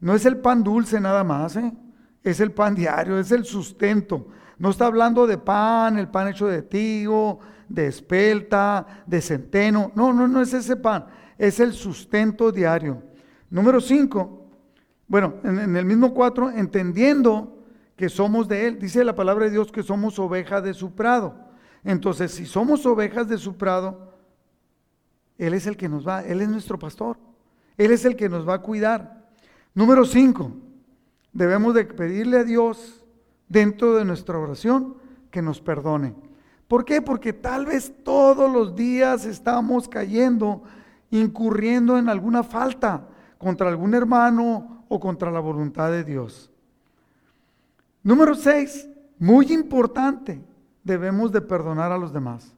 No 0.00 0.14
es 0.14 0.24
el 0.24 0.38
pan 0.38 0.64
dulce 0.64 0.98
nada 0.98 1.24
más, 1.24 1.56
¿eh? 1.56 1.74
es 2.22 2.40
el 2.40 2.52
pan 2.52 2.74
diario, 2.74 3.18
es 3.18 3.32
el 3.32 3.44
sustento. 3.44 4.28
No 4.58 4.70
está 4.70 4.86
hablando 4.86 5.26
de 5.26 5.38
pan, 5.38 5.98
el 5.98 6.08
pan 6.08 6.28
hecho 6.28 6.46
de 6.46 6.62
tigo, 6.62 7.40
de 7.68 7.86
espelta, 7.86 8.86
de 9.06 9.20
centeno. 9.20 9.92
No, 9.94 10.12
no, 10.12 10.26
no 10.26 10.40
es 10.40 10.52
ese 10.54 10.76
pan, 10.76 11.06
es 11.36 11.60
el 11.60 11.72
sustento 11.72 12.50
diario. 12.50 13.02
Número 13.50 13.80
cinco, 13.80 14.46
bueno, 15.08 15.34
en, 15.44 15.76
el 15.76 15.84
mismo 15.84 16.12
cuatro, 16.14 16.50
entendiendo 16.50 17.64
que 17.96 18.08
somos 18.08 18.48
de 18.48 18.66
Él. 18.66 18.78
Dice 18.78 19.04
la 19.04 19.14
palabra 19.14 19.44
de 19.44 19.52
Dios 19.52 19.70
que 19.70 19.82
somos 19.82 20.18
ovejas 20.18 20.62
de 20.62 20.74
su 20.74 20.94
prado. 20.94 21.34
Entonces, 21.84 22.32
si 22.32 22.46
somos 22.46 22.84
ovejas 22.84 23.28
de 23.28 23.38
su 23.38 23.56
prado, 23.56 24.06
él 25.38 25.54
es 25.54 25.66
el 25.66 25.76
que 25.76 25.88
nos 25.88 26.06
va, 26.06 26.22
Él 26.22 26.40
es 26.40 26.48
nuestro 26.48 26.78
pastor. 26.78 27.18
Él 27.76 27.90
es 27.90 28.04
el 28.04 28.16
que 28.16 28.28
nos 28.28 28.48
va 28.48 28.54
a 28.54 28.62
cuidar. 28.62 29.26
Número 29.74 30.04
cinco, 30.06 30.52
debemos 31.32 31.74
de 31.74 31.84
pedirle 31.84 32.38
a 32.38 32.44
Dios 32.44 33.04
dentro 33.48 33.94
de 33.96 34.04
nuestra 34.04 34.38
oración 34.38 34.96
que 35.30 35.42
nos 35.42 35.60
perdone. 35.60 36.14
¿Por 36.68 36.84
qué? 36.84 37.00
Porque 37.00 37.32
tal 37.32 37.66
vez 37.66 37.92
todos 38.02 38.52
los 38.52 38.74
días 38.74 39.24
estamos 39.24 39.88
cayendo, 39.88 40.62
incurriendo 41.10 41.96
en 41.96 42.08
alguna 42.08 42.42
falta 42.42 43.08
contra 43.38 43.68
algún 43.68 43.94
hermano 43.94 44.84
o 44.88 44.98
contra 44.98 45.30
la 45.30 45.40
voluntad 45.40 45.90
de 45.90 46.02
Dios. 46.02 46.50
Número 48.02 48.34
seis, 48.34 48.88
muy 49.18 49.52
importante, 49.52 50.40
debemos 50.82 51.32
de 51.32 51.40
perdonar 51.40 51.92
a 51.92 51.98
los 51.98 52.12
demás. 52.12 52.54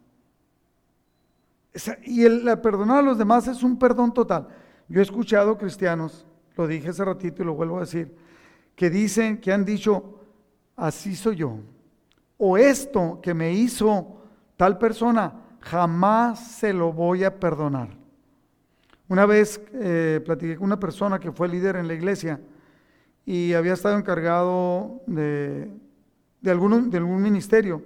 Y 2.04 2.24
el, 2.24 2.44
perdonar 2.60 2.98
a 2.98 3.02
los 3.02 3.18
demás 3.18 3.46
es 3.46 3.62
un 3.62 3.78
perdón 3.78 4.12
total. 4.12 4.48
Yo 4.88 5.00
he 5.00 5.02
escuchado 5.02 5.58
cristianos, 5.58 6.26
lo 6.56 6.66
dije 6.66 6.88
hace 6.88 7.04
ratito 7.04 7.42
y 7.42 7.46
lo 7.46 7.54
vuelvo 7.54 7.76
a 7.76 7.80
decir, 7.80 8.14
que 8.74 8.90
dicen, 8.90 9.38
que 9.38 9.52
han 9.52 9.64
dicho, 9.64 10.17
así 10.78 11.14
soy 11.14 11.36
yo. 11.36 11.58
O 12.38 12.56
esto 12.56 13.20
que 13.20 13.34
me 13.34 13.52
hizo 13.52 14.22
tal 14.56 14.78
persona, 14.78 15.34
jamás 15.60 16.52
se 16.52 16.72
lo 16.72 16.92
voy 16.92 17.24
a 17.24 17.38
perdonar. 17.38 17.90
Una 19.08 19.26
vez 19.26 19.60
eh, 19.74 20.20
platiqué 20.24 20.56
con 20.56 20.66
una 20.66 20.78
persona 20.78 21.18
que 21.18 21.32
fue 21.32 21.48
líder 21.48 21.76
en 21.76 21.88
la 21.88 21.94
iglesia 21.94 22.40
y 23.26 23.52
había 23.54 23.72
estado 23.72 23.98
encargado 23.98 25.02
de, 25.06 25.70
de, 26.40 26.50
de 26.50 26.50
algún 26.98 27.22
ministerio 27.22 27.82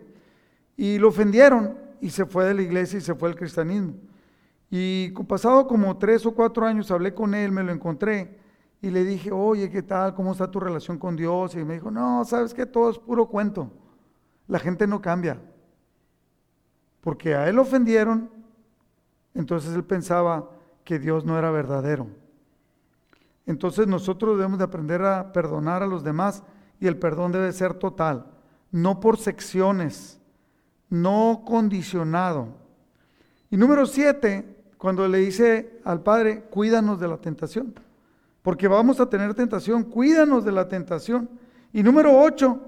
y 0.77 0.99
lo 0.99 1.09
ofendieron 1.09 1.77
y 2.01 2.11
se 2.11 2.27
fue 2.27 2.45
de 2.45 2.55
la 2.55 2.63
iglesia 2.63 2.99
y 2.99 3.03
se 3.03 3.15
fue 3.15 3.29
al 3.29 3.37
cristianismo. 3.37 3.95
Y 4.71 5.11
pasado 5.29 5.67
como 5.67 5.97
tres 5.99 6.27
o 6.27 6.33
cuatro 6.35 6.67
años 6.67 6.91
hablé 6.91 7.15
con 7.15 7.35
él, 7.35 7.53
me 7.53 7.63
lo 7.63 7.73
encontré 7.73 8.42
y 8.83 8.91
le 8.91 9.05
dije, 9.05 9.33
oye, 9.33 9.71
¿qué 9.71 9.83
tal? 9.83 10.15
¿Cómo 10.15 10.33
está 10.33 10.51
tu 10.51 10.61
relación 10.61 10.99
con 10.99 11.17
Dios? 11.17 11.55
Y 11.55 11.65
me 11.65 11.75
dijo, 11.75 11.91
no, 11.91 12.25
sabes 12.25 12.53
que 12.53 12.67
todo 12.67 12.91
es 12.91 12.99
puro 12.99 13.27
cuento. 13.27 13.71
La 14.49 14.59
gente 14.59 14.87
no 14.87 15.01
cambia. 15.01 15.41
Porque 17.01 17.35
a 17.35 17.49
él 17.49 17.59
ofendieron, 17.59 18.29
entonces 19.35 19.75
él 19.75 19.85
pensaba 19.85 20.51
que 20.85 20.99
Dios 20.99 21.25
no 21.25 21.39
era 21.39 21.51
verdadero. 21.51 22.09
Entonces 23.47 23.87
nosotros 23.87 24.37
debemos 24.37 24.59
de 24.59 24.65
aprender 24.65 25.03
a 25.03 25.33
perdonar 25.33 25.83
a 25.83 25.87
los 25.87 26.05
demás 26.05 26.43
y 26.79 26.87
el 26.87 26.99
perdón 26.99 27.33
debe 27.33 27.53
ser 27.53 27.75
total, 27.75 28.27
no 28.71 29.01
por 29.01 29.17
secciones 29.17 30.21
no 30.93 31.43
condicionado. 31.47 32.49
Y 33.51 33.57
número 33.57 33.87
siete, 33.87 34.63
cuando 34.77 35.09
le 35.09 35.19
dice 35.19 35.81
al 35.85 36.03
Padre, 36.03 36.43
cuídanos 36.51 37.01
de 37.01 37.09
la 37.09 37.17
tentación, 37.17 37.75
porque 38.43 38.69
vamos 38.69 39.01
a 39.01 39.09
tener 39.09 39.35
tentación, 39.35 39.85
cuídanos 39.85 40.45
de 40.45 40.53
la 40.53 40.69
tentación. 40.69 41.31
Y 41.73 41.83
número 41.83 42.19
ocho, 42.19 42.61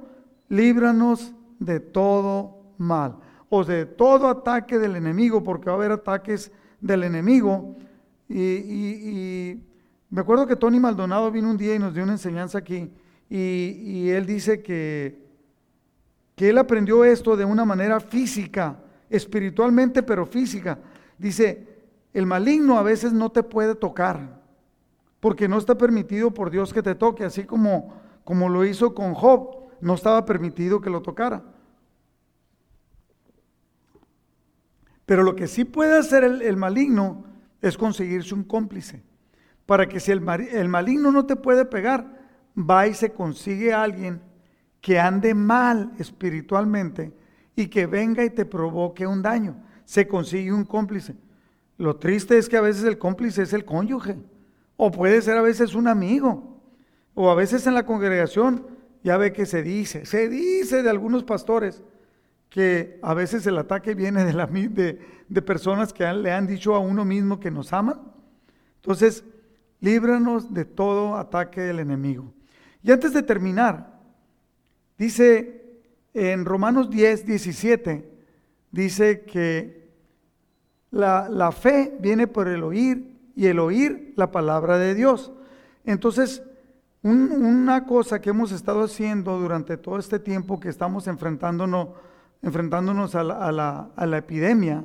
líbranos 0.48 1.34
de 1.58 1.80
todo 1.80 2.62
mal, 2.78 3.16
o 3.48 3.64
de 3.64 3.84
todo 3.84 4.28
ataque 4.28 4.78
del 4.78 4.96
enemigo, 4.96 5.42
porque 5.42 5.66
va 5.66 5.72
a 5.72 5.76
haber 5.76 5.92
ataques 5.92 6.50
del 6.80 7.04
enemigo. 7.04 7.76
Y, 8.28 8.40
y 8.40 9.64
me 10.10 10.20
acuerdo 10.20 10.46
que 10.46 10.56
Tony 10.56 10.80
Maldonado 10.80 11.30
vino 11.30 11.50
un 11.50 11.56
día 11.56 11.74
y 11.74 11.78
nos 11.78 11.92
dio 11.92 12.02
una 12.04 12.12
enseñanza 12.12 12.58
aquí, 12.58 12.90
y, 13.28 13.36
y 13.36 14.10
él 14.10 14.26
dice 14.26 14.62
que 14.62 15.24
que 16.34 16.48
él 16.48 16.58
aprendió 16.58 17.04
esto 17.04 17.36
de 17.36 17.44
una 17.44 17.64
manera 17.64 18.00
física, 18.00 18.76
espiritualmente, 19.08 20.02
pero 20.02 20.26
física. 20.26 20.78
Dice, 21.16 21.84
el 22.12 22.26
maligno 22.26 22.78
a 22.78 22.82
veces 22.82 23.12
no 23.12 23.30
te 23.30 23.42
puede 23.42 23.74
tocar, 23.74 24.42
porque 25.24 25.48
no 25.48 25.56
está 25.56 25.78
permitido 25.78 26.34
por 26.34 26.50
Dios 26.50 26.74
que 26.74 26.82
te 26.82 26.94
toque, 26.94 27.24
así 27.24 27.44
como, 27.44 27.94
como 28.24 28.50
lo 28.50 28.62
hizo 28.62 28.94
con 28.94 29.14
Job, 29.14 29.70
no 29.80 29.94
estaba 29.94 30.26
permitido 30.26 30.82
que 30.82 30.90
lo 30.90 31.00
tocara. 31.00 31.42
Pero 35.06 35.22
lo 35.22 35.34
que 35.34 35.46
sí 35.46 35.64
puede 35.64 35.96
hacer 35.96 36.24
el, 36.24 36.56
maligno 36.58 37.24
es 37.62 37.78
conseguirse 37.78 38.34
un 38.34 38.44
cómplice. 38.44 39.02
Para 39.64 39.88
que 39.88 39.98
si 39.98 40.12
el, 40.12 40.22
el 40.28 40.68
maligno 40.68 41.10
no 41.10 41.24
te 41.24 41.36
puede 41.36 41.64
pegar, 41.64 42.20
va 42.54 42.86
y 42.86 42.92
se 42.92 43.10
consigue 43.14 43.72
a 43.72 43.82
alguien 43.82 44.20
que 44.82 45.00
ande 45.00 45.32
mal 45.32 45.92
espiritualmente 45.98 47.16
y 47.56 47.68
que 47.68 47.86
venga 47.86 48.22
y 48.26 48.28
te 48.28 48.44
provoque 48.44 49.06
un 49.06 49.22
daño. 49.22 49.56
Se 49.86 50.06
consigue 50.06 50.52
un 50.52 50.66
cómplice. 50.66 51.16
Lo 51.78 51.96
triste 51.96 52.36
es 52.36 52.46
que 52.46 52.58
a 52.58 52.60
veces 52.60 52.84
el 52.84 52.98
cómplice 52.98 53.40
es 53.40 53.54
el 53.54 53.64
cónyuge, 53.64 54.18
o 54.76 54.90
puede 54.90 55.22
ser 55.22 55.36
a 55.36 55.42
veces 55.42 55.74
un 55.74 55.88
amigo, 55.88 56.60
o 57.14 57.30
a 57.30 57.34
veces 57.34 57.66
en 57.66 57.74
la 57.74 57.86
congregación, 57.86 58.66
ya 59.02 59.16
ve 59.16 59.32
que 59.32 59.46
se 59.46 59.62
dice, 59.62 60.06
se 60.06 60.28
dice 60.28 60.82
de 60.82 60.90
algunos 60.90 61.24
pastores 61.24 61.82
que 62.48 62.98
a 63.02 63.14
veces 63.14 63.46
el 63.46 63.58
ataque 63.58 63.94
viene 63.94 64.24
de, 64.24 64.32
la, 64.32 64.46
de, 64.46 65.00
de 65.28 65.42
personas 65.42 65.92
que 65.92 66.10
le 66.12 66.32
han 66.32 66.46
dicho 66.46 66.74
a 66.74 66.78
uno 66.78 67.04
mismo 67.04 67.40
que 67.40 67.50
nos 67.50 67.72
aman. 67.72 68.00
Entonces, 68.76 69.24
líbranos 69.80 70.52
de 70.54 70.64
todo 70.64 71.16
ataque 71.16 71.60
del 71.60 71.80
enemigo. 71.80 72.32
Y 72.82 72.92
antes 72.92 73.12
de 73.12 73.22
terminar, 73.22 74.00
dice 74.96 75.64
en 76.14 76.44
Romanos 76.44 76.88
10, 76.90 77.26
17, 77.26 78.08
dice 78.70 79.22
que 79.22 79.90
la, 80.90 81.50
fe 81.52 81.96
viene 82.00 82.28
por 82.28 82.46
el 82.46 82.62
oír 82.62 83.13
y 83.34 83.46
el 83.46 83.58
oír 83.58 84.12
la 84.16 84.30
palabra 84.30 84.78
de 84.78 84.94
Dios. 84.94 85.32
Entonces, 85.84 86.42
una 87.02 87.84
cosa 87.84 88.20
que 88.20 88.30
hemos 88.30 88.50
estado 88.50 88.82
haciendo 88.82 89.38
durante 89.38 89.76
todo 89.76 89.98
este 89.98 90.18
tiempo 90.18 90.58
que 90.58 90.70
estamos 90.70 91.06
enfrentándonos, 91.06 91.88
enfrentándonos 92.40 93.14
a 93.14 93.22
la, 93.22 94.16
epidemia, 94.16 94.84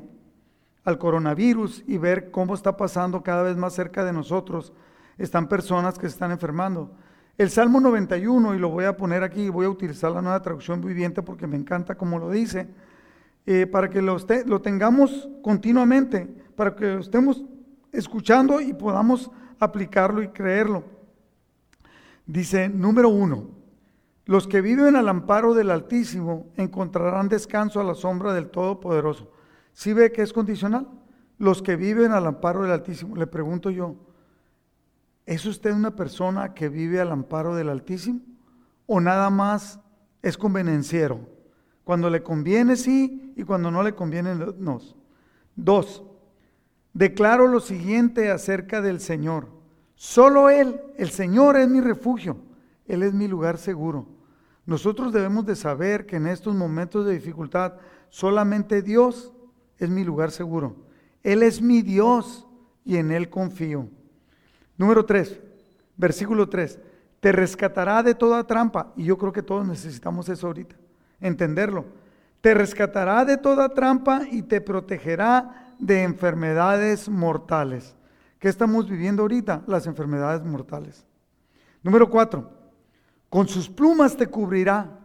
al 0.84 0.98
coronavirus 0.98 1.84
y 1.88 1.98
ver 1.98 2.30
cómo 2.30 2.56
está 2.56 2.76
pasando 2.76 3.24
cada 3.24 3.44
vez 3.44 3.56
más 3.56 3.74
cerca 3.74 4.04
de 4.04 4.12
nosotros, 4.12 4.74
están 5.18 5.48
personas 5.48 5.98
que 5.98 6.08
se 6.08 6.14
están 6.14 6.32
enfermando. 6.32 6.92
El 7.38 7.50
Salmo 7.50 7.80
91, 7.80 8.54
y 8.54 8.60
lo 8.60 8.70
voy 8.70 8.84
a 8.84 8.98
poner 8.98 9.24
aquí, 9.24 9.48
voy 9.48 9.66
a 9.66 9.70
utilizar 9.70 10.12
la 10.12 10.22
nueva 10.22 10.42
traducción 10.42 10.82
viviente 10.82 11.22
porque 11.22 11.48
me 11.48 11.56
encanta 11.56 11.96
como 11.96 12.20
lo 12.20 12.30
dice, 12.30 12.68
eh, 13.46 13.66
para 13.66 13.90
que 13.90 14.02
lo, 14.02 14.18
lo 14.46 14.62
tengamos 14.62 15.30
continuamente, 15.42 16.28
para 16.58 16.76
que 16.76 16.86
lo 16.86 17.00
estemos 17.00 17.46
escuchando 17.92 18.62
y 18.62 18.74
podamos 18.74 19.32
aplicarlo 19.60 20.22
y 20.22 20.30
creerlo. 20.30 20.84
Dice, 22.26 22.70
número 22.70 23.10
uno, 23.10 23.48
los 24.26 24.48
que 24.48 24.62
viven 24.62 24.96
al 24.96 25.10
amparo 25.10 25.56
del 25.56 25.72
Altísimo 25.72 26.48
encontrarán 26.56 27.30
descanso 27.30 27.80
a 27.80 27.84
la 27.84 27.96
sombra 27.96 28.34
del 28.34 28.50
Todopoderoso. 28.50 29.32
¿Sí 29.74 29.94
ve 29.94 30.12
que 30.12 30.22
es 30.22 30.34
condicional? 30.34 30.88
Los 31.40 31.64
que 31.64 31.76
viven 31.76 32.12
al 32.12 32.28
amparo 32.28 32.62
del 32.62 32.72
Altísimo. 32.72 33.16
Le 33.16 33.26
pregunto 33.26 33.72
yo, 33.72 33.96
¿es 35.26 35.46
usted 35.46 35.74
una 35.74 35.96
persona 35.96 36.54
que 36.54 36.70
vive 36.70 37.00
al 37.00 37.12
amparo 37.12 37.56
del 37.56 37.70
Altísimo? 37.70 38.20
¿O 38.86 39.00
nada 39.02 39.32
más 39.32 39.80
es 40.22 40.38
convenenciero? 40.38 41.22
Cuando 41.84 42.12
le 42.12 42.22
conviene 42.22 42.76
sí 42.76 43.34
y 43.36 43.44
cuando 43.44 43.72
no 43.72 43.82
le 43.82 43.96
conviene 43.96 44.36
no. 44.36 44.80
Dos, 45.56 46.04
declaro 47.00 47.48
lo 47.48 47.62
siguiente 47.62 48.30
acerca 48.30 48.82
del 48.82 49.00
Señor. 49.00 49.48
Solo 49.96 50.50
Él, 50.50 50.82
el 50.98 51.12
Señor 51.12 51.56
es 51.56 51.70
mi 51.70 51.80
refugio, 51.80 52.36
Él 52.86 53.04
es 53.04 53.14
mi 53.14 53.30
lugar 53.30 53.58
seguro. 53.58 54.06
Nosotros 54.66 55.14
debemos 55.14 55.46
de 55.46 55.56
saber 55.56 56.06
que 56.06 56.18
en 56.18 56.28
estos 56.28 56.54
momentos 56.54 57.06
de 57.06 57.14
dificultad 57.14 57.76
solamente 58.10 58.82
Dios 58.82 59.32
es 59.78 59.90
mi 59.90 60.04
lugar 60.04 60.32
seguro. 60.32 60.76
Él 61.24 61.42
es 61.42 61.62
mi 61.62 61.82
Dios 61.82 62.46
y 62.84 62.98
en 62.98 63.14
Él 63.14 63.30
confío. 63.30 63.88
Número 64.78 65.06
tres, 65.06 65.40
versículo 65.96 66.50
tres, 66.50 66.80
te 67.22 67.32
rescatará 67.32 68.04
de 68.04 68.14
toda 68.14 68.46
trampa. 68.46 68.92
Y 68.98 69.06
yo 69.06 69.18
creo 69.18 69.32
que 69.32 69.42
todos 69.42 69.66
necesitamos 69.66 70.28
eso 70.28 70.48
ahorita 70.48 70.76
entenderlo. 71.22 71.86
Te 72.42 72.54
rescatará 72.54 73.24
de 73.24 73.38
toda 73.38 73.70
trampa 73.70 74.24
y 74.30 74.42
te 74.42 74.60
protegerá 74.60 75.69
de 75.80 76.04
enfermedades 76.04 77.10
mortales. 77.10 77.96
¿Qué 78.38 78.48
estamos 78.48 78.90
viviendo 78.90 79.24
ahorita? 79.24 79.64
Las 79.68 79.88
enfermedades 79.88 80.44
mortales. 80.46 81.06
Número 81.82 82.10
cuatro, 82.10 82.52
con 83.30 83.48
sus 83.48 83.70
plumas 83.70 84.16
te 84.16 84.28
cubrirá 84.28 85.00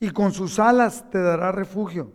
y 0.00 0.10
con 0.10 0.32
sus 0.32 0.58
alas 0.58 1.08
te 1.10 1.20
dará 1.20 1.52
refugio. 1.52 2.12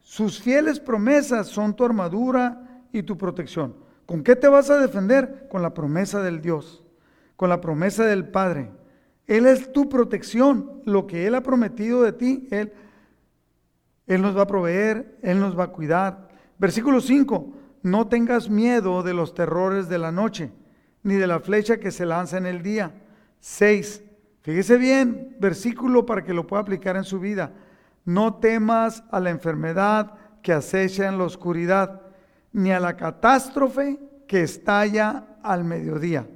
Sus 0.00 0.40
fieles 0.40 0.78
promesas 0.78 1.48
son 1.48 1.74
tu 1.74 1.84
armadura 1.84 2.82
y 2.92 3.02
tu 3.02 3.16
protección. 3.16 3.74
¿Con 4.06 4.22
qué 4.22 4.36
te 4.36 4.48
vas 4.48 4.68
a 4.70 4.78
defender? 4.78 5.48
Con 5.50 5.62
la 5.62 5.72
promesa 5.72 6.22
del 6.22 6.42
Dios, 6.42 6.84
con 7.36 7.48
la 7.48 7.60
promesa 7.60 8.04
del 8.04 8.28
Padre. 8.28 8.70
Él 9.26 9.46
es 9.46 9.72
tu 9.72 9.88
protección. 9.88 10.82
Lo 10.84 11.06
que 11.06 11.26
Él 11.26 11.34
ha 11.34 11.42
prometido 11.42 12.02
de 12.02 12.12
ti, 12.12 12.48
Él, 12.50 12.72
Él 14.06 14.20
nos 14.20 14.36
va 14.36 14.42
a 14.42 14.46
proveer, 14.46 15.18
Él 15.22 15.40
nos 15.40 15.58
va 15.58 15.64
a 15.64 15.72
cuidar. 15.72 16.23
Versículo 16.58 17.00
5, 17.00 17.52
no 17.82 18.08
tengas 18.08 18.48
miedo 18.48 19.02
de 19.02 19.14
los 19.14 19.34
terrores 19.34 19.88
de 19.88 19.98
la 19.98 20.12
noche, 20.12 20.52
ni 21.02 21.14
de 21.14 21.26
la 21.26 21.40
flecha 21.40 21.78
que 21.78 21.90
se 21.90 22.06
lanza 22.06 22.38
en 22.38 22.46
el 22.46 22.62
día. 22.62 22.92
6, 23.40 24.02
fíjese 24.40 24.78
bien, 24.78 25.36
versículo 25.38 26.06
para 26.06 26.24
que 26.24 26.34
lo 26.34 26.46
pueda 26.46 26.62
aplicar 26.62 26.96
en 26.96 27.04
su 27.04 27.20
vida. 27.20 27.52
No 28.04 28.34
temas 28.34 29.04
a 29.10 29.20
la 29.20 29.30
enfermedad 29.30 30.14
que 30.42 30.52
acecha 30.52 31.08
en 31.08 31.18
la 31.18 31.24
oscuridad, 31.24 32.02
ni 32.52 32.70
a 32.70 32.80
la 32.80 32.96
catástrofe 32.96 33.98
que 34.26 34.42
estalla 34.42 35.38
al 35.42 35.64
mediodía. 35.64 36.26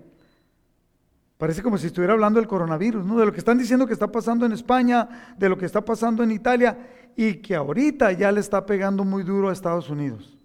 Parece 1.38 1.62
como 1.62 1.78
si 1.78 1.86
estuviera 1.86 2.14
hablando 2.14 2.40
del 2.40 2.48
coronavirus, 2.48 3.06
¿no? 3.06 3.16
De 3.16 3.24
lo 3.24 3.32
que 3.32 3.38
están 3.38 3.58
diciendo 3.58 3.86
que 3.86 3.92
está 3.92 4.10
pasando 4.10 4.44
en 4.44 4.52
España, 4.52 5.34
de 5.38 5.48
lo 5.48 5.56
que 5.56 5.66
está 5.66 5.80
pasando 5.82 6.24
en 6.24 6.32
Italia 6.32 6.76
y 7.20 7.34
que 7.42 7.56
ahorita 7.56 8.12
ya 8.12 8.30
le 8.30 8.38
está 8.38 8.64
pegando 8.64 9.02
muy 9.02 9.24
duro 9.24 9.48
a 9.48 9.52
Estados 9.52 9.90
Unidos. 9.90 10.38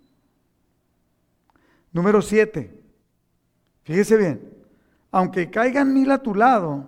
Número 1.92 2.20
siete. 2.20 2.82
Fíjese 3.84 4.18
bien. 4.18 4.58
Aunque 5.12 5.52
caigan 5.52 5.94
mil 5.94 6.10
a 6.10 6.24
tu 6.24 6.34
lado, 6.34 6.88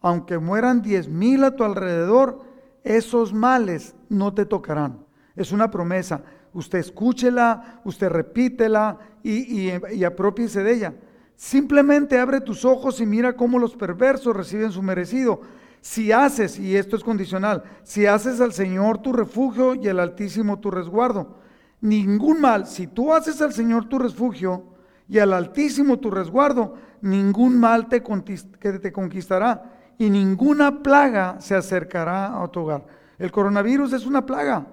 aunque 0.00 0.38
mueran 0.38 0.82
diez 0.82 1.08
mil 1.08 1.42
a 1.42 1.56
tu 1.56 1.64
alrededor, 1.64 2.44
esos 2.84 3.32
males 3.34 3.96
no 4.08 4.32
te 4.34 4.46
tocarán. 4.46 5.04
Es 5.34 5.50
una 5.50 5.68
promesa. 5.68 6.22
Usted 6.52 6.78
escúchela, 6.78 7.80
usted 7.82 8.10
repítela 8.10 9.00
y, 9.24 9.66
y, 9.66 9.80
y 9.96 10.04
apropiese 10.04 10.62
de 10.62 10.74
ella. 10.74 10.94
Simplemente 11.34 12.20
abre 12.20 12.40
tus 12.40 12.64
ojos 12.64 13.00
y 13.00 13.06
mira 13.06 13.34
cómo 13.34 13.58
los 13.58 13.74
perversos 13.74 14.36
reciben 14.36 14.70
su 14.70 14.80
merecido. 14.80 15.40
Si 15.80 16.12
haces, 16.12 16.58
y 16.58 16.76
esto 16.76 16.96
es 16.96 17.04
condicional, 17.04 17.62
si 17.82 18.06
haces 18.06 18.40
al 18.40 18.52
Señor 18.52 18.98
tu 18.98 19.12
refugio 19.12 19.74
y 19.74 19.88
al 19.88 20.00
Altísimo 20.00 20.58
tu 20.58 20.70
resguardo, 20.70 21.38
ningún 21.80 22.40
mal, 22.40 22.66
si 22.66 22.86
tú 22.86 23.14
haces 23.14 23.40
al 23.40 23.52
Señor 23.52 23.88
tu 23.88 23.98
refugio 23.98 24.64
y 25.08 25.18
al 25.18 25.32
Altísimo 25.32 25.98
tu 25.98 26.10
resguardo, 26.10 26.74
ningún 27.00 27.58
mal 27.58 27.88
te, 27.88 28.00
te 28.00 28.92
conquistará 28.92 29.94
y 29.98 30.10
ninguna 30.10 30.82
plaga 30.82 31.40
se 31.40 31.54
acercará 31.54 32.42
a 32.42 32.48
tu 32.48 32.60
hogar. 32.60 32.86
El 33.18 33.30
coronavirus 33.30 33.92
es 33.92 34.06
una 34.06 34.24
plaga. 34.24 34.66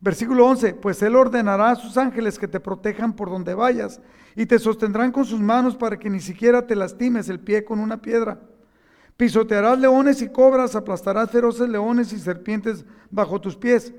Versículo 0.00 0.46
11, 0.46 0.74
pues 0.74 1.02
Él 1.02 1.16
ordenará 1.16 1.70
a 1.70 1.76
sus 1.76 1.96
ángeles 1.96 2.38
que 2.38 2.46
te 2.46 2.60
protejan 2.60 3.14
por 3.14 3.30
donde 3.30 3.54
vayas 3.54 4.00
y 4.36 4.46
te 4.46 4.60
sostendrán 4.60 5.10
con 5.10 5.24
sus 5.24 5.40
manos 5.40 5.74
para 5.74 5.98
que 5.98 6.08
ni 6.08 6.20
siquiera 6.20 6.66
te 6.66 6.76
lastimes 6.76 7.28
el 7.28 7.40
pie 7.40 7.64
con 7.64 7.80
una 7.80 8.00
piedra. 8.00 8.38
Pisotearás 9.18 9.80
leones 9.80 10.22
y 10.22 10.28
cobras, 10.28 10.76
aplastarás 10.76 11.28
feroces 11.32 11.68
leones 11.68 12.12
y 12.12 12.20
serpientes 12.20 12.84
bajo 13.10 13.40
tus 13.40 13.56
pies. 13.56 13.92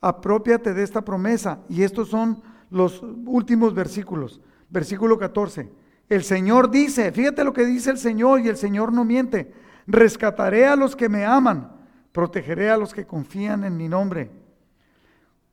Apropiate 0.00 0.72
de 0.72 0.82
esta 0.82 1.04
promesa. 1.04 1.60
Y 1.68 1.82
estos 1.82 2.08
son 2.08 2.42
los 2.70 3.02
últimos 3.26 3.74
versículos. 3.74 4.40
Versículo 4.70 5.18
14. 5.18 5.70
El 6.08 6.24
Señor 6.24 6.70
dice, 6.70 7.12
fíjate 7.12 7.44
lo 7.44 7.52
que 7.52 7.66
dice 7.66 7.90
el 7.90 7.98
Señor 7.98 8.40
y 8.40 8.48
el 8.48 8.56
Señor 8.56 8.90
no 8.90 9.04
miente. 9.04 9.52
Rescataré 9.86 10.66
a 10.66 10.76
los 10.76 10.96
que 10.96 11.10
me 11.10 11.26
aman, 11.26 11.70
protegeré 12.10 12.70
a 12.70 12.78
los 12.78 12.94
que 12.94 13.04
confían 13.04 13.64
en 13.64 13.76
mi 13.76 13.86
nombre. 13.86 14.30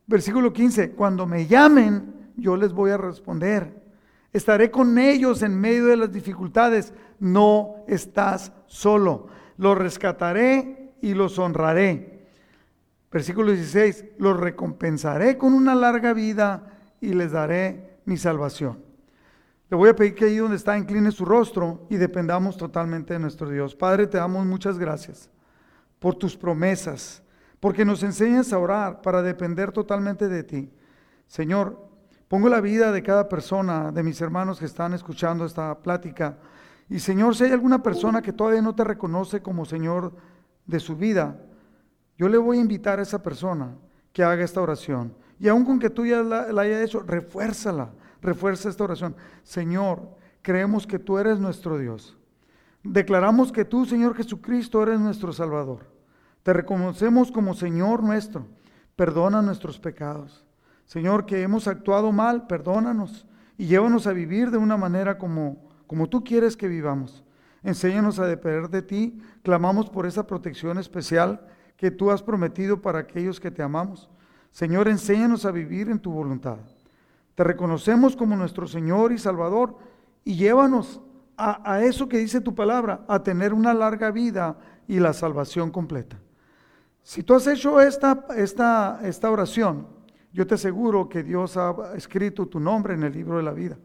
Versículo 0.08 0.54
15, 0.54 0.92
cuando 0.92 1.26
me 1.26 1.48
llamen, 1.48 2.32
yo 2.38 2.56
les 2.56 2.72
voy 2.72 2.92
a 2.92 2.98
responder. 2.98 3.81
Estaré 4.34 4.72
con 4.72 4.98
ellos 4.98 5.42
en 5.42 5.60
medio 5.60 5.88
de 5.88 5.98
las 5.98 6.12
dificultades. 6.12 6.94
No 7.20 7.76
estás 7.88 8.52
solo. 8.68 9.28
Los 9.58 9.78
rescataré 9.78 10.94
y 11.02 11.14
los 11.14 11.38
honraré. 11.38 12.28
Versículo 13.12 13.52
16, 13.52 14.06
los 14.20 14.40
recompensaré 14.40 15.38
con 15.38 15.54
una 15.54 15.76
larga 15.76 16.14
vida 16.14 16.80
y 17.02 17.14
les 17.14 17.34
daré 17.34 18.00
mi 18.06 18.16
salvación. 18.16 18.80
Le 19.70 19.78
voy 19.78 19.90
a 19.90 19.96
pedir 19.96 20.16
que 20.16 20.26
ahí 20.26 20.38
donde 20.38 20.58
está 20.58 20.78
incline 20.78 21.12
su 21.12 21.26
rostro 21.26 21.88
y 21.90 21.98
dependamos 21.98 22.58
totalmente 22.58 23.14
de 23.14 23.20
nuestro 23.20 23.50
Dios. 23.50 23.76
Padre, 23.76 24.08
te 24.08 24.18
damos 24.18 24.46
muchas 24.46 24.78
gracias 24.78 25.30
por 26.00 26.16
tus 26.16 26.36
promesas, 26.36 27.22
porque 27.60 27.86
nos 27.86 28.02
enseñas 28.04 28.52
a 28.52 28.60
orar 28.60 29.02
para 29.02 29.22
depender 29.22 29.72
totalmente 29.72 30.28
de 30.28 30.44
ti. 30.44 30.72
Señor, 31.28 31.91
pongo 32.32 32.48
la 32.48 32.62
vida 32.62 32.94
de 32.94 33.04
cada 33.04 33.28
persona, 33.28 33.92
de 33.92 34.04
mis 34.04 34.22
hermanos 34.22 34.58
que 34.58 34.64
están 34.64 34.94
escuchando 34.94 35.44
esta 35.44 35.78
plática. 35.80 36.38
Y 36.88 37.00
Señor, 37.00 37.36
si 37.36 37.44
hay 37.44 37.52
alguna 37.52 37.84
persona 37.84 38.22
que 38.22 38.32
todavía 38.32 38.62
no 38.62 38.74
te 38.74 38.86
reconoce 38.86 39.42
como 39.42 39.66
Señor 39.66 40.14
de 40.66 40.80
su 40.80 40.96
vida, 40.96 41.42
yo 42.18 42.30
le 42.30 42.38
voy 42.38 42.58
a 42.58 42.62
invitar 42.62 43.00
a 43.00 43.02
esa 43.02 43.22
persona 43.22 43.76
que 44.14 44.24
haga 44.24 44.46
esta 44.46 44.62
oración. 44.62 45.14
Y 45.42 45.50
aun 45.50 45.66
con 45.66 45.78
que 45.78 45.90
tú 45.90 46.06
ya 46.06 46.24
la, 46.24 46.54
la 46.54 46.62
hayas 46.62 46.84
hecho, 46.84 47.02
refuérzala, 47.02 47.92
refuerza 48.22 48.70
esta 48.70 48.86
oración. 48.86 49.14
Señor, 49.44 50.02
creemos 50.42 50.88
que 50.88 51.00
tú 51.00 51.18
eres 51.18 51.38
nuestro 51.38 51.78
Dios. 51.78 52.18
Declaramos 52.82 53.52
que 53.52 53.66
tú, 53.66 53.86
Señor 53.86 54.16
Jesucristo, 54.16 54.82
eres 54.82 55.02
nuestro 55.02 55.34
Salvador. 55.34 55.80
Te 56.44 56.54
reconocemos 56.54 57.30
como 57.30 57.56
Señor 57.56 58.02
nuestro. 58.02 58.48
Perdona 58.96 59.42
nuestros 59.42 59.78
pecados. 59.80 60.46
Señor, 60.92 61.26
que 61.26 61.42
hemos 61.42 61.70
actuado 61.70 62.12
mal, 62.12 62.48
perdónanos 62.48 63.26
y 63.58 63.68
llévanos 63.68 64.08
a 64.08 64.12
vivir 64.12 64.52
de 64.52 64.58
una 64.58 64.76
manera 64.76 65.18
como, 65.18 65.56
como 65.88 66.10
tú 66.10 66.22
quieres 66.22 66.58
que 66.58 66.68
vivamos. 66.68 67.24
Enséñanos 67.64 68.20
a 68.20 68.26
depender 68.26 68.70
de 68.70 68.82
ti. 68.82 69.18
Clamamos 69.42 69.90
por 69.90 70.06
esa 70.06 70.28
protección 70.28 70.78
especial 70.80 71.48
que 71.78 71.92
tú 71.92 72.12
has 72.12 72.22
prometido 72.22 72.82
para 72.82 73.00
aquellos 73.00 73.40
que 73.40 73.52
te 73.52 73.64
amamos. 73.64 74.10
Señor, 74.52 74.90
enséñanos 74.90 75.46
a 75.46 75.52
vivir 75.52 75.88
en 75.88 75.98
tu 75.98 76.12
voluntad. 76.12 76.58
Te 77.36 77.46
reconocemos 77.46 78.18
como 78.18 78.36
nuestro 78.36 78.68
Señor 78.68 79.14
y 79.14 79.18
Salvador 79.18 79.78
y 80.26 80.36
llévanos 80.36 81.00
a, 81.38 81.72
a, 81.72 81.86
eso 81.86 82.10
que 82.10 82.18
dice 82.18 82.42
tu 82.42 82.54
palabra, 82.54 83.06
a 83.08 83.24
tener 83.24 83.54
una 83.54 83.74
larga 83.74 84.12
vida 84.12 84.58
y 84.90 85.00
la 85.00 85.14
salvación 85.14 85.72
completa. 85.72 86.20
Si 87.02 87.24
tú 87.24 87.34
has 87.34 87.48
hecho 87.48 87.80
esta, 87.80 88.26
esta, 88.36 89.00
esta 89.04 89.32
oración, 89.32 90.01
yo 90.34 90.48
te 90.48 90.56
aseguro 90.56 91.10
que 91.10 91.24
Dios 91.24 91.58
ha 91.58 91.94
escrito 91.96 92.48
tu 92.48 92.60
nombre 92.60 92.94
en 92.94 93.04
el 93.04 93.14
libro 93.14 93.38
de 93.38 93.44
la 93.44 93.52
vida. 93.52 93.78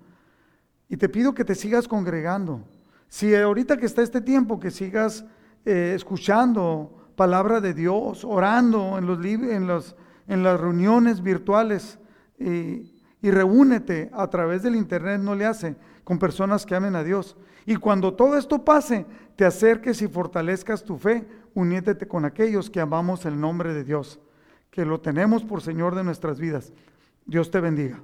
Y 0.88 0.96
te 0.96 1.08
pido 1.08 1.34
que 1.34 1.44
te 1.44 1.54
sigas 1.54 1.88
congregando. 1.88 2.62
Si 3.08 3.34
ahorita 3.34 3.76
que 3.76 3.86
está 3.86 4.02
este 4.02 4.20
tiempo, 4.20 4.60
que 4.60 4.70
sigas 4.70 5.24
eh, 5.64 5.92
escuchando 5.96 7.10
palabra 7.16 7.60
de 7.60 7.74
Dios, 7.74 8.24
orando 8.24 8.98
en, 8.98 9.06
los, 9.06 9.96
en, 10.28 10.42
las 10.42 10.60
reuniones 10.60 11.22
virtuales 11.22 11.98
y, 12.38 12.94
y 13.22 13.30
reúnete 13.30 14.10
a 14.12 14.28
través 14.28 14.62
del 14.62 14.76
internet, 14.76 15.20
no 15.20 15.34
le 15.34 15.46
hace, 15.46 15.76
con 16.04 16.18
personas 16.18 16.64
que 16.66 16.76
amen 16.76 16.94
a 16.94 17.02
Dios. 17.02 17.36
Y 17.64 17.76
cuando 17.76 18.14
todo 18.14 18.36
esto 18.36 18.64
pase, 18.64 19.06
te 19.34 19.44
acerques 19.44 20.00
y 20.02 20.08
fortalezcas 20.08 20.84
tu 20.84 20.96
fe, 20.96 21.26
uniétete 21.54 22.06
con 22.06 22.24
aquellos 22.24 22.70
que 22.70 22.80
amamos 22.80 23.26
el 23.26 23.40
nombre 23.40 23.74
de 23.74 23.82
Dios, 23.82 24.20
que 24.76 24.84
lo 24.84 25.00
tenemos 25.00 25.42
por 25.42 25.62
Señor 25.62 25.94
de 25.94 26.04
nuestras 26.04 26.38
vidas. 26.38 26.70
Dios 27.24 27.50
te 27.50 27.60
bendiga. 27.60 28.02